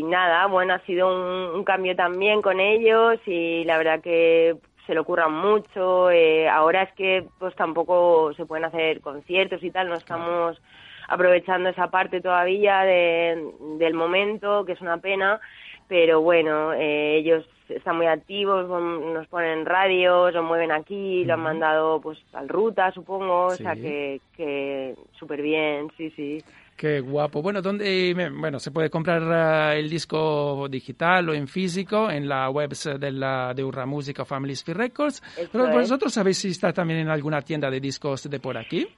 y 0.01 0.03
nada, 0.03 0.47
bueno, 0.49 0.75
ha 0.75 0.81
sido 0.81 1.09
un, 1.09 1.57
un 1.57 1.65
cambio 1.65 1.97
también 1.97 2.43
con 2.43 2.61
ellos 2.61 3.19
y 3.27 3.65
la 3.65 3.79
verdad 3.79 4.03
que 4.03 4.55
se 4.91 4.95
lo 4.97 5.03
ocurran 5.03 5.33
mucho. 5.33 6.11
Eh, 6.11 6.49
ahora 6.49 6.83
es 6.83 6.93
que 6.95 7.25
pues 7.39 7.55
tampoco 7.55 8.33
se 8.35 8.45
pueden 8.45 8.65
hacer 8.65 9.01
conciertos 9.01 9.63
y 9.63 9.71
tal, 9.71 9.89
no 9.89 9.95
estamos 9.95 10.61
aprovechando 11.07 11.69
esa 11.69 11.89
parte 11.93 12.21
todavía 12.21 12.81
de- 12.81 13.53
del 13.79 13.95
momento, 13.95 14.65
que 14.65 14.73
es 14.73 14.81
una 14.81 14.99
pena, 14.99 15.41
pero 15.87 16.23
bueno, 16.23 16.73
eh, 16.73 17.19
ellos 17.19 17.47
están 17.69 17.99
muy 17.99 18.07
activos, 18.07 18.69
nos 18.69 19.29
ponen 19.29 19.65
radios, 19.65 20.35
lo 20.35 20.43
mueven 20.43 20.73
aquí, 20.73 21.25
lo 21.25 21.35
han 21.35 21.41
mandado 21.41 22.01
pues 22.01 22.19
al 22.33 22.49
ruta, 22.49 22.91
supongo, 22.91 23.47
o 23.47 23.57
sea 23.57 23.75
que, 23.83 24.21
que 24.37 24.97
súper 25.13 25.41
bien, 25.41 25.89
sí, 25.97 26.11
sí. 26.17 26.45
Qué 26.81 27.01
guapo. 27.01 27.43
Bueno, 27.43 27.61
¿dónde 27.61 28.15
bueno, 28.35 28.59
se 28.59 28.71
puede 28.71 28.89
comprar 28.89 29.75
eh, 29.75 29.81
el 29.81 29.91
disco 29.91 30.67
digital 30.67 31.29
o 31.29 31.35
en 31.35 31.47
físico 31.47 32.11
en 32.11 32.27
la 32.27 32.49
web 32.49 32.71
de, 32.71 33.13
la, 33.13 33.53
de 33.53 33.63
Urra 33.63 33.85
Música 33.85 34.23
o 34.23 34.25
Family 34.25 34.57
Sphere 34.57 34.79
Records? 34.79 35.21
Eso 35.37 35.51
Pero 35.53 35.69
es. 35.69 35.75
vosotros 35.75 36.15
sabéis 36.15 36.39
si 36.39 36.49
está 36.49 36.73
también 36.73 37.01
en 37.01 37.11
alguna 37.11 37.43
tienda 37.43 37.69
de 37.69 37.81
discos 37.81 38.31
de 38.31 38.41
por 38.41 38.57
aquí. 38.57 38.89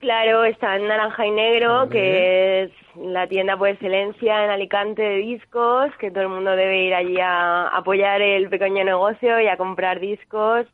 Claro, 0.00 0.44
está 0.44 0.76
en 0.76 0.86
Naranja 0.86 1.24
y 1.24 1.30
Negro, 1.30 1.86
Vale. 1.86 1.90
que 1.90 2.62
es 2.64 2.70
la 2.94 3.26
tienda 3.26 3.56
por 3.56 3.70
excelencia 3.70 4.44
en 4.44 4.50
Alicante 4.50 5.00
de 5.00 5.16
discos, 5.16 5.96
que 5.98 6.10
todo 6.10 6.24
el 6.24 6.28
mundo 6.28 6.50
debe 6.50 6.84
ir 6.84 6.92
allí 6.92 7.18
a 7.22 7.68
apoyar 7.68 8.20
el 8.20 8.50
pequeño 8.50 8.84
negocio 8.84 9.40
y 9.40 9.48
a 9.48 9.56
comprar 9.56 9.98
discos. 9.98 10.66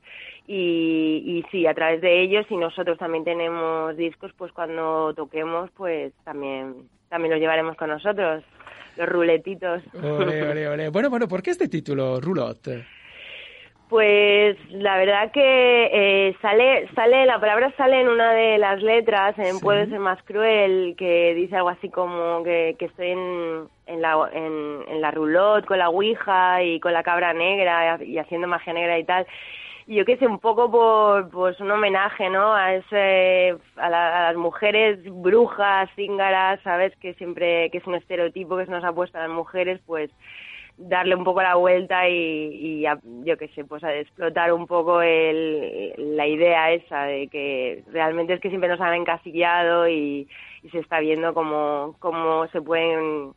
Y, 0.53 1.23
y 1.25 1.45
sí, 1.53 1.65
a 1.69 1.75
través 1.75 2.01
de 2.01 2.23
ellos, 2.23 2.45
y 2.51 2.57
nosotros 2.57 2.99
también 2.99 3.23
tenemos 3.23 3.97
discos, 3.97 4.33
pues 4.37 4.51
cuando 4.51 5.15
toquemos, 5.15 5.71
pues 5.77 6.13
también, 6.25 6.89
también 7.09 7.31
los 7.31 7.41
llevaremos 7.41 7.77
con 7.77 7.89
nosotros, 7.89 8.43
los 8.97 9.09
ruletitos. 9.09 9.81
Ole, 9.95 10.43
ole, 10.51 10.69
ole. 10.69 10.89
Bueno, 10.89 11.09
bueno, 11.09 11.29
¿por 11.29 11.41
qué 11.41 11.51
este 11.51 11.69
título, 11.69 12.21
Roulotte? 12.21 12.85
Pues 13.89 14.57
la 14.71 14.99
verdad 14.99 15.31
que 15.31 15.89
eh, 15.93 16.37
sale, 16.43 16.89
sale, 16.97 17.27
la 17.27 17.39
palabra 17.39 17.73
sale 17.77 18.01
en 18.01 18.09
una 18.09 18.33
de 18.33 18.59
las 18.59 18.83
letras, 18.83 19.39
en 19.39 19.55
Sí. 19.55 19.63
Puede 19.63 19.89
ser 19.89 20.01
más 20.01 20.21
cruel, 20.25 20.97
que 20.99 21.33
dice 21.35 21.55
algo 21.55 21.69
así 21.69 21.91
como 21.91 22.43
que, 22.43 22.75
que 22.77 22.87
estoy 22.87 23.11
en, 23.11 23.69
en, 23.87 24.03
la, 24.03 24.29
en, 24.33 24.81
en 24.89 25.01
la 25.01 25.13
roulotte 25.13 25.67
con 25.67 25.79
la 25.79 25.91
ouija 25.91 26.61
y 26.65 26.81
con 26.81 26.93
la 26.93 27.05
cabra 27.05 27.33
negra 27.33 28.03
y 28.03 28.19
haciendo 28.19 28.49
magia 28.49 28.73
negra 28.73 28.99
y 28.99 29.05
tal. 29.05 29.29
Yo 29.91 30.05
que 30.05 30.17
sé, 30.19 30.27
un 30.27 30.39
poco 30.39 30.71
por 30.71 31.31
pues 31.31 31.59
un 31.61 31.71
homenaje, 31.73 32.31
¿no? 32.31 32.55
A 32.55 32.75
ese, 32.77 33.57
a, 33.77 33.89
la- 33.91 34.29
a 34.29 34.33
las 34.33 34.37
mujeres 34.37 35.01
brujas, 35.05 35.91
cíngaras, 35.97 36.61
¿sabes? 36.63 36.95
Que 36.99 37.15
siempre, 37.15 37.71
que 37.71 37.79
es 37.79 37.87
un 37.89 37.97
estereotipo 37.97 38.57
que 38.57 38.67
se 38.67 38.71
nos 38.71 38.85
ha 38.85 38.93
puesto 38.93 39.19
a 39.19 39.23
las 39.23 39.31
mujeres, 39.31 39.81
pues 39.87 40.11
darle 40.79 41.17
un 41.17 41.25
poco 41.25 41.43
la 41.43 41.57
vuelta 41.57 42.09
y, 42.09 42.83
y 42.83 42.85
yo 43.25 43.37
qué 43.39 43.49
sé, 43.49 43.65
pues 43.65 43.85
a 43.85 43.95
explotar 43.95 44.53
un 44.53 44.67
poco 44.69 45.03
el, 45.03 45.95
la 46.17 46.27
idea 46.29 46.71
esa 46.73 47.05
de 47.05 47.29
que 47.29 47.85
realmente 47.93 48.35
es 48.35 48.41
que 48.41 48.49
siempre 48.51 48.71
nos 48.71 48.81
han 48.81 48.95
encasillado 48.95 49.89
y, 49.89 50.29
y 50.63 50.71
se 50.71 50.79
está 50.79 51.01
viendo 51.01 51.35
cómo, 51.35 51.97
cómo 52.01 52.47
se 52.49 52.63
pueden 52.63 53.33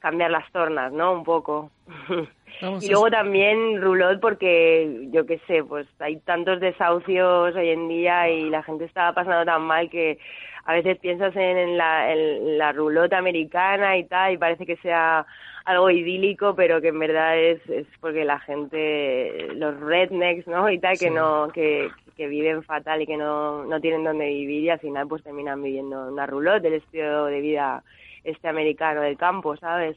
cambiar 0.00 0.30
las 0.30 0.50
tornas, 0.52 0.92
¿no? 0.92 1.12
Un 1.14 1.24
poco. 1.24 1.70
Vamos 2.64 2.84
y 2.84 2.88
luego 2.90 3.10
también 3.10 3.80
Rulot 3.80 4.20
porque 4.20 5.08
yo 5.10 5.26
qué 5.26 5.38
sé, 5.46 5.62
pues 5.64 5.86
hay 5.98 6.16
tantos 6.20 6.60
desahucios 6.60 7.54
hoy 7.54 7.68
en 7.70 7.88
día 7.88 8.28
y 8.30 8.48
la 8.50 8.62
gente 8.62 8.84
está 8.84 9.12
pasando 9.12 9.44
tan 9.44 9.62
mal 9.62 9.90
que 9.90 10.18
a 10.64 10.72
veces 10.72 10.98
piensas 10.98 11.34
en, 11.36 11.76
la, 11.76 12.10
en 12.12 12.56
la 12.58 12.72
Rulot 12.72 13.12
americana 13.12 13.98
y 13.98 14.04
tal 14.04 14.32
y 14.32 14.38
parece 14.38 14.64
que 14.64 14.76
sea 14.78 15.26
algo 15.66 15.90
idílico, 15.90 16.54
pero 16.54 16.80
que 16.80 16.88
en 16.88 16.98
verdad 16.98 17.38
es, 17.38 17.60
es 17.68 17.86
porque 18.00 18.24
la 18.24 18.38
gente, 18.40 19.48
los 19.54 19.78
rednecks, 19.80 20.46
¿no? 20.46 20.70
Y 20.70 20.78
tal, 20.78 20.96
Sí. 20.96 21.06
que 21.06 21.10
no, 21.10 21.48
que, 21.52 21.90
que 22.16 22.26
viven 22.28 22.62
fatal 22.62 23.02
y 23.02 23.06
que 23.06 23.16
no, 23.16 23.64
no 23.64 23.80
tienen 23.80 24.04
dónde 24.04 24.26
vivir 24.26 24.64
y 24.64 24.70
al 24.70 24.78
final 24.80 25.06
pues 25.08 25.22
terminan 25.22 25.62
viviendo 25.62 26.06
en 26.06 26.12
una 26.14 26.26
Rulot 26.26 26.62
del 26.62 26.74
estilo 26.74 27.26
de 27.26 27.40
vida 27.40 27.82
este 28.24 28.48
americano 28.48 29.02
del 29.02 29.16
campo, 29.18 29.56
¿sabes? 29.56 29.96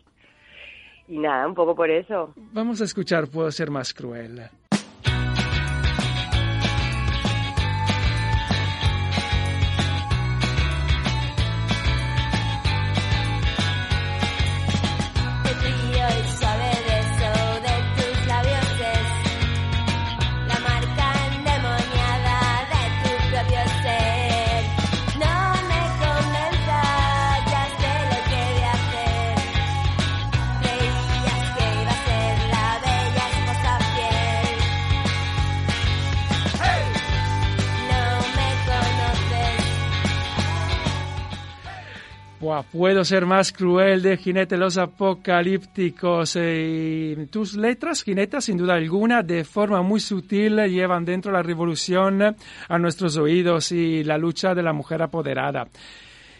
Y 1.07 1.17
nada, 1.17 1.47
un 1.47 1.55
poco 1.55 1.75
por 1.75 1.89
eso. 1.89 2.33
Vamos 2.53 2.81
a 2.81 2.83
escuchar 2.83 3.27
Puedo 3.27 3.51
ser 3.51 3.71
más 3.71 3.93
cruel. 3.93 4.49
Puedo 42.63 43.03
ser 43.03 43.25
más 43.25 43.51
cruel 43.51 44.01
de 44.01 44.17
Jinete 44.17 44.57
los 44.57 44.77
Apocalípticos. 44.77 46.35
eh, 46.35 47.15
y 47.17 47.25
tus 47.27 47.55
letras, 47.55 48.03
Jineta, 48.03 48.41
sin 48.41 48.57
duda 48.57 48.75
alguna, 48.75 49.23
de 49.23 49.43
forma 49.43 49.81
muy 49.81 49.99
sutil, 49.99 50.55
llevan 50.69 51.05
dentro 51.05 51.31
la 51.31 51.41
revolución 51.43 52.21
a 52.69 52.77
nuestros 52.77 53.17
oídos 53.17 53.71
y 53.71 54.03
la 54.03 54.17
lucha 54.17 54.53
de 54.55 54.63
la 54.63 54.73
mujer 54.73 55.01
apoderada. 55.01 55.67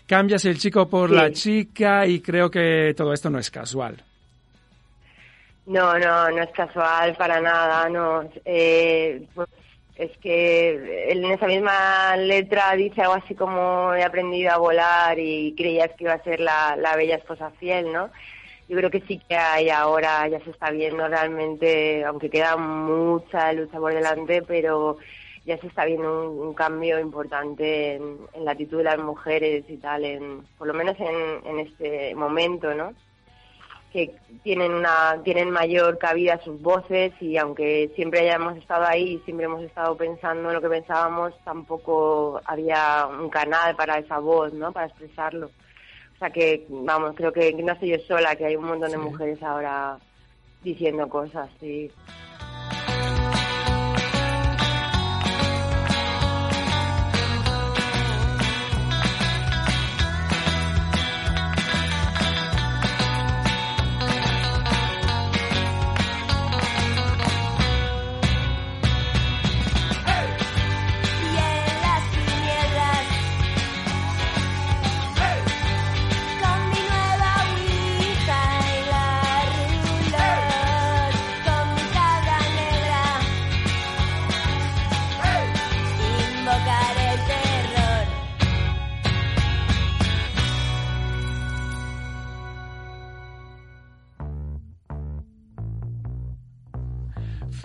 Cambias 0.06 0.46
el 0.46 0.58
chico 0.58 0.88
por 0.88 1.10
Sí. 1.10 1.16
la 1.16 1.32
chica 1.32 2.06
y 2.08 2.22
creo 2.22 2.50
que 2.50 2.94
todo 2.96 3.12
esto 3.14 3.30
no 3.30 3.40
es 3.40 3.52
casual. 3.52 4.02
No, 5.66 6.00
no, 6.00 6.30
no 6.32 6.42
es 6.44 6.50
casual 6.52 7.14
para 7.18 7.42
nada, 7.42 7.90
no. 7.90 8.22
Eh, 8.46 9.26
pues 9.36 9.50
es 9.98 10.16
que 10.20 11.12
en 11.12 11.26
esa 11.26 11.48
misma 11.48 12.16
letra 12.18 12.74
dice 12.76 13.02
algo 13.02 13.16
así 13.16 13.34
como 13.34 13.94
he 13.96 14.04
aprendido 14.04 14.52
a 14.52 14.58
volar 14.58 15.18
y 15.18 15.56
creías 15.56 15.92
que 15.98 16.04
iba 16.04 16.14
a 16.14 16.24
ser 16.24 16.40
la, 16.40 16.76
la 16.76 16.96
bella 16.96 17.16
esposa 17.16 17.52
fiel, 17.60 17.92
¿no? 17.92 18.10
Yo 18.70 18.78
creo 18.78 18.92
que 18.92 19.02
sí 19.02 19.20
que 19.28 19.36
hay 19.36 19.70
ahora, 19.70 20.28
ya 20.28 20.40
se 20.42 20.52
está 20.52 20.70
viendo 20.72 21.08
realmente, 21.08 22.04
aunque 22.06 22.30
queda 22.30 22.58
mucha 22.58 23.54
lucha 23.54 23.80
por 23.80 23.94
delante, 23.94 24.44
pero 24.44 24.98
ya 25.46 25.58
se 25.58 25.68
está 25.68 25.86
viendo 25.86 26.30
un, 26.30 26.48
un 26.48 26.54
cambio 26.54 27.00
importante 27.00 27.96
en, 27.96 28.18
en 28.34 28.46
la 28.46 28.52
actitud 28.52 28.80
de 28.80 28.84
las 28.84 29.00
mujeres 29.00 29.64
y 29.70 29.78
tal, 29.78 30.06
en, 30.06 30.44
por 30.58 30.68
lo 30.68 30.74
menos 30.74 30.96
en, 31.00 31.48
en 31.48 31.60
este 31.60 32.14
momento, 32.14 32.74
¿no? 32.76 32.94
Que 33.98 34.14
tienen 34.44 34.74
una 34.74 35.20
tienen 35.24 35.50
mayor 35.50 35.98
cabida 35.98 36.40
sus 36.44 36.62
voces 36.62 37.12
y 37.20 37.36
aunque 37.38 37.92
siempre 37.96 38.20
hayamos 38.20 38.56
estado 38.56 38.86
ahí 38.86 39.20
siempre 39.26 39.48
hemos 39.48 39.64
estado 39.64 39.98
pensando 39.98 40.50
en 40.50 40.56
lo 40.56 40.62
que 40.62 40.70
pensábamos 40.70 41.34
tampoco 41.44 42.40
había 42.46 43.08
un 43.08 43.30
canal 43.30 43.76
para 43.76 43.98
esa 43.98 44.20
voz 44.20 44.54
no 44.54 44.72
para 44.72 44.86
expresarlo. 44.86 45.48
O 45.48 46.20
sea 46.20 46.30
que 46.30 46.68
vamos 46.70 47.16
creo 47.16 47.34
que 47.34 47.52
no 47.54 47.74
estoy 47.74 47.90
yo 47.90 48.00
sola 48.08 48.36
que 48.36 48.46
hay 48.46 48.56
un 48.56 48.66
montón 48.66 48.92
de 48.92 48.98
mujeres 48.98 49.42
ahora 49.42 49.98
diciendo 50.64 51.10
cosas 51.10 51.50
sí. 51.60 51.90
Y 51.90 52.27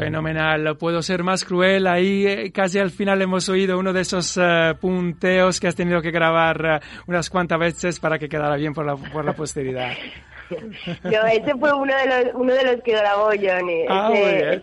Fenomenal, 0.04 0.76
puedo 0.76 1.02
ser 1.02 1.22
más 1.22 1.44
cruel. 1.44 1.86
Ahí 1.86 2.26
eh, 2.26 2.52
casi 2.52 2.78
al 2.78 2.90
final 2.90 3.22
hemos 3.22 3.48
oído 3.48 3.78
uno 3.78 3.92
de 3.92 4.00
esos 4.00 4.38
eh, 4.40 4.74
punteos 4.80 5.60
que 5.60 5.68
has 5.68 5.74
tenido 5.74 6.00
que 6.00 6.10
grabar 6.10 6.64
eh, 6.64 6.80
unas 7.06 7.30
cuantas 7.30 7.58
veces 7.58 8.00
para 8.00 8.18
que 8.18 8.28
quedara 8.28 8.56
bien 8.56 8.72
por 8.72 8.84
la, 8.86 8.96
por 8.96 9.24
la 9.24 9.32
posteridad. 9.32 9.92
No, 11.04 11.26
ese 11.26 11.54
fue 11.56 11.72
uno 11.72 11.92
de 11.96 12.06
los, 12.06 12.34
uno 12.34 12.54
de 12.54 12.64
los 12.64 12.82
que 12.82 12.92
grabó 12.92 13.26
Johnny. 13.28 13.84
Ah, 13.88 14.08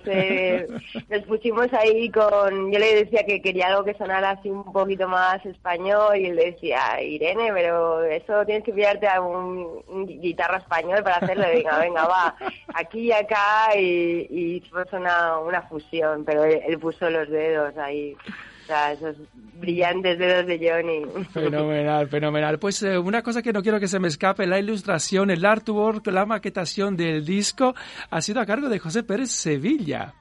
Ese- 0.03 0.67
nos 1.09 1.21
pusimos 1.23 1.67
ahí 1.73 2.09
con, 2.11 2.71
yo 2.71 2.79
le 2.79 2.95
decía 3.03 3.23
que 3.25 3.41
quería 3.41 3.67
algo 3.67 3.83
que 3.83 3.93
sonara 3.95 4.31
así 4.31 4.49
un 4.49 4.63
poquito 4.71 5.07
más 5.07 5.45
español 5.45 6.17
y 6.17 6.25
él 6.27 6.35
decía, 6.35 7.01
Irene, 7.01 7.51
pero 7.53 8.03
eso 8.03 8.45
tienes 8.45 8.63
que 8.63 8.73
pillarte 8.73 9.07
a 9.07 9.21
un, 9.21 9.81
un 9.87 10.05
guitarra 10.05 10.57
español 10.57 11.03
para 11.03 11.17
hacerlo. 11.17 11.45
Venga, 11.53 11.79
venga, 11.79 12.05
va, 12.07 12.35
aquí 12.73 12.99
y 13.07 13.11
acá 13.11 13.75
y, 13.75 14.27
y 14.29 14.55
hicimos 14.57 14.85
una, 14.93 15.37
una 15.39 15.61
fusión, 15.63 16.23
pero 16.25 16.43
él, 16.43 16.61
él 16.67 16.79
puso 16.79 17.09
los 17.09 17.29
dedos 17.29 17.77
ahí, 17.77 18.15
sea, 18.69 18.93
esos 18.93 19.15
brillantes 19.55 20.17
dedos 20.17 20.45
de 20.47 20.57
Johnny. 20.57 21.25
Fenomenal, 21.33 22.07
fenomenal. 22.07 22.59
Pues 22.59 22.81
eh, 22.83 22.97
una 22.97 23.21
cosa 23.21 23.41
que 23.41 23.51
no 23.53 23.61
quiero 23.61 23.79
que 23.79 23.87
se 23.87 23.99
me 23.99 24.07
escape, 24.07 24.47
la 24.47 24.59
ilustración, 24.59 25.29
el 25.31 25.43
artwork, 25.45 26.07
la 26.07 26.25
maquetación 26.25 26.95
del 26.95 27.25
disco 27.25 27.75
ha 28.09 28.21
sido 28.21 28.39
a 28.41 28.45
cargo 28.45 28.69
de 28.69 28.79
José 28.79 29.03
Pérez 29.03 29.31
Sevilla. 29.31 30.13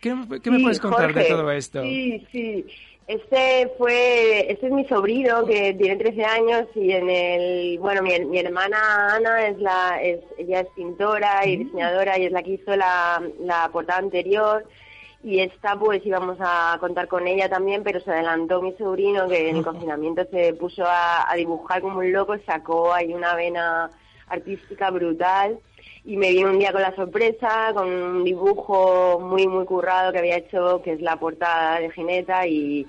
¿Qué, 0.00 0.14
qué 0.42 0.50
me 0.50 0.58
Sí, 0.58 0.62
puedes 0.62 0.80
contar 0.80 1.08
de 1.08 1.14
Jorge. 1.14 1.28
todo 1.28 1.50
esto? 1.50 1.82
Sí, 1.82 2.26
sí. 2.32 2.66
Este 3.08 3.70
fue, 3.78 4.52
este 4.52 4.66
es 4.66 4.72
mi 4.72 4.84
sobrino 4.86 5.46
que 5.46 5.72
tiene 5.72 5.96
13 5.96 6.24
años 6.26 6.66
y 6.74 6.92
en 6.92 7.08
el, 7.08 7.78
bueno, 7.78 8.02
mi, 8.02 8.10
mi 8.26 8.38
hermana 8.38 9.14
Ana 9.14 9.46
es 9.46 9.58
la, 9.58 9.98
es, 10.02 10.20
ella 10.36 10.60
es 10.60 10.66
pintora 10.76 11.46
y 11.46 11.56
diseñadora 11.56 12.18
y 12.18 12.26
es 12.26 12.32
la 12.32 12.42
que 12.42 12.50
hizo 12.50 12.76
la, 12.76 13.22
la 13.40 13.70
portada 13.72 14.00
anterior 14.00 14.68
y 15.22 15.40
esta 15.40 15.76
pues 15.76 16.04
íbamos 16.06 16.38
a 16.40 16.76
contar 16.80 17.08
con 17.08 17.26
ella 17.26 17.48
también, 17.48 17.82
pero 17.82 18.00
se 18.00 18.10
adelantó 18.10 18.62
mi 18.62 18.72
sobrino 18.72 19.28
que 19.28 19.50
en 19.50 19.56
el 19.56 19.64
confinamiento 19.64 20.24
se 20.30 20.54
puso 20.54 20.84
a, 20.84 21.30
a 21.30 21.34
dibujar 21.34 21.82
como 21.82 21.98
un 21.98 22.12
loco, 22.12 22.36
sacó 22.46 22.92
ahí 22.92 23.12
una 23.12 23.34
vena 23.34 23.90
artística 24.28 24.90
brutal 24.90 25.58
y 26.04 26.16
me 26.16 26.30
vino 26.30 26.50
un 26.50 26.58
día 26.58 26.72
con 26.72 26.82
la 26.82 26.94
sorpresa, 26.94 27.72
con 27.74 27.88
un 27.88 28.24
dibujo 28.24 29.20
muy, 29.20 29.46
muy 29.46 29.64
currado 29.64 30.12
que 30.12 30.18
había 30.18 30.36
hecho, 30.36 30.80
que 30.82 30.92
es 30.92 31.00
la 31.00 31.16
portada 31.16 31.80
de 31.80 31.90
Gineta, 31.90 32.46
y, 32.46 32.86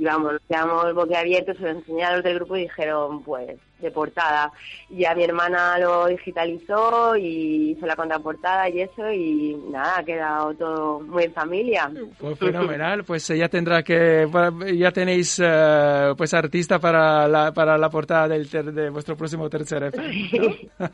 y 0.00 0.04
vamos, 0.04 0.32
nos 0.32 0.42
quedamos 0.48 0.94
boquiabiertos, 0.94 1.56
se 1.58 1.62
lo 1.62 1.68
enseñé 1.70 2.04
a 2.04 2.14
los 2.14 2.24
del 2.24 2.36
grupo 2.36 2.56
y 2.56 2.62
dijeron, 2.62 3.22
pues, 3.22 3.58
de 3.80 3.90
portada. 3.90 4.50
Y 4.88 5.00
ya 5.00 5.14
mi 5.14 5.24
hermana 5.24 5.78
lo 5.78 6.06
digitalizó 6.06 7.16
y 7.16 7.72
hizo 7.72 7.86
la 7.86 7.96
contraportada 7.96 8.68
y 8.70 8.80
eso, 8.80 9.10
y 9.12 9.54
nada, 9.70 9.98
ha 9.98 10.02
quedado 10.04 10.54
todo 10.54 11.00
muy 11.00 11.24
en 11.24 11.32
familia. 11.34 11.90
Pues 12.18 12.38
fenomenal, 12.38 13.04
pues 13.04 13.28
eh, 13.30 13.36
ya 13.38 13.48
tendrá 13.48 13.82
que, 13.82 14.26
ya 14.74 14.90
tenéis 14.90 15.38
eh, 15.44 16.12
pues 16.16 16.32
artista 16.34 16.78
para 16.78 17.28
la, 17.28 17.52
para 17.52 17.76
la 17.76 17.90
portada 17.90 18.28
del 18.28 18.48
ter- 18.50 18.72
de 18.72 18.88
vuestro 18.90 19.16
próximo 19.16 19.48
tercer 19.50 19.82
EP. 19.84 19.96
¿no? 19.96 20.88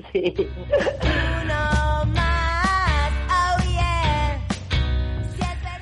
sí. 0.12 0.34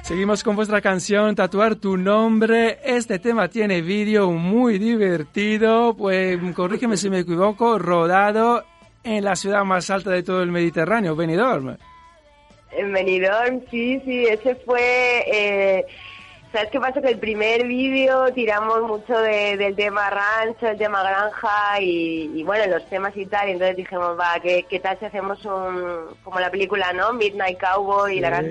Seguimos 0.09 0.43
con 0.43 0.57
vuestra 0.57 0.81
canción 0.81 1.35
Tatuar 1.35 1.75
tu 1.77 1.99
nombre. 1.99 2.79
Este 2.83 3.19
tema 3.19 3.49
tiene 3.49 3.83
vídeo 3.83 4.31
muy 4.31 4.79
divertido, 4.79 5.95
pues 5.95 6.39
corrígeme 6.55 6.97
si 6.97 7.11
me 7.11 7.21
equivoco, 7.21 7.79
rodado 7.79 8.65
en 9.05 9.23
la 9.23 9.37
ciudad 9.37 9.65
más 9.65 9.91
alta 9.91 10.11
de 10.11 10.23
todo 10.23 10.43
el 10.43 10.51
Mediterráneo, 10.51 11.15
Benidorm. 11.15 11.77
En 12.73 12.93
Benidorm, 12.93 13.61
sí, 13.71 14.01
sí, 14.05 14.25
ese 14.25 14.55
fue... 14.57 15.25
Eh, 15.31 15.87
¿Sabes 16.53 16.71
qué 16.71 16.81
pasa? 16.81 17.03
Que 17.03 17.09
el 17.09 17.19
primer 17.19 17.67
vídeo 17.67 18.33
tiramos 18.33 18.81
mucho 18.81 19.19
de- 19.21 19.59
del 19.59 19.77
tema 19.77 20.09
rancho, 20.09 20.67
el 20.69 20.79
tema 20.79 21.03
granja 21.03 21.79
y, 21.83 22.31
y, 22.35 22.43
bueno, 22.43 22.65
los 22.75 22.89
temas 22.89 23.15
y 23.15 23.27
tal, 23.27 23.51
y 23.51 23.53
entonces 23.53 23.77
dijimos, 23.77 24.19
va, 24.19 24.41
¿qué, 24.43 24.65
qué 24.71 24.81
tal 24.81 24.99
si 24.99 25.05
hacemos 25.05 25.45
un, 25.45 26.07
como 26.25 26.41
la 26.41 26.51
película, 26.51 26.95
¿no? 26.95 27.13
Midnight 27.13 27.59
Cowboy 27.61 28.17
y 28.17 28.21
la 28.21 28.41
Sí. 28.41 28.47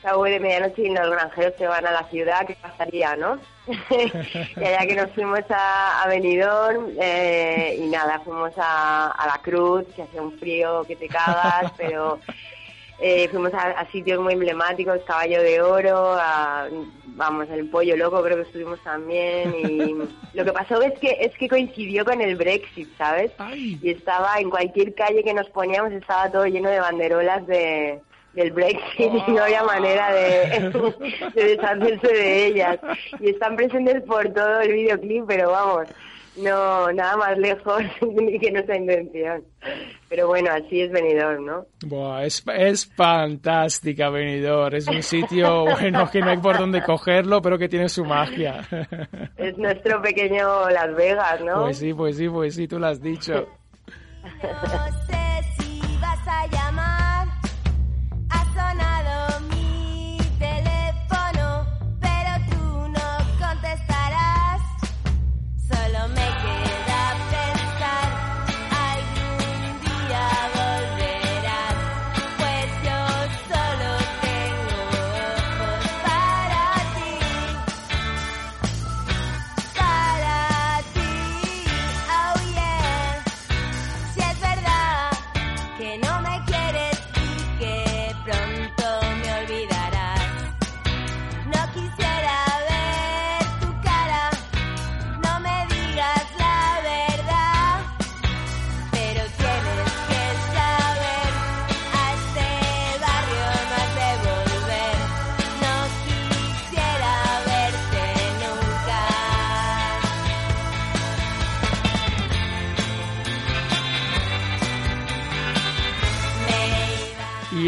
Canción 0.00 0.12
Cowboy 0.12 0.30
de 0.30 0.40
medianoche 0.40 0.82
y 0.82 0.94
los 0.94 1.10
granjeros 1.10 1.54
se 1.58 1.66
van 1.66 1.86
a 1.86 1.92
la 1.92 2.04
ciudad, 2.04 2.46
¿qué 2.46 2.56
pasaría, 2.60 3.16
no? 3.16 3.38
y 3.66 4.64
allá 4.64 4.86
que 4.86 4.96
nos 4.96 5.10
fuimos 5.12 5.40
a, 5.50 6.02
a 6.02 6.08
Benidorm 6.08 6.90
eh, 7.00 7.78
y 7.78 7.86
nada, 7.88 8.20
fuimos 8.20 8.52
a, 8.56 9.10
a 9.10 9.26
la 9.26 9.38
Cruz, 9.42 9.84
que 9.94 10.02
hacía 10.02 10.22
un 10.22 10.38
frío 10.38 10.84
que 10.84 10.96
te 10.96 11.08
cagas, 11.08 11.72
pero 11.76 12.18
eh, 13.00 13.28
fuimos 13.28 13.54
a, 13.54 13.70
a 13.70 13.90
sitios 13.90 14.20
muy 14.20 14.34
emblemáticos, 14.34 15.00
Caballo 15.06 15.42
de 15.42 15.60
Oro, 15.60 16.14
a, 16.18 16.68
vamos, 17.06 17.48
el 17.50 17.68
Pollo 17.68 17.96
Loco 17.96 18.22
creo 18.22 18.36
que 18.36 18.42
estuvimos 18.42 18.82
también 18.82 19.54
y 19.54 19.94
lo 20.36 20.44
que 20.44 20.52
pasó 20.52 20.80
es 20.82 20.98
que 20.98 21.16
es 21.20 21.36
que 21.36 21.48
coincidió 21.48 22.04
con 22.04 22.20
el 22.20 22.36
Brexit, 22.36 22.88
¿sabes? 22.96 23.32
Y 23.54 23.90
estaba 23.90 24.38
en 24.38 24.50
cualquier 24.50 24.94
calle 24.94 25.22
que 25.22 25.34
nos 25.34 25.48
poníamos 25.50 25.92
estaba 25.92 26.30
todo 26.30 26.46
lleno 26.46 26.70
de 26.70 26.80
banderolas 26.80 27.46
de 27.46 28.00
del 28.34 28.52
Brexit 28.52 29.12
y 29.26 29.32
no 29.32 29.42
había 29.42 29.64
manera 29.64 30.12
de, 30.12 30.70
de 31.34 31.44
deshacerse 31.44 32.12
de 32.12 32.46
ellas 32.46 32.78
y 33.18 33.30
están 33.30 33.56
presentes 33.56 34.02
por 34.04 34.32
todo 34.32 34.60
el 34.60 34.72
videoclip 34.72 35.24
pero 35.26 35.50
vamos 35.50 35.88
no 36.36 36.92
nada 36.92 37.16
más 37.16 37.36
lejos 37.38 37.82
que 38.40 38.52
nuestra 38.52 38.76
intención 38.76 39.42
pero 40.08 40.28
bueno 40.28 40.50
así 40.52 40.80
es 40.80 40.92
venidor 40.92 41.40
¿no? 41.40 41.66
Buah, 41.84 42.24
es, 42.24 42.44
es 42.54 42.86
fantástica 42.94 44.10
Benidorm, 44.10 44.76
es 44.76 44.86
un 44.86 45.02
sitio 45.02 45.64
bueno 45.80 46.08
que 46.10 46.20
no 46.20 46.30
hay 46.30 46.38
por 46.38 46.56
dónde 46.56 46.82
cogerlo, 46.82 47.42
pero 47.42 47.58
que 47.58 47.68
tiene 47.68 47.88
su 47.88 48.04
magia. 48.04 48.60
es 49.36 49.58
nuestro 49.58 50.00
pequeño 50.00 50.70
Las 50.70 50.94
Vegas 50.94 51.40
¿no? 51.40 51.62
Pues 51.62 51.78
sí, 51.78 51.92
pues 51.92 52.16
sí, 52.16 52.28
pues 52.28 52.54
sí, 52.54 52.68
tú 52.68 52.78
lo 52.78 52.86
has 52.86 53.02
dicho. 53.02 53.46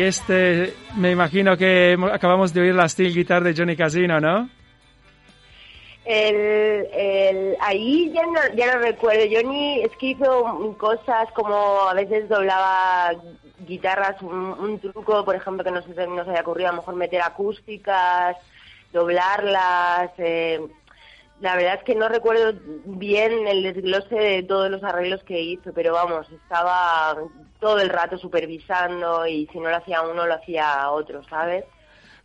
Este, 0.09 0.75
me 0.97 1.11
imagino 1.13 1.57
que 1.57 1.97
acabamos 2.13 2.53
de 2.53 2.61
oír 2.63 2.75
la 2.75 2.89
steel 2.89 3.15
guitar 3.15 3.43
de 3.43 3.55
Johnny 3.57 3.77
Casino, 3.77 4.19
¿no? 4.19 4.49
El, 6.05 6.89
el, 6.93 7.57
ahí 7.61 8.11
ya 8.13 8.27
no, 8.27 8.41
ya 8.57 8.75
no 8.75 8.81
recuerdo. 8.81 9.23
Johnny 9.31 9.83
es 9.83 9.93
que 9.99 10.07
hizo 10.07 10.77
cosas 10.79 11.31
como 11.33 11.55
a 11.89 11.95
veces 11.95 12.29
doblaba 12.29 13.13
guitarras, 13.61 14.21
un, 14.23 14.35
un 14.35 14.81
truco, 14.81 15.25
por 15.25 15.37
ejemplo, 15.37 15.63
que 15.63 15.71
no 15.71 15.83
se 15.83 16.07
nos 16.09 16.27
había 16.27 16.41
ocurrido, 16.41 16.71
a 16.71 16.73
lo 16.73 16.79
mejor 16.79 16.97
meter 16.97 17.23
acústicas, 17.23 18.37
doblarlas. 18.93 20.11
eh, 20.19 20.61
la 21.41 21.57
verdad 21.57 21.75
es 21.75 21.85
que 21.85 21.95
no 21.95 22.09
recuerdo 22.09 22.59
bien 22.85 23.47
el 23.47 23.63
desglose 23.63 24.15
de 24.15 24.43
todos 24.43 24.71
los 24.71 24.83
arreglos 24.83 25.23
que 25.25 25.41
hizo, 25.41 25.73
pero 25.73 25.93
vamos, 25.93 26.29
estaba 26.31 27.17
todo 27.63 27.79
el 27.81 27.89
rato 27.89 28.19
supervisando 28.19 29.27
y 29.27 29.47
si 29.53 29.59
no 29.59 29.71
lo 29.71 29.77
hacía 29.77 30.03
uno, 30.03 30.27
lo 30.27 30.35
hacía 30.35 30.91
otro, 30.91 31.23
¿sabes? 31.25 31.65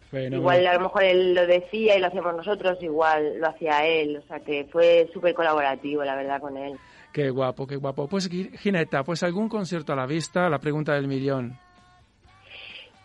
Fenomenal. 0.09 0.39
Igual 0.39 0.67
a 0.67 0.73
lo 0.73 0.79
mejor 0.81 1.03
él 1.03 1.33
lo 1.33 1.45
decía 1.47 1.95
y 1.95 1.99
lo 2.01 2.07
hacíamos 2.07 2.35
nosotros, 2.35 2.77
igual 2.81 3.39
lo 3.39 3.47
hacía 3.47 3.85
él, 3.85 4.17
o 4.17 4.27
sea 4.27 4.39
que 4.39 4.65
fue 4.71 5.09
súper 5.13 5.33
colaborativo, 5.35 6.03
la 6.03 6.15
verdad, 6.15 6.41
con 6.41 6.57
él. 6.57 6.77
Qué 7.13 7.29
guapo, 7.29 7.65
qué 7.67 7.75
guapo. 7.75 8.07
Pues 8.07 8.27
Gi- 8.29 8.51
Gineta, 8.57 9.03
pues 9.03 9.23
algún 9.23 9.47
concierto 9.49 9.93
a 9.93 9.95
la 9.95 10.05
vista, 10.05 10.49
la 10.49 10.59
pregunta 10.59 10.93
del 10.93 11.07
millón. 11.07 11.57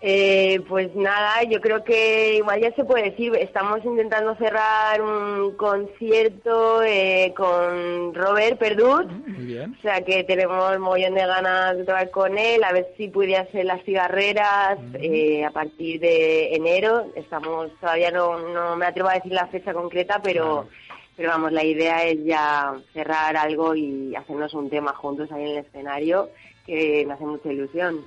Eh, 0.04 0.60
pues 0.68 0.92
nada, 0.96 1.44
yo 1.44 1.60
creo 1.60 1.84
que 1.84 2.34
igual 2.38 2.60
ya 2.60 2.74
se 2.74 2.84
puede 2.84 3.10
decir, 3.10 3.36
estamos 3.36 3.84
intentando 3.84 4.34
cerrar 4.34 5.00
un 5.00 5.52
concierto 5.52 6.82
eh, 6.82 7.32
con 7.36 8.12
Robert 8.12 8.58
Perdut, 8.58 9.08
Muy 9.08 9.46
bien. 9.46 9.76
o 9.78 9.80
sea 9.80 10.00
que 10.00 10.24
tenemos 10.24 10.76
mogollón 10.80 11.14
de 11.14 11.24
ganas 11.24 11.76
de 11.76 11.84
tocar 11.84 12.10
con 12.10 12.36
él, 12.36 12.64
a 12.64 12.72
ver 12.72 12.88
si 12.96 13.06
pudiera 13.08 13.46
ser 13.52 13.66
las 13.66 13.84
cigarreras 13.84 14.76
eh, 14.94 15.44
a 15.44 15.52
partir 15.52 16.00
de 16.00 16.56
enero. 16.56 17.06
Estamos 17.14 17.70
todavía 17.80 18.10
no, 18.10 18.40
no 18.40 18.74
me 18.74 18.86
atrevo 18.86 19.08
a 19.08 19.14
decir 19.14 19.30
la 19.30 19.46
fecha 19.46 19.72
concreta, 19.72 20.20
pero 20.20 20.66
pero 21.14 21.28
vamos, 21.28 21.52
la 21.52 21.62
idea 21.62 22.04
es 22.04 22.24
ya 22.24 22.74
cerrar 22.92 23.36
algo 23.36 23.76
y 23.76 24.16
hacernos 24.16 24.52
un 24.54 24.68
tema 24.68 24.94
juntos 24.94 25.30
ahí 25.30 25.42
en 25.42 25.48
el 25.50 25.58
escenario 25.58 26.30
que 26.66 27.04
me 27.06 27.12
hace 27.12 27.24
mucha 27.24 27.52
ilusión. 27.52 28.04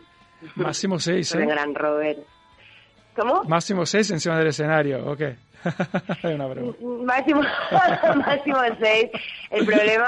Máximo 0.55 0.99
seis, 0.99 1.33
el 1.35 1.43
¿eh? 1.43 1.45
gran 1.47 1.73
Robert. 1.75 2.19
¿Cómo? 3.15 3.43
Máximo 3.45 3.85
seis 3.85 4.09
encima 4.11 4.37
del 4.37 4.47
escenario, 4.47 5.05
ok. 5.05 5.21
Una 6.23 6.45
broma. 6.45 6.73
Máximo, 7.03 7.41
máximo 8.17 8.57
seis. 8.79 9.09
El 9.49 9.65
problema, 9.65 10.07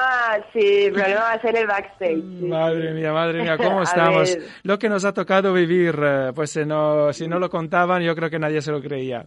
sí, 0.54 0.86
el 0.86 0.94
problema 0.94 1.22
va 1.22 1.32
a 1.34 1.42
ser 1.42 1.58
el 1.58 1.68
backstage. 1.68 2.16
sí. 2.16 2.46
Madre 2.46 2.94
mía, 2.94 3.12
madre 3.14 3.42
mía, 3.42 3.58
¿cómo 3.58 3.82
estamos? 3.84 4.38
Lo 4.64 4.78
que 4.78 4.90
nos 4.90 5.04
ha 5.06 5.14
tocado 5.14 5.54
vivir, 5.54 5.98
eh, 6.02 6.32
pues 6.36 6.56
no, 6.66 7.12
si 7.14 7.28
no 7.28 7.40
lo 7.40 7.50
contaban, 7.50 8.04
yo 8.04 8.16
creo 8.16 8.30
que 8.30 8.40
nadie 8.40 8.62
se 8.62 8.72
lo 8.72 8.82
creía. 8.82 9.26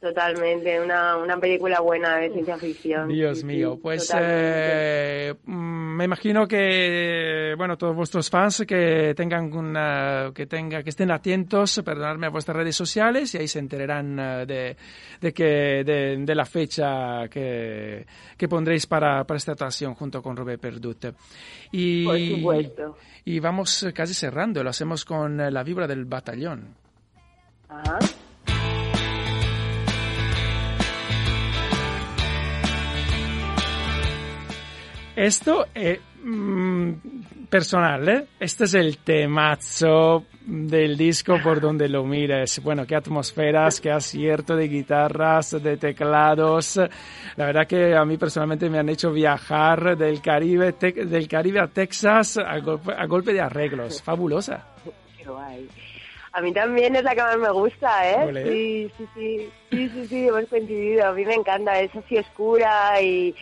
Totalmente, 0.00 0.80
una, 0.80 1.16
una 1.16 1.38
película 1.38 1.80
buena 1.80 2.18
de 2.18 2.30
ciencia 2.30 2.56
ficción. 2.56 3.08
Dios 3.08 3.40
Sí, 3.40 3.44
mío, 3.44 3.72
sí, 3.74 3.80
pues 3.82 4.12
eh, 4.16 5.34
mm, 5.44 5.96
me 5.96 6.04
imagino 6.04 6.46
que 6.46 7.54
bueno 7.58 7.76
todos 7.76 7.96
vuestros 7.96 8.30
fans 8.30 8.62
que 8.64 9.12
tengan 9.16 9.52
una, 9.52 10.30
que 10.32 10.46
tenga 10.46 10.84
que 10.84 10.90
estén 10.90 11.10
atentos, 11.10 11.82
perdonadme 11.84 12.28
a 12.28 12.30
vuestras 12.30 12.56
redes 12.58 12.76
sociales 12.76 13.34
y 13.34 13.38
ahí 13.38 13.48
se 13.48 13.58
enterarán 13.58 14.16
eh, 14.20 14.46
de, 14.46 14.76
de 15.20 15.32
que 15.32 15.82
de, 15.84 16.16
de 16.24 16.34
la 16.36 16.44
fecha 16.44 17.28
que, 17.28 18.06
que 18.36 18.48
pondréis 18.48 18.86
para, 18.86 19.24
para 19.24 19.36
esta 19.38 19.50
actuación 19.52 19.94
junto 19.94 20.22
con 20.22 20.36
Robert 20.36 20.60
Perdut. 20.60 21.06
Y, 21.72 22.04
Por 22.04 22.18
supuesto. 22.20 22.96
y 23.24 23.40
vamos 23.40 23.84
casi 23.92 24.14
cerrando, 24.14 24.62
lo 24.62 24.70
hacemos 24.70 25.04
con 25.04 25.40
eh, 25.40 25.50
la 25.50 25.64
vibra 25.64 25.88
del 25.88 26.04
batallón. 26.04 26.76
Ajá. 27.68 27.98
Esto 35.18 35.66
è 35.72 35.98
mm, 36.22 36.92
personal, 37.48 38.08
¿eh? 38.08 38.26
Este 38.38 38.66
es 38.66 38.74
el 38.74 38.98
temazo 38.98 40.26
del 40.44 40.96
disco 40.96 41.40
por 41.42 41.60
donde 41.60 41.88
lo 41.88 42.04
mires. 42.04 42.62
Bueno, 42.62 42.86
qué 42.86 42.94
atmosferas, 42.94 43.80
qué 43.80 43.90
acierto 43.90 44.54
de 44.54 44.68
guitarras, 44.68 45.60
de 45.60 45.76
teclados. 45.76 46.76
La 47.34 47.46
verdad 47.46 47.66
que 47.66 47.96
a 47.96 48.04
mí 48.04 48.16
personalmente 48.16 48.70
me 48.70 48.78
han 48.78 48.88
hecho 48.90 49.10
viajar 49.10 49.96
del 49.96 50.22
Caribe, 50.22 50.70
del 50.70 51.26
Caribe 51.26 51.58
a 51.58 51.66
Texas 51.66 52.38
a 52.38 52.56
golpe, 52.60 52.92
a 52.96 53.04
golpe 53.06 53.32
de 53.32 53.40
arreglos. 53.40 54.00
Fabulosa. 54.00 54.68
Qué 55.16 55.24
guay. 55.24 55.68
A 56.30 56.40
mí 56.40 56.52
también 56.52 56.94
es 56.94 57.02
la 57.02 57.16
que 57.16 57.22
más 57.22 57.38
me 57.38 57.50
gusta, 57.50 58.08
¿eh? 58.08 58.44
Sí, 58.44 58.92
sí, 58.96 59.08
sí, 59.16 59.50
sí, 59.72 59.88
sí, 59.88 60.06
sí, 60.06 60.28
hemos 60.28 60.44
coincidido. 60.44 61.08
A 61.08 61.12
mí 61.12 61.24
me 61.24 61.34
encanta, 61.34 61.80
es 61.80 61.90
así 61.96 62.18
oscura 62.18 63.02
y 63.02 63.34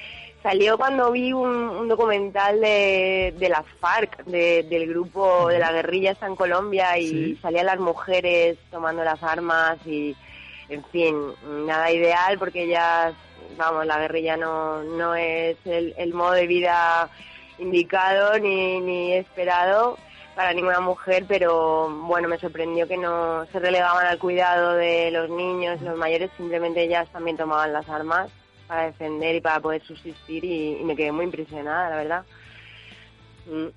salió 0.47 0.78
cuando 0.78 1.11
vi 1.11 1.32
un, 1.32 1.49
un 1.49 1.88
documental 1.88 2.61
de, 2.61 3.34
de 3.36 3.49
las 3.49 3.64
FARC, 3.80 4.24
de- 4.26 4.62
del 4.62 4.86
grupo 4.86 5.49
de 5.49 5.59
la 5.59 5.72
guerrilla 5.72 6.12
está 6.12 6.26
en 6.28 6.36
Colombia 6.36 6.97
y 6.99 7.09
Sí. 7.09 7.38
salían 7.42 7.66
las 7.66 7.80
mujeres 7.80 8.57
tomando 8.70 9.03
las 9.03 9.20
armas 9.24 9.76
y, 9.84 10.14
en 10.68 10.84
fin, 10.92 11.16
nada 11.66 11.90
ideal 11.90 12.38
porque 12.38 12.68
ya, 12.68 13.12
vamos, 13.57 13.86
la 13.86 13.99
guerrilla 13.99 14.36
no, 14.36 14.84
no 14.84 15.16
es 15.16 15.57
el, 15.64 15.94
el 15.99 16.14
modo 16.14 16.32
de 16.34 16.47
vida 16.47 17.09
indicado 17.59 18.38
ni, 18.38 18.78
ni 18.80 19.14
esperado 19.14 19.99
para 20.36 20.53
ninguna 20.53 20.78
mujer, 20.78 21.24
pero 21.26 21.88
bueno, 21.90 22.28
me 22.28 22.38
sorprendió 22.38 22.86
que 22.86 22.97
no 22.99 23.47
se 23.47 23.59
relegaban 23.59 24.07
al 24.07 24.18
cuidado 24.20 24.74
de 24.74 25.11
los 25.11 25.28
niños, 25.28 25.80
los 25.82 25.97
mayores, 25.99 26.30
simplemente 26.36 26.84
ellas 26.84 27.09
también 27.11 27.36
tomaban 27.36 27.72
las 27.72 27.88
armas 27.88 28.28
para 28.66 28.86
defender 28.86 29.36
y 29.36 29.40
para 29.40 29.60
poder 29.60 29.82
subsistir 29.82 30.44
y, 30.44 30.78
y 30.80 30.84
me 30.84 30.96
quedé 30.96 31.12
muy 31.12 31.24
impresionada, 31.24 31.90
la 31.90 31.96
verdad. 31.96 32.24
Mm. 33.46 33.68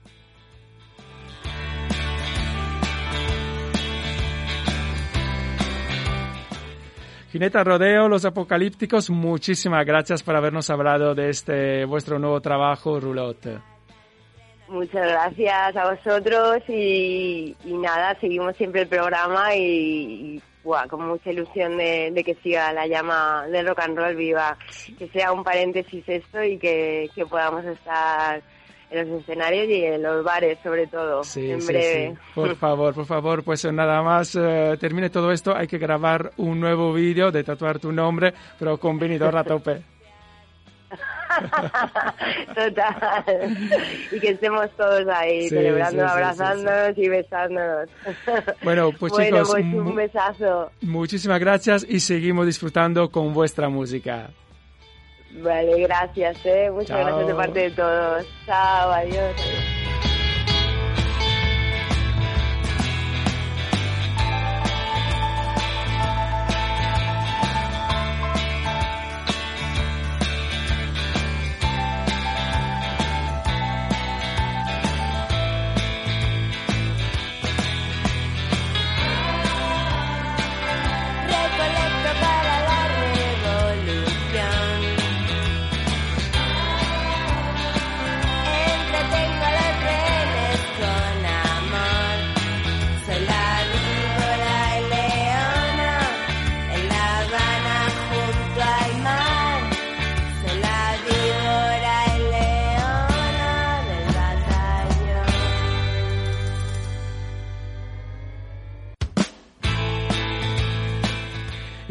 Gineta 7.31 7.63
Rodeo, 7.63 8.07
Los 8.09 8.25
Apocalípticos, 8.25 9.11
muchísimas 9.11 9.85
gracias 9.85 10.23
por 10.23 10.35
habernos 10.35 10.67
hablado 10.71 11.13
de 11.13 11.29
este 11.29 11.85
vuestro 11.85 12.17
nuevo 12.17 12.41
trabajo, 12.41 12.99
Roulotte. 12.99 13.59
Muchas 14.67 15.07
gracias 15.07 15.75
a 15.75 15.91
vosotros 15.91 16.63
y, 16.67 17.55
y 17.65 17.73
nada, 17.73 18.19
seguimos 18.19 18.55
siempre 18.55 18.81
el 18.81 18.87
programa 18.87 19.55
y, 19.55 19.61
y, 19.61 20.41
buah, 20.63 20.87
con 20.87 21.07
mucha 21.07 21.31
ilusión 21.31 21.77
de, 21.77 22.11
de 22.11 22.23
que 22.23 22.35
siga 22.35 22.71
la 22.73 22.85
llama 22.87 23.45
del 23.47 23.67
rock 23.67 23.79
and 23.79 23.97
roll 23.97 24.15
viva, 24.15 24.57
que 24.97 25.07
sea 25.09 25.31
un 25.31 25.43
paréntesis 25.43 26.03
esto 26.07 26.43
y 26.43 26.57
que, 26.57 27.09
que 27.15 27.25
podamos 27.25 27.63
estar 27.65 28.41
en 28.91 29.09
los 29.11 29.21
escenarios 29.21 29.67
y 29.67 29.85
en 29.85 30.01
los 30.01 30.23
bares 30.23 30.57
sobre 30.63 30.87
todo, 30.87 31.23
Sí, 31.23 31.51
en 31.51 31.61
sí, 31.61 31.67
breve. 31.67 32.11
sí. 32.15 32.17
Por 32.35 32.55
favor, 32.57 32.93
por 32.95 33.05
favor, 33.05 33.43
pues 33.43 33.63
nada 33.71 34.01
más 34.01 34.35
eh, 34.35 34.75
termine 34.79 35.09
todo 35.09 35.31
esto, 35.31 35.55
hay 35.55 35.67
que 35.67 35.77
grabar 35.77 36.31
un 36.37 36.59
nuevo 36.59 36.91
vídeo 36.91 37.31
de 37.31 37.43
tatuar 37.43 37.79
tu 37.79 37.91
nombre, 37.91 38.33
pero 38.57 38.77
con 38.79 38.97
vinidor 38.99 39.37
a 39.37 39.43
tope. 39.43 39.81
Total. 42.55 43.57
Y 44.11 44.19
que 44.19 44.29
estemos 44.29 44.69
todos 44.77 45.05
ahí, 45.07 45.43
Sí, 45.43 45.49
celebrando, 45.49 46.03
sí, 46.03 46.11
abrazándonos 46.11 46.97
y 46.97 47.09
besándonos. 47.09 47.89
Bueno, 48.63 48.91
pues 48.99 49.13
bueno, 49.13 49.37
chicos, 49.37 49.49
pues 49.51 49.65
un 49.65 49.95
besazo. 49.95 50.71
muchísimas 50.81 51.39
gracias 51.39 51.85
y 51.87 51.99
seguimos 51.99 52.45
disfrutando 52.45 53.09
con 53.09 53.33
vuestra 53.33 53.69
música. 53.69 54.29
Vale, 55.31 55.79
gracias, 55.81 56.37
¿eh? 56.45 56.69
Muchas 56.71 56.87
Chao. 56.97 57.05
gracias 57.05 57.27
de 57.27 57.33
parte 57.35 57.59
de 57.59 57.71
todos. 57.71 58.25
Chao, 58.45 58.91
adiós. 58.91 59.68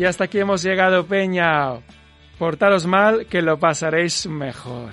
Hasta 0.09 0.25
aquí 0.25 0.39
hemos 0.39 0.63
llegado, 0.63 1.07
Peña. 1.07 1.75
Portaros 2.39 2.87
mal, 2.87 3.27
que 3.27 3.43
lo 3.43 3.59
pasaréis 3.59 4.27
mejor. 4.27 4.93